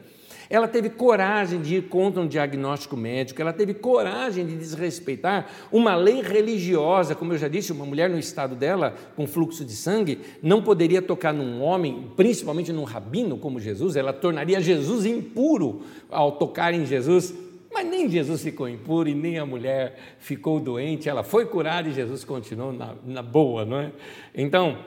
Ela 0.50 0.68
teve 0.68 0.90
coragem 0.90 1.62
de 1.62 1.76
ir 1.76 1.84
contra 1.84 2.20
um 2.20 2.28
diagnóstico 2.28 2.98
médico, 2.98 3.40
ela 3.40 3.54
teve 3.54 3.74
coragem 3.76 4.48
de 4.48 4.56
desrespeitar 4.56 5.48
uma 5.72 5.96
lei 5.96 6.22
religiosa, 6.22 7.14
como 7.14 7.34
eu 7.34 7.38
já 7.38 7.48
disse, 7.48 7.72
uma 7.72 7.86
mulher 7.86 8.10
no 8.10 8.18
estado 8.18 8.56
dela, 8.56 8.96
com 9.16 9.28
fluxo 9.28 9.64
de 9.64 9.74
sangue, 9.74 10.20
não 10.42 10.64
poderia 10.64 11.04
tocar 11.04 11.32
num 11.32 11.62
homem, 11.62 12.12
principalmente 12.16 12.74
num 12.74 12.84
rabino 12.84 13.38
como 13.38 13.60
Jesus, 13.60 13.96
ela 13.96 14.12
tornaria 14.12 14.60
Jesus 14.60 15.06
impuro 15.06 15.84
ao 16.10 16.32
tocar 16.32 16.74
em 16.74 16.84
Jesus. 16.84 17.32
Mas 17.72 17.88
nem 17.88 18.10
Jesus 18.10 18.42
ficou 18.42 18.68
impuro 18.68 19.08
e 19.08 19.14
nem 19.14 19.38
a 19.38 19.46
mulher 19.46 19.96
ficou 20.18 20.60
doente, 20.60 21.08
ela 21.08 21.22
foi 21.22 21.46
curada 21.46 21.88
e 21.88 21.94
Jesus 21.94 22.24
continuou 22.24 22.74
na, 22.74 22.96
na 23.06 23.22
boa, 23.22 23.64
não 23.64 23.78
é? 23.78 23.92
Então, 24.34 24.80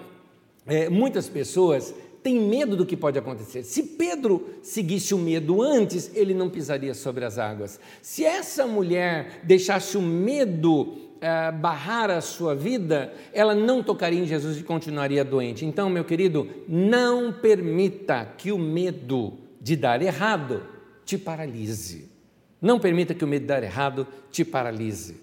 é, 0.66 0.88
muitas 0.88 1.28
pessoas 1.28 1.94
tem 2.22 2.40
medo 2.40 2.76
do 2.76 2.86
que 2.86 2.96
pode 2.96 3.18
acontecer. 3.18 3.64
Se 3.64 3.82
Pedro 3.82 4.54
seguisse 4.62 5.12
o 5.14 5.18
medo 5.18 5.60
antes, 5.60 6.10
ele 6.14 6.32
não 6.32 6.48
pisaria 6.48 6.94
sobre 6.94 7.24
as 7.24 7.38
águas. 7.38 7.80
Se 8.00 8.24
essa 8.24 8.66
mulher 8.66 9.40
deixasse 9.42 9.98
o 9.98 10.02
medo 10.02 10.96
eh, 11.20 11.50
barrar 11.50 12.10
a 12.10 12.20
sua 12.20 12.54
vida, 12.54 13.12
ela 13.32 13.54
não 13.54 13.82
tocaria 13.82 14.20
em 14.20 14.26
Jesus 14.26 14.58
e 14.58 14.62
continuaria 14.62 15.24
doente. 15.24 15.66
Então, 15.66 15.90
meu 15.90 16.04
querido, 16.04 16.48
não 16.68 17.32
permita 17.32 18.24
que 18.38 18.52
o 18.52 18.58
medo 18.58 19.38
de 19.60 19.74
dar 19.74 20.00
errado 20.00 20.62
te 21.04 21.18
paralise. 21.18 22.08
Não 22.60 22.78
permita 22.78 23.14
que 23.14 23.24
o 23.24 23.28
medo 23.28 23.42
de 23.42 23.48
dar 23.48 23.62
errado 23.64 24.06
te 24.30 24.44
paralise. 24.44 25.20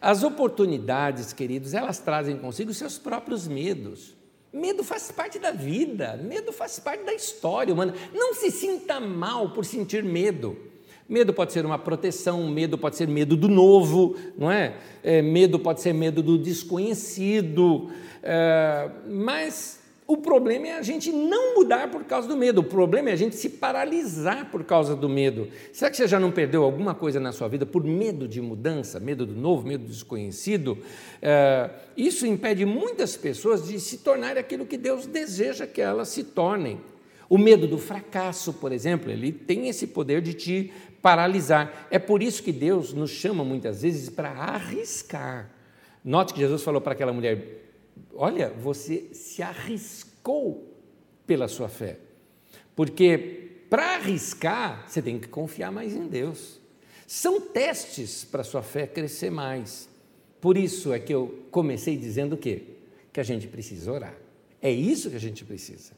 As 0.00 0.24
oportunidades, 0.24 1.32
queridos, 1.32 1.74
elas 1.74 2.00
trazem 2.00 2.36
consigo 2.36 2.74
seus 2.74 2.98
próprios 2.98 3.46
medos. 3.46 4.16
Medo 4.52 4.84
faz 4.84 5.10
parte 5.10 5.38
da 5.38 5.50
vida, 5.50 6.16
medo 6.22 6.52
faz 6.52 6.78
parte 6.78 7.04
da 7.04 7.14
história 7.14 7.72
humana. 7.72 7.94
Não 8.12 8.34
se 8.34 8.50
sinta 8.50 9.00
mal 9.00 9.50
por 9.50 9.64
sentir 9.64 10.04
medo. 10.04 10.56
Medo 11.08 11.32
pode 11.32 11.52
ser 11.52 11.66
uma 11.66 11.78
proteção, 11.78 12.46
medo 12.48 12.78
pode 12.78 12.96
ser 12.96 13.08
medo 13.08 13.36
do 13.36 13.48
novo, 13.48 14.16
não 14.36 14.50
é? 14.50 14.76
é 15.02 15.20
medo 15.20 15.58
pode 15.58 15.80
ser 15.80 15.92
medo 15.92 16.22
do 16.22 16.38
desconhecido. 16.38 17.90
É, 18.22 18.90
mas 19.06 19.81
o 20.12 20.18
problema 20.18 20.68
é 20.68 20.78
a 20.78 20.82
gente 20.82 21.10
não 21.10 21.54
mudar 21.54 21.90
por 21.90 22.04
causa 22.04 22.28
do 22.28 22.36
medo. 22.36 22.60
O 22.60 22.64
problema 22.64 23.08
é 23.08 23.12
a 23.12 23.16
gente 23.16 23.34
se 23.34 23.48
paralisar 23.48 24.50
por 24.50 24.62
causa 24.62 24.94
do 24.94 25.08
medo. 25.08 25.48
Será 25.72 25.90
que 25.90 25.96
você 25.96 26.06
já 26.06 26.20
não 26.20 26.30
perdeu 26.30 26.64
alguma 26.64 26.94
coisa 26.94 27.18
na 27.18 27.32
sua 27.32 27.48
vida 27.48 27.64
por 27.64 27.82
medo 27.82 28.28
de 28.28 28.40
mudança, 28.40 29.00
medo 29.00 29.24
do 29.24 29.34
novo, 29.34 29.66
medo 29.66 29.84
do 29.84 29.90
desconhecido? 29.90 30.76
É, 31.22 31.70
isso 31.96 32.26
impede 32.26 32.66
muitas 32.66 33.16
pessoas 33.16 33.66
de 33.66 33.80
se 33.80 33.98
tornarem 33.98 34.38
aquilo 34.38 34.66
que 34.66 34.76
Deus 34.76 35.06
deseja 35.06 35.66
que 35.66 35.80
elas 35.80 36.08
se 36.08 36.24
tornem. 36.24 36.78
O 37.26 37.38
medo 37.38 37.66
do 37.66 37.78
fracasso, 37.78 38.52
por 38.52 38.70
exemplo, 38.70 39.10
ele 39.10 39.32
tem 39.32 39.68
esse 39.68 39.86
poder 39.86 40.20
de 40.20 40.34
te 40.34 40.72
paralisar. 41.00 41.88
É 41.90 41.98
por 41.98 42.22
isso 42.22 42.42
que 42.42 42.52
Deus 42.52 42.92
nos 42.92 43.10
chama 43.10 43.42
muitas 43.42 43.80
vezes 43.80 44.10
para 44.10 44.30
arriscar. 44.30 45.50
Note 46.04 46.34
que 46.34 46.40
Jesus 46.40 46.62
falou 46.62 46.82
para 46.82 46.92
aquela 46.92 47.14
mulher: 47.14 47.62
Olha, 48.14 48.50
você 48.50 49.10
se 49.12 49.42
arriscou 49.42 50.72
pela 51.26 51.48
sua 51.48 51.68
fé. 51.68 51.98
Porque 52.74 53.64
para 53.68 53.94
arriscar, 53.94 54.84
você 54.86 55.00
tem 55.00 55.18
que 55.18 55.28
confiar 55.28 55.72
mais 55.72 55.94
em 55.94 56.06
Deus. 56.06 56.60
São 57.06 57.40
testes 57.40 58.24
para 58.24 58.42
a 58.42 58.44
sua 58.44 58.62
fé 58.62 58.86
crescer 58.86 59.30
mais. 59.30 59.88
Por 60.40 60.56
isso 60.56 60.92
é 60.92 60.98
que 60.98 61.12
eu 61.12 61.46
comecei 61.50 61.96
dizendo 61.96 62.34
o 62.34 62.38
quê? 62.38 62.62
Que 63.12 63.20
a 63.20 63.22
gente 63.22 63.46
precisa 63.46 63.92
orar. 63.92 64.14
É 64.60 64.70
isso 64.70 65.10
que 65.10 65.16
a 65.16 65.20
gente 65.20 65.44
precisa. 65.44 65.92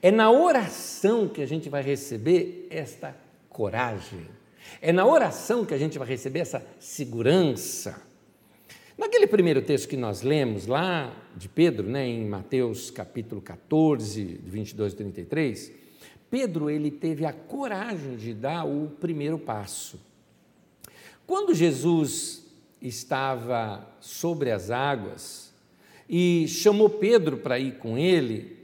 É 0.00 0.10
na 0.10 0.30
oração 0.30 1.28
que 1.28 1.42
a 1.42 1.46
gente 1.46 1.68
vai 1.68 1.82
receber 1.82 2.66
esta 2.70 3.16
coragem. 3.48 4.26
É 4.80 4.92
na 4.92 5.06
oração 5.06 5.64
que 5.64 5.74
a 5.74 5.78
gente 5.78 5.98
vai 5.98 6.08
receber 6.08 6.40
essa 6.40 6.64
segurança 6.80 8.00
Naquele 8.96 9.26
primeiro 9.26 9.62
texto 9.62 9.88
que 9.88 9.96
nós 9.96 10.22
lemos 10.22 10.66
lá 10.66 11.16
de 11.34 11.48
Pedro, 11.48 11.88
né, 11.88 12.06
em 12.06 12.26
Mateus 12.26 12.90
capítulo 12.90 13.40
14, 13.40 14.40
22 14.44 14.92
e 14.92 14.96
33, 14.96 15.72
Pedro 16.30 16.68
ele 16.68 16.90
teve 16.90 17.24
a 17.24 17.32
coragem 17.32 18.16
de 18.16 18.34
dar 18.34 18.64
o 18.64 18.90
primeiro 19.00 19.38
passo. 19.38 19.98
Quando 21.26 21.54
Jesus 21.54 22.44
estava 22.82 23.86
sobre 24.00 24.50
as 24.50 24.70
águas 24.70 25.52
e 26.08 26.46
chamou 26.48 26.90
Pedro 26.90 27.38
para 27.38 27.58
ir 27.58 27.78
com 27.78 27.96
ele, 27.96 28.58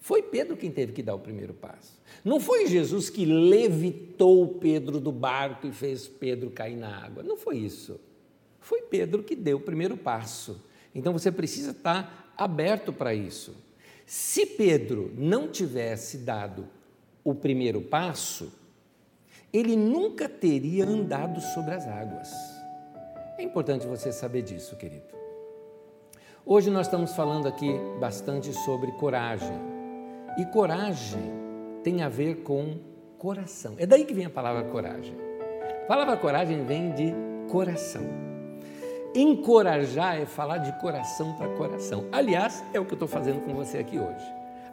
foi 0.00 0.22
Pedro 0.22 0.56
quem 0.56 0.70
teve 0.70 0.92
que 0.92 1.02
dar 1.02 1.14
o 1.14 1.18
primeiro 1.18 1.54
passo. 1.54 2.00
Não 2.22 2.38
foi 2.38 2.66
Jesus 2.66 3.08
que 3.08 3.24
levitou 3.24 4.46
Pedro 4.48 5.00
do 5.00 5.10
barco 5.10 5.66
e 5.66 5.72
fez 5.72 6.06
Pedro 6.06 6.50
cair 6.50 6.76
na 6.76 7.04
água. 7.04 7.22
Não 7.22 7.36
foi 7.36 7.58
isso. 7.58 7.98
Foi 8.62 8.80
Pedro 8.82 9.22
que 9.24 9.34
deu 9.34 9.58
o 9.58 9.60
primeiro 9.60 9.96
passo. 9.96 10.64
Então 10.94 11.12
você 11.12 11.30
precisa 11.30 11.72
estar 11.72 12.32
aberto 12.38 12.92
para 12.92 13.12
isso. 13.12 13.54
Se 14.06 14.46
Pedro 14.46 15.12
não 15.16 15.48
tivesse 15.48 16.18
dado 16.18 16.68
o 17.24 17.34
primeiro 17.34 17.80
passo, 17.82 18.52
ele 19.52 19.76
nunca 19.76 20.28
teria 20.28 20.86
andado 20.86 21.40
sobre 21.40 21.74
as 21.74 21.86
águas. 21.86 22.30
É 23.36 23.42
importante 23.42 23.86
você 23.86 24.12
saber 24.12 24.42
disso, 24.42 24.76
querido. 24.76 25.12
Hoje 26.46 26.70
nós 26.70 26.86
estamos 26.86 27.14
falando 27.14 27.48
aqui 27.48 27.72
bastante 27.98 28.52
sobre 28.52 28.92
coragem. 28.92 29.58
E 30.38 30.44
coragem 30.46 31.22
tem 31.82 32.02
a 32.02 32.08
ver 32.08 32.42
com 32.42 32.78
coração. 33.18 33.74
É 33.76 33.86
daí 33.86 34.04
que 34.04 34.14
vem 34.14 34.26
a 34.26 34.30
palavra 34.30 34.64
coragem. 34.64 35.14
A 35.82 35.86
palavra 35.86 36.16
coragem 36.16 36.64
vem 36.64 36.92
de 36.92 37.12
coração. 37.50 38.31
Encorajar 39.14 40.18
é 40.18 40.24
falar 40.24 40.58
de 40.58 40.72
coração 40.80 41.34
para 41.34 41.46
coração. 41.50 42.06
Aliás, 42.10 42.64
é 42.72 42.80
o 42.80 42.84
que 42.86 42.92
eu 42.92 42.96
estou 42.96 43.08
fazendo 43.08 43.44
com 43.44 43.52
você 43.52 43.76
aqui 43.76 43.98
hoje. 43.98 44.24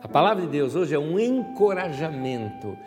A 0.02 0.08
palavra 0.08 0.46
de 0.46 0.50
Deus 0.50 0.76
hoje 0.76 0.96
é 0.96 1.00
um 1.00 1.20
encorajamento. 1.20 2.78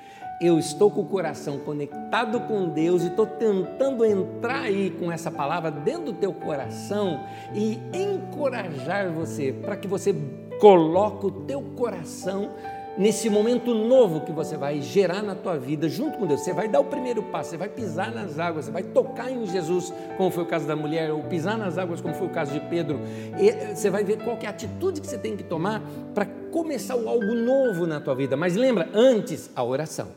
Eu 0.40 0.58
estou 0.58 0.90
com 0.90 1.02
o 1.02 1.06
coração 1.06 1.58
conectado 1.58 2.40
com 2.40 2.70
Deus 2.70 3.02
e 3.02 3.08
estou 3.08 3.26
tentando 3.26 4.02
entrar 4.02 4.62
aí 4.62 4.90
com 4.98 5.12
essa 5.12 5.30
palavra 5.30 5.70
dentro 5.70 6.06
do 6.06 6.14
teu 6.14 6.32
coração 6.32 7.20
e 7.54 7.78
encorajar 7.92 9.12
você 9.12 9.52
para 9.52 9.76
que 9.76 9.86
você 9.86 10.14
coloque 10.58 11.26
o 11.26 11.30
teu 11.30 11.60
coração 11.76 12.50
nesse 12.96 13.30
momento 13.30 13.74
novo 13.74 14.20
que 14.20 14.32
você 14.32 14.56
vai 14.56 14.80
gerar 14.80 15.22
na 15.22 15.34
tua 15.34 15.58
vida 15.58 15.88
junto 15.88 16.18
com 16.18 16.26
Deus. 16.26 16.40
Você 16.40 16.52
vai 16.52 16.68
dar 16.68 16.80
o 16.80 16.84
primeiro 16.84 17.22
passo, 17.24 17.50
você 17.50 17.56
vai 17.56 17.68
pisar 17.68 18.12
nas 18.12 18.38
águas, 18.38 18.66
você 18.66 18.70
vai 18.70 18.82
tocar 18.82 19.30
em 19.30 19.46
Jesus, 19.46 19.92
como 20.16 20.30
foi 20.30 20.44
o 20.44 20.46
caso 20.46 20.66
da 20.66 20.76
mulher, 20.76 21.10
ou 21.10 21.22
pisar 21.24 21.56
nas 21.56 21.78
águas, 21.78 22.00
como 22.00 22.14
foi 22.14 22.26
o 22.26 22.30
caso 22.30 22.52
de 22.52 22.60
Pedro. 22.60 23.00
E 23.38 23.48
eh, 23.48 23.74
você 23.74 23.90
vai 23.90 24.04
ver 24.04 24.18
qual 24.18 24.38
é 24.40 24.46
a 24.46 24.50
atitude 24.50 25.00
que 25.00 25.06
você 25.06 25.18
tem 25.18 25.36
que 25.36 25.44
tomar 25.44 25.82
para 26.14 26.26
começar 26.50 26.94
algo 26.94 27.34
novo 27.34 27.86
na 27.86 28.00
tua 28.00 28.14
vida. 28.14 28.36
Mas 28.36 28.56
lembra, 28.56 28.88
antes 28.92 29.50
a 29.54 29.64
oração. 29.64 30.08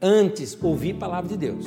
Antes 0.00 0.56
ouvir 0.62 0.96
a 0.96 0.98
palavra 0.98 1.28
de 1.28 1.36
Deus. 1.36 1.66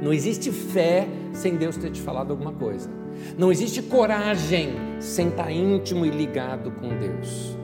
Não 0.00 0.12
existe 0.12 0.50
fé 0.50 1.06
sem 1.32 1.56
Deus 1.56 1.76
ter 1.76 1.90
te 1.90 2.00
falado 2.00 2.30
alguma 2.30 2.52
coisa. 2.52 2.90
Não 3.36 3.50
existe 3.50 3.82
coragem 3.82 4.74
sem 5.00 5.28
estar 5.28 5.50
íntimo 5.50 6.04
e 6.06 6.10
ligado 6.10 6.70
com 6.70 6.88
Deus 6.88 7.56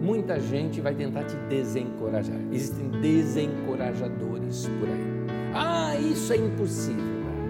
muita 0.00 0.40
gente 0.40 0.80
vai 0.80 0.94
tentar 0.94 1.24
te 1.24 1.36
desencorajar. 1.48 2.36
Existem 2.50 2.88
desencorajadores 3.00 4.66
por 4.78 4.88
aí. 4.88 5.20
Ah, 5.54 5.96
isso 5.96 6.32
é 6.32 6.36
impossível. 6.36 7.04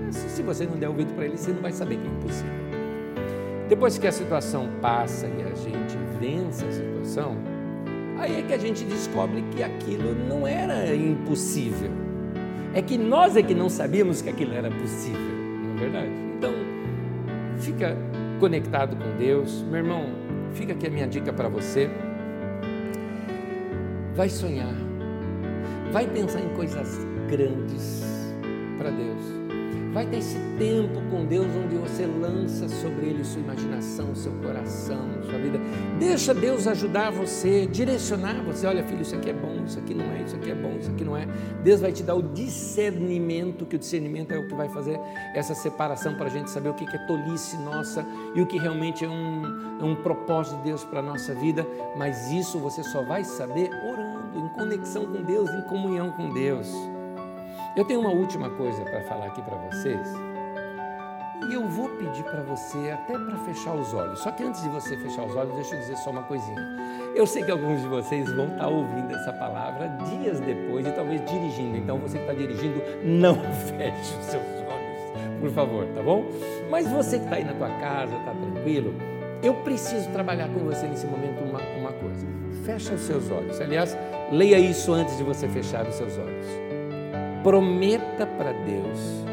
Ah, 0.08 0.12
se 0.12 0.42
você 0.42 0.66
não 0.66 0.76
der 0.76 0.88
ouvido 0.88 1.14
para 1.14 1.26
ele, 1.26 1.36
você 1.36 1.52
não 1.52 1.62
vai 1.62 1.72
saber 1.72 1.96
que 1.96 2.06
é 2.06 2.10
impossível. 2.10 2.52
Depois 3.68 3.96
que 3.98 4.06
a 4.06 4.12
situação 4.12 4.68
passa 4.82 5.26
e 5.26 5.42
a 5.42 5.54
gente 5.54 5.96
vence 6.18 6.64
a 6.64 6.72
situação, 6.72 7.36
aí 8.18 8.40
é 8.40 8.42
que 8.42 8.52
a 8.52 8.58
gente 8.58 8.84
descobre 8.84 9.42
que 9.54 9.62
aquilo 9.62 10.14
não 10.28 10.44
era 10.46 10.92
impossível. 10.94 11.90
É 12.74 12.82
que 12.82 12.98
nós 12.98 13.36
é 13.36 13.42
que 13.42 13.54
não 13.54 13.68
sabíamos 13.68 14.22
que 14.22 14.28
aquilo 14.28 14.54
era 14.54 14.70
possível, 14.70 15.20
não 15.20 15.74
é 15.74 15.78
verdade? 15.78 16.10
Então, 16.36 16.52
fica 17.58 17.96
conectado 18.40 18.96
com 18.96 19.16
Deus. 19.16 19.62
Meu 19.62 19.78
irmão, 19.78 20.06
fica 20.52 20.72
aqui 20.72 20.86
a 20.86 20.90
minha 20.90 21.06
dica 21.06 21.32
para 21.32 21.48
você 21.48 21.90
vai 24.20 24.28
sonhar, 24.28 24.74
vai 25.92 26.06
pensar 26.06 26.40
em 26.40 26.54
coisas 26.54 26.98
grandes 27.30 28.02
para 28.76 28.90
Deus. 28.90 29.39
Vai 29.92 30.06
ter 30.06 30.18
esse 30.18 30.38
tempo 30.56 31.00
com 31.10 31.26
Deus 31.26 31.48
onde 31.56 31.74
você 31.74 32.06
lança 32.06 32.68
sobre 32.68 33.06
Ele 33.06 33.24
sua 33.24 33.40
imaginação, 33.40 34.14
seu 34.14 34.30
coração, 34.34 35.00
sua 35.28 35.36
vida. 35.36 35.58
Deixa 35.98 36.32
Deus 36.32 36.68
ajudar 36.68 37.10
você, 37.10 37.66
direcionar 37.66 38.40
você. 38.44 38.68
Olha, 38.68 38.84
filho, 38.84 39.02
isso 39.02 39.16
aqui 39.16 39.30
é 39.30 39.32
bom, 39.32 39.64
isso 39.66 39.80
aqui 39.80 39.92
não 39.92 40.04
é, 40.12 40.22
isso 40.22 40.36
aqui 40.36 40.50
é 40.50 40.54
bom, 40.54 40.76
isso 40.78 40.90
aqui 40.90 41.04
não 41.04 41.16
é. 41.16 41.26
Deus 41.64 41.80
vai 41.80 41.90
te 41.90 42.04
dar 42.04 42.14
o 42.14 42.22
discernimento, 42.22 43.66
que 43.66 43.74
o 43.74 43.78
discernimento 43.78 44.30
é 44.30 44.38
o 44.38 44.46
que 44.46 44.54
vai 44.54 44.68
fazer 44.68 45.00
essa 45.34 45.56
separação 45.56 46.14
para 46.14 46.26
a 46.26 46.30
gente 46.30 46.50
saber 46.50 46.68
o 46.68 46.74
que 46.74 46.84
é 46.84 47.06
tolice 47.06 47.56
nossa 47.56 48.06
e 48.36 48.40
o 48.40 48.46
que 48.46 48.58
realmente 48.58 49.04
é 49.04 49.08
um, 49.08 49.80
é 49.80 49.84
um 49.84 49.96
propósito 49.96 50.56
de 50.58 50.64
Deus 50.64 50.84
para 50.84 51.00
a 51.00 51.02
nossa 51.02 51.34
vida. 51.34 51.66
Mas 51.96 52.30
isso 52.30 52.60
você 52.60 52.84
só 52.84 53.02
vai 53.02 53.24
saber 53.24 53.70
orando, 53.84 54.38
em 54.38 54.48
conexão 54.50 55.04
com 55.04 55.20
Deus, 55.22 55.50
em 55.50 55.62
comunhão 55.62 56.12
com 56.12 56.32
Deus. 56.32 56.72
Eu 57.76 57.84
tenho 57.84 58.00
uma 58.00 58.10
última 58.10 58.50
coisa 58.50 58.82
para 58.82 59.00
falar 59.02 59.26
aqui 59.26 59.40
para 59.42 59.56
vocês. 59.56 60.08
E 61.48 61.54
eu 61.54 61.68
vou 61.68 61.88
pedir 61.90 62.24
para 62.24 62.42
você 62.42 62.90
até 62.90 63.16
para 63.16 63.36
fechar 63.38 63.74
os 63.74 63.94
olhos. 63.94 64.18
Só 64.18 64.32
que 64.32 64.42
antes 64.42 64.60
de 64.62 64.68
você 64.68 64.96
fechar 64.96 65.24
os 65.24 65.36
olhos, 65.36 65.54
deixa 65.54 65.76
eu 65.76 65.80
dizer 65.80 65.96
só 65.98 66.10
uma 66.10 66.24
coisinha. 66.24 66.60
Eu 67.14 67.26
sei 67.26 67.44
que 67.44 67.50
alguns 67.50 67.80
de 67.80 67.86
vocês 67.86 68.30
vão 68.34 68.46
estar 68.46 68.58
tá 68.58 68.68
ouvindo 68.68 69.14
essa 69.14 69.32
palavra 69.32 69.86
dias 70.04 70.40
depois 70.40 70.84
e 70.84 70.90
talvez 70.90 71.24
dirigindo. 71.24 71.76
Então 71.76 71.98
você 71.98 72.18
que 72.18 72.24
está 72.24 72.34
dirigindo, 72.34 72.82
não 73.04 73.36
feche 73.78 74.16
os 74.18 74.26
seus 74.26 74.44
olhos, 74.44 75.40
por 75.40 75.50
favor, 75.50 75.86
tá 75.94 76.02
bom? 76.02 76.26
Mas 76.68 76.88
você 76.88 77.18
que 77.18 77.24
está 77.24 77.36
aí 77.36 77.44
na 77.44 77.54
tua 77.54 77.70
casa, 77.78 78.16
está 78.16 78.32
tranquilo, 78.32 78.94
eu 79.42 79.54
preciso 79.54 80.10
trabalhar 80.10 80.48
com 80.48 80.60
você 80.60 80.86
nesse 80.86 81.06
momento 81.06 81.42
uma, 81.44 81.60
uma 81.78 81.92
coisa. 81.92 82.26
Fecha 82.64 82.94
os 82.94 83.00
seus 83.02 83.30
olhos. 83.30 83.60
Aliás, 83.60 83.96
leia 84.32 84.58
isso 84.58 84.92
antes 84.92 85.16
de 85.16 85.22
você 85.22 85.48
fechar 85.48 85.86
os 85.86 85.94
seus 85.94 86.18
olhos. 86.18 86.59
Prometa 87.42 88.26
para 88.26 88.52
Deus 88.52 89.24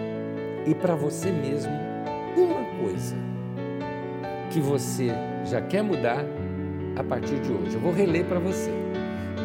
e 0.66 0.74
para 0.74 0.96
você 0.96 1.30
mesmo 1.30 1.74
uma 2.38 2.64
coisa 2.82 3.18
que 4.50 4.62
você 4.62 5.10
já 5.44 5.62
quer 5.62 5.84
mudar 5.84 6.24
a 6.96 7.04
partir 7.04 7.38
de 7.42 7.52
hoje. 7.52 7.74
Eu 7.74 7.82
vou 7.82 7.92
reler 7.92 8.24
para 8.24 8.40
você. 8.40 8.72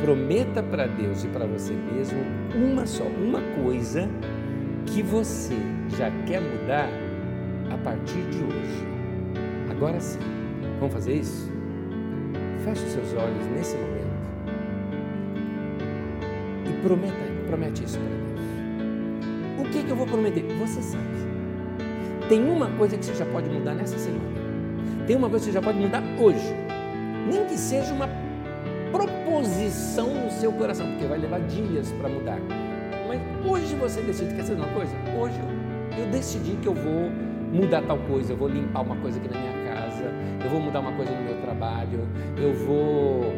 Prometa 0.00 0.62
para 0.62 0.86
Deus 0.86 1.24
e 1.24 1.28
para 1.28 1.44
você 1.44 1.72
mesmo 1.72 2.18
uma 2.54 2.86
só, 2.86 3.02
uma 3.02 3.40
coisa 3.62 4.08
que 4.86 5.02
você 5.02 5.56
já 5.96 6.10
quer 6.24 6.40
mudar 6.40 6.88
a 7.68 7.78
partir 7.78 8.22
de 8.30 8.44
hoje. 8.44 8.86
Agora 9.72 9.98
sim, 9.98 10.20
vamos 10.78 10.94
fazer 10.94 11.14
isso? 11.14 11.50
Feche 12.64 12.86
seus 12.86 13.12
olhos 13.14 13.44
nesse 13.56 13.76
momento 13.76 14.02
e 16.64 16.82
prometa, 16.82 17.46
promete 17.48 17.82
isso 17.82 17.98
para 17.98 18.08
Deus. 18.08 18.21
Que, 19.72 19.82
que 19.82 19.90
eu 19.90 19.96
vou 19.96 20.06
prometer? 20.06 20.44
Você 20.58 20.82
sabe. 20.82 21.04
Tem 22.28 22.48
uma 22.48 22.66
coisa 22.78 22.96
que 22.96 23.04
você 23.04 23.14
já 23.14 23.26
pode 23.26 23.48
mudar 23.48 23.74
nessa 23.74 23.98
semana. 23.98 24.22
Tem 25.06 25.16
uma 25.16 25.28
coisa 25.28 25.46
que 25.46 25.52
você 25.52 25.58
já 25.58 25.62
pode 25.62 25.78
mudar 25.78 26.02
hoje. 26.20 26.54
Nem 27.30 27.44
que 27.46 27.56
seja 27.56 27.92
uma 27.92 28.08
posição 29.32 30.12
no 30.14 30.30
seu 30.30 30.52
coração, 30.52 30.86
porque 30.90 31.06
vai 31.06 31.18
levar 31.18 31.40
dias 31.40 31.90
para 31.92 32.08
mudar. 32.08 32.38
Mas 33.08 33.20
hoje 33.44 33.74
você 33.76 34.02
decide, 34.02 34.34
quer 34.34 34.44
saber 34.44 34.60
uma 34.60 34.72
coisa? 34.72 34.94
Hoje 35.18 35.34
eu, 35.40 36.04
eu 36.04 36.10
decidi 36.10 36.52
que 36.56 36.68
eu 36.68 36.74
vou 36.74 37.10
mudar 37.52 37.82
tal 37.82 37.98
coisa, 37.98 38.32
eu 38.32 38.36
vou 38.36 38.48
limpar 38.48 38.82
uma 38.82 38.96
coisa 38.96 39.18
aqui 39.18 39.28
na 39.28 39.38
minha 39.38 39.74
casa, 39.74 40.04
eu 40.44 40.50
vou 40.50 40.60
mudar 40.60 40.80
uma 40.80 40.92
coisa 40.92 41.10
no 41.12 41.22
meu 41.22 41.40
trabalho, 41.40 42.06
eu 42.36 42.54
vou 42.54 43.32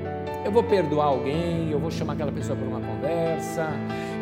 eu 0.44 0.52
vou 0.52 0.62
perdoar 0.62 1.06
alguém, 1.06 1.70
eu 1.70 1.78
vou 1.78 1.90
chamar 1.90 2.12
aquela 2.12 2.30
pessoa 2.30 2.56
para 2.56 2.68
uma 2.68 2.80
conversa, 2.80 3.70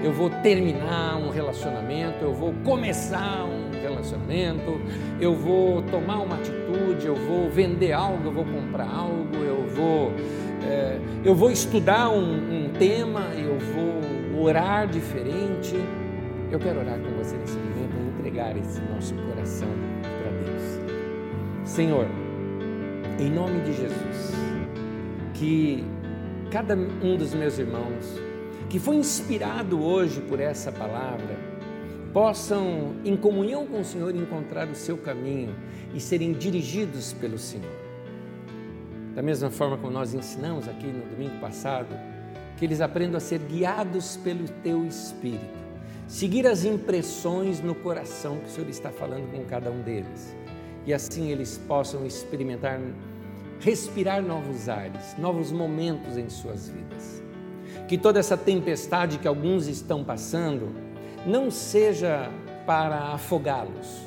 eu 0.03 0.13
vou 0.13 0.29
terminar 0.29 1.17
um 1.17 1.31
relacionamento, 1.31 2.25
eu 2.25 2.33
vou 2.33 2.53
começar 2.65 3.45
um 3.45 3.71
relacionamento, 3.81 4.81
eu 5.21 5.35
vou 5.35 5.83
tomar 5.83 6.19
uma 6.19 6.35
atitude, 6.37 7.07
eu 7.07 7.15
vou 7.15 7.49
vender 7.49 7.93
algo, 7.93 8.25
eu 8.25 8.33
vou 8.33 8.45
comprar 8.45 8.89
algo, 8.89 9.37
eu 9.37 9.67
vou, 9.69 10.13
é, 10.65 10.99
eu 11.25 11.35
vou 11.35 11.51
estudar 11.51 12.11
um, 12.11 12.65
um 12.65 12.71
tema, 12.71 13.29
eu 13.37 13.59
vou 13.59 14.45
orar 14.45 14.89
diferente. 14.89 15.77
Eu 16.51 16.59
quero 16.59 16.81
orar 16.81 16.99
com 16.99 17.11
você 17.17 17.37
nesse 17.37 17.57
momento 17.57 17.95
e 17.97 18.21
entregar 18.21 18.57
esse 18.57 18.81
nosso 18.83 19.15
coração 19.15 19.69
para 20.03 20.31
Deus. 20.33 20.81
Senhor, 21.65 22.07
em 23.19 23.31
nome 23.31 23.61
de 23.61 23.73
Jesus, 23.73 24.35
que 25.33 25.85
cada 26.51 26.75
um 26.75 27.17
dos 27.17 27.33
meus 27.33 27.59
irmãos 27.59 28.21
que 28.73 28.79
foi 28.79 28.97
inspirado 28.97 29.85
hoje 29.85 30.23
por 30.23 30.41
essa 30.41 30.73
palavra 30.73 31.39
possam, 32.11 32.97
em 33.05 33.15
comunhão 33.15 33.67
com 33.67 33.81
o 33.81 33.85
Senhor, 33.85 34.17
encontrar 34.17 34.67
o 34.67 34.75
seu 34.75 34.97
caminho 34.97 35.55
e 35.93 36.01
serem 36.01 36.33
dirigidos 36.33 37.13
pelo 37.13 37.39
Senhor. 37.39 37.77
Da 39.15 39.21
mesma 39.21 39.51
forma 39.51 39.77
como 39.77 39.93
nós 39.93 40.15
ensinamos 40.15 40.67
aqui 40.67 40.87
no 40.87 41.05
domingo 41.05 41.39
passado, 41.39 41.95
que 42.57 42.65
eles 42.65 42.81
aprendam 42.81 43.19
a 43.19 43.21
ser 43.21 43.41
guiados 43.41 44.17
pelo 44.17 44.49
teu 44.63 44.87
Espírito, 44.87 45.61
seguir 46.09 46.47
as 46.47 46.65
impressões 46.65 47.61
no 47.61 47.75
coração 47.75 48.39
que 48.39 48.47
o 48.47 48.51
Senhor 48.51 48.71
está 48.71 48.91
falando 48.91 49.31
com 49.31 49.45
cada 49.45 49.71
um 49.71 49.83
deles, 49.83 50.35
e 50.87 50.95
assim 50.95 51.31
eles 51.31 51.61
possam 51.69 52.07
experimentar 52.07 52.81
respirar 53.61 54.23
novos 54.23 54.71
ares, 54.71 55.15
novos 55.19 55.53
momentos 55.53 56.17
em 56.17 56.31
suas 56.31 56.71
vidas. 56.71 57.23
Que 57.89 57.99
toda 57.99 58.21
essa 58.21 58.37
tempestade 58.37 59.19
que 59.19 59.29
alguns 59.29 59.67
estão 59.67 60.03
passando 60.03 60.71
não 61.27 61.51
seja 61.51 62.31
para 62.67 63.13
afogá-los, 63.13 64.03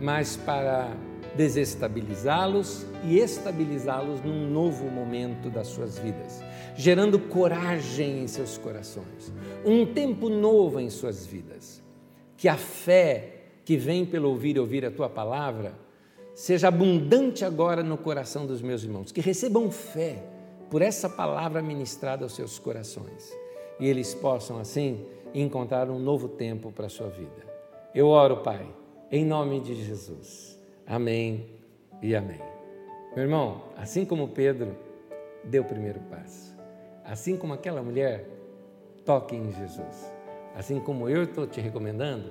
mas 0.00 0.36
para 0.36 0.90
desestabilizá-los 1.36 2.86
e 3.04 3.18
estabilizá-los 3.18 4.22
num 4.22 4.48
novo 4.50 4.90
momento 4.90 5.50
das 5.50 5.68
suas 5.68 5.98
vidas, 5.98 6.42
gerando 6.74 7.18
coragem 7.18 8.22
em 8.22 8.26
seus 8.26 8.56
corações, 8.56 9.32
um 9.64 9.84
tempo 9.84 10.28
novo 10.28 10.80
em 10.80 10.88
suas 10.88 11.26
vidas. 11.26 11.82
Que 12.36 12.48
a 12.48 12.56
fé 12.56 13.36
que 13.64 13.76
vem 13.76 14.04
pelo 14.04 14.28
ouvir 14.28 14.56
e 14.56 14.60
ouvir 14.60 14.84
a 14.84 14.90
tua 14.90 15.08
palavra 15.08 15.74
seja 16.34 16.68
abundante 16.68 17.44
agora 17.44 17.82
no 17.82 17.96
coração 17.96 18.46
dos 18.46 18.60
meus 18.60 18.84
irmãos, 18.84 19.10
que 19.10 19.20
recebam 19.20 19.70
fé 19.70 20.22
por 20.70 20.82
essa 20.82 21.08
palavra 21.08 21.62
ministrada 21.62 22.24
aos 22.24 22.34
seus 22.34 22.58
corações 22.58 23.32
e 23.78 23.88
eles 23.88 24.14
possam 24.14 24.58
assim 24.58 25.06
encontrar 25.34 25.90
um 25.90 25.98
novo 25.98 26.28
tempo 26.28 26.72
para 26.72 26.86
a 26.86 26.90
sua 26.90 27.08
vida. 27.08 27.46
Eu 27.94 28.08
oro, 28.08 28.38
Pai, 28.38 28.66
em 29.10 29.24
nome 29.24 29.60
de 29.60 29.74
Jesus. 29.74 30.58
Amém 30.86 31.50
e 32.02 32.14
amém. 32.14 32.40
Meu 33.14 33.24
irmão, 33.24 33.62
assim 33.76 34.04
como 34.04 34.28
Pedro 34.28 34.76
deu 35.44 35.62
o 35.62 35.66
primeiro 35.66 36.00
passo, 36.00 36.54
assim 37.04 37.36
como 37.36 37.54
aquela 37.54 37.82
mulher, 37.82 38.26
toque 39.04 39.36
em 39.36 39.52
Jesus. 39.52 40.12
Assim 40.54 40.80
como 40.80 41.08
eu 41.08 41.22
estou 41.22 41.46
te 41.46 41.60
recomendando, 41.60 42.30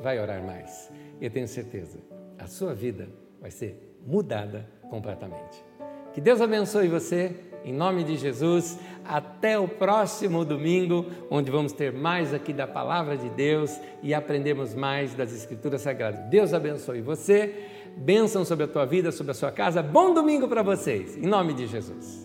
vai 0.00 0.18
orar 0.18 0.42
mais. 0.42 0.90
Eu 1.20 1.30
tenho 1.30 1.46
certeza, 1.46 1.98
a 2.38 2.46
sua 2.46 2.74
vida 2.74 3.08
vai 3.40 3.50
ser 3.50 3.98
mudada 4.06 4.68
completamente. 4.90 5.64
Que 6.12 6.20
Deus 6.20 6.40
abençoe 6.40 6.88
você, 6.88 7.34
em 7.64 7.72
nome 7.72 8.04
de 8.04 8.16
Jesus. 8.16 8.78
Até 9.04 9.58
o 9.58 9.68
próximo 9.68 10.44
domingo, 10.44 11.06
onde 11.30 11.50
vamos 11.50 11.72
ter 11.72 11.92
mais 11.92 12.32
aqui 12.32 12.52
da 12.52 12.66
palavra 12.66 13.16
de 13.16 13.28
Deus 13.30 13.78
e 14.02 14.14
aprendemos 14.14 14.74
mais 14.74 15.14
das 15.14 15.32
Escrituras 15.32 15.82
Sagradas. 15.82 16.20
Deus 16.30 16.54
abençoe 16.54 17.00
você, 17.00 17.54
bênção 17.96 18.44
sobre 18.44 18.64
a 18.64 18.68
tua 18.68 18.86
vida, 18.86 19.12
sobre 19.12 19.32
a 19.32 19.34
sua 19.34 19.52
casa. 19.52 19.82
Bom 19.82 20.14
domingo 20.14 20.48
para 20.48 20.62
vocês, 20.62 21.16
em 21.16 21.26
nome 21.26 21.52
de 21.52 21.66
Jesus. 21.66 22.23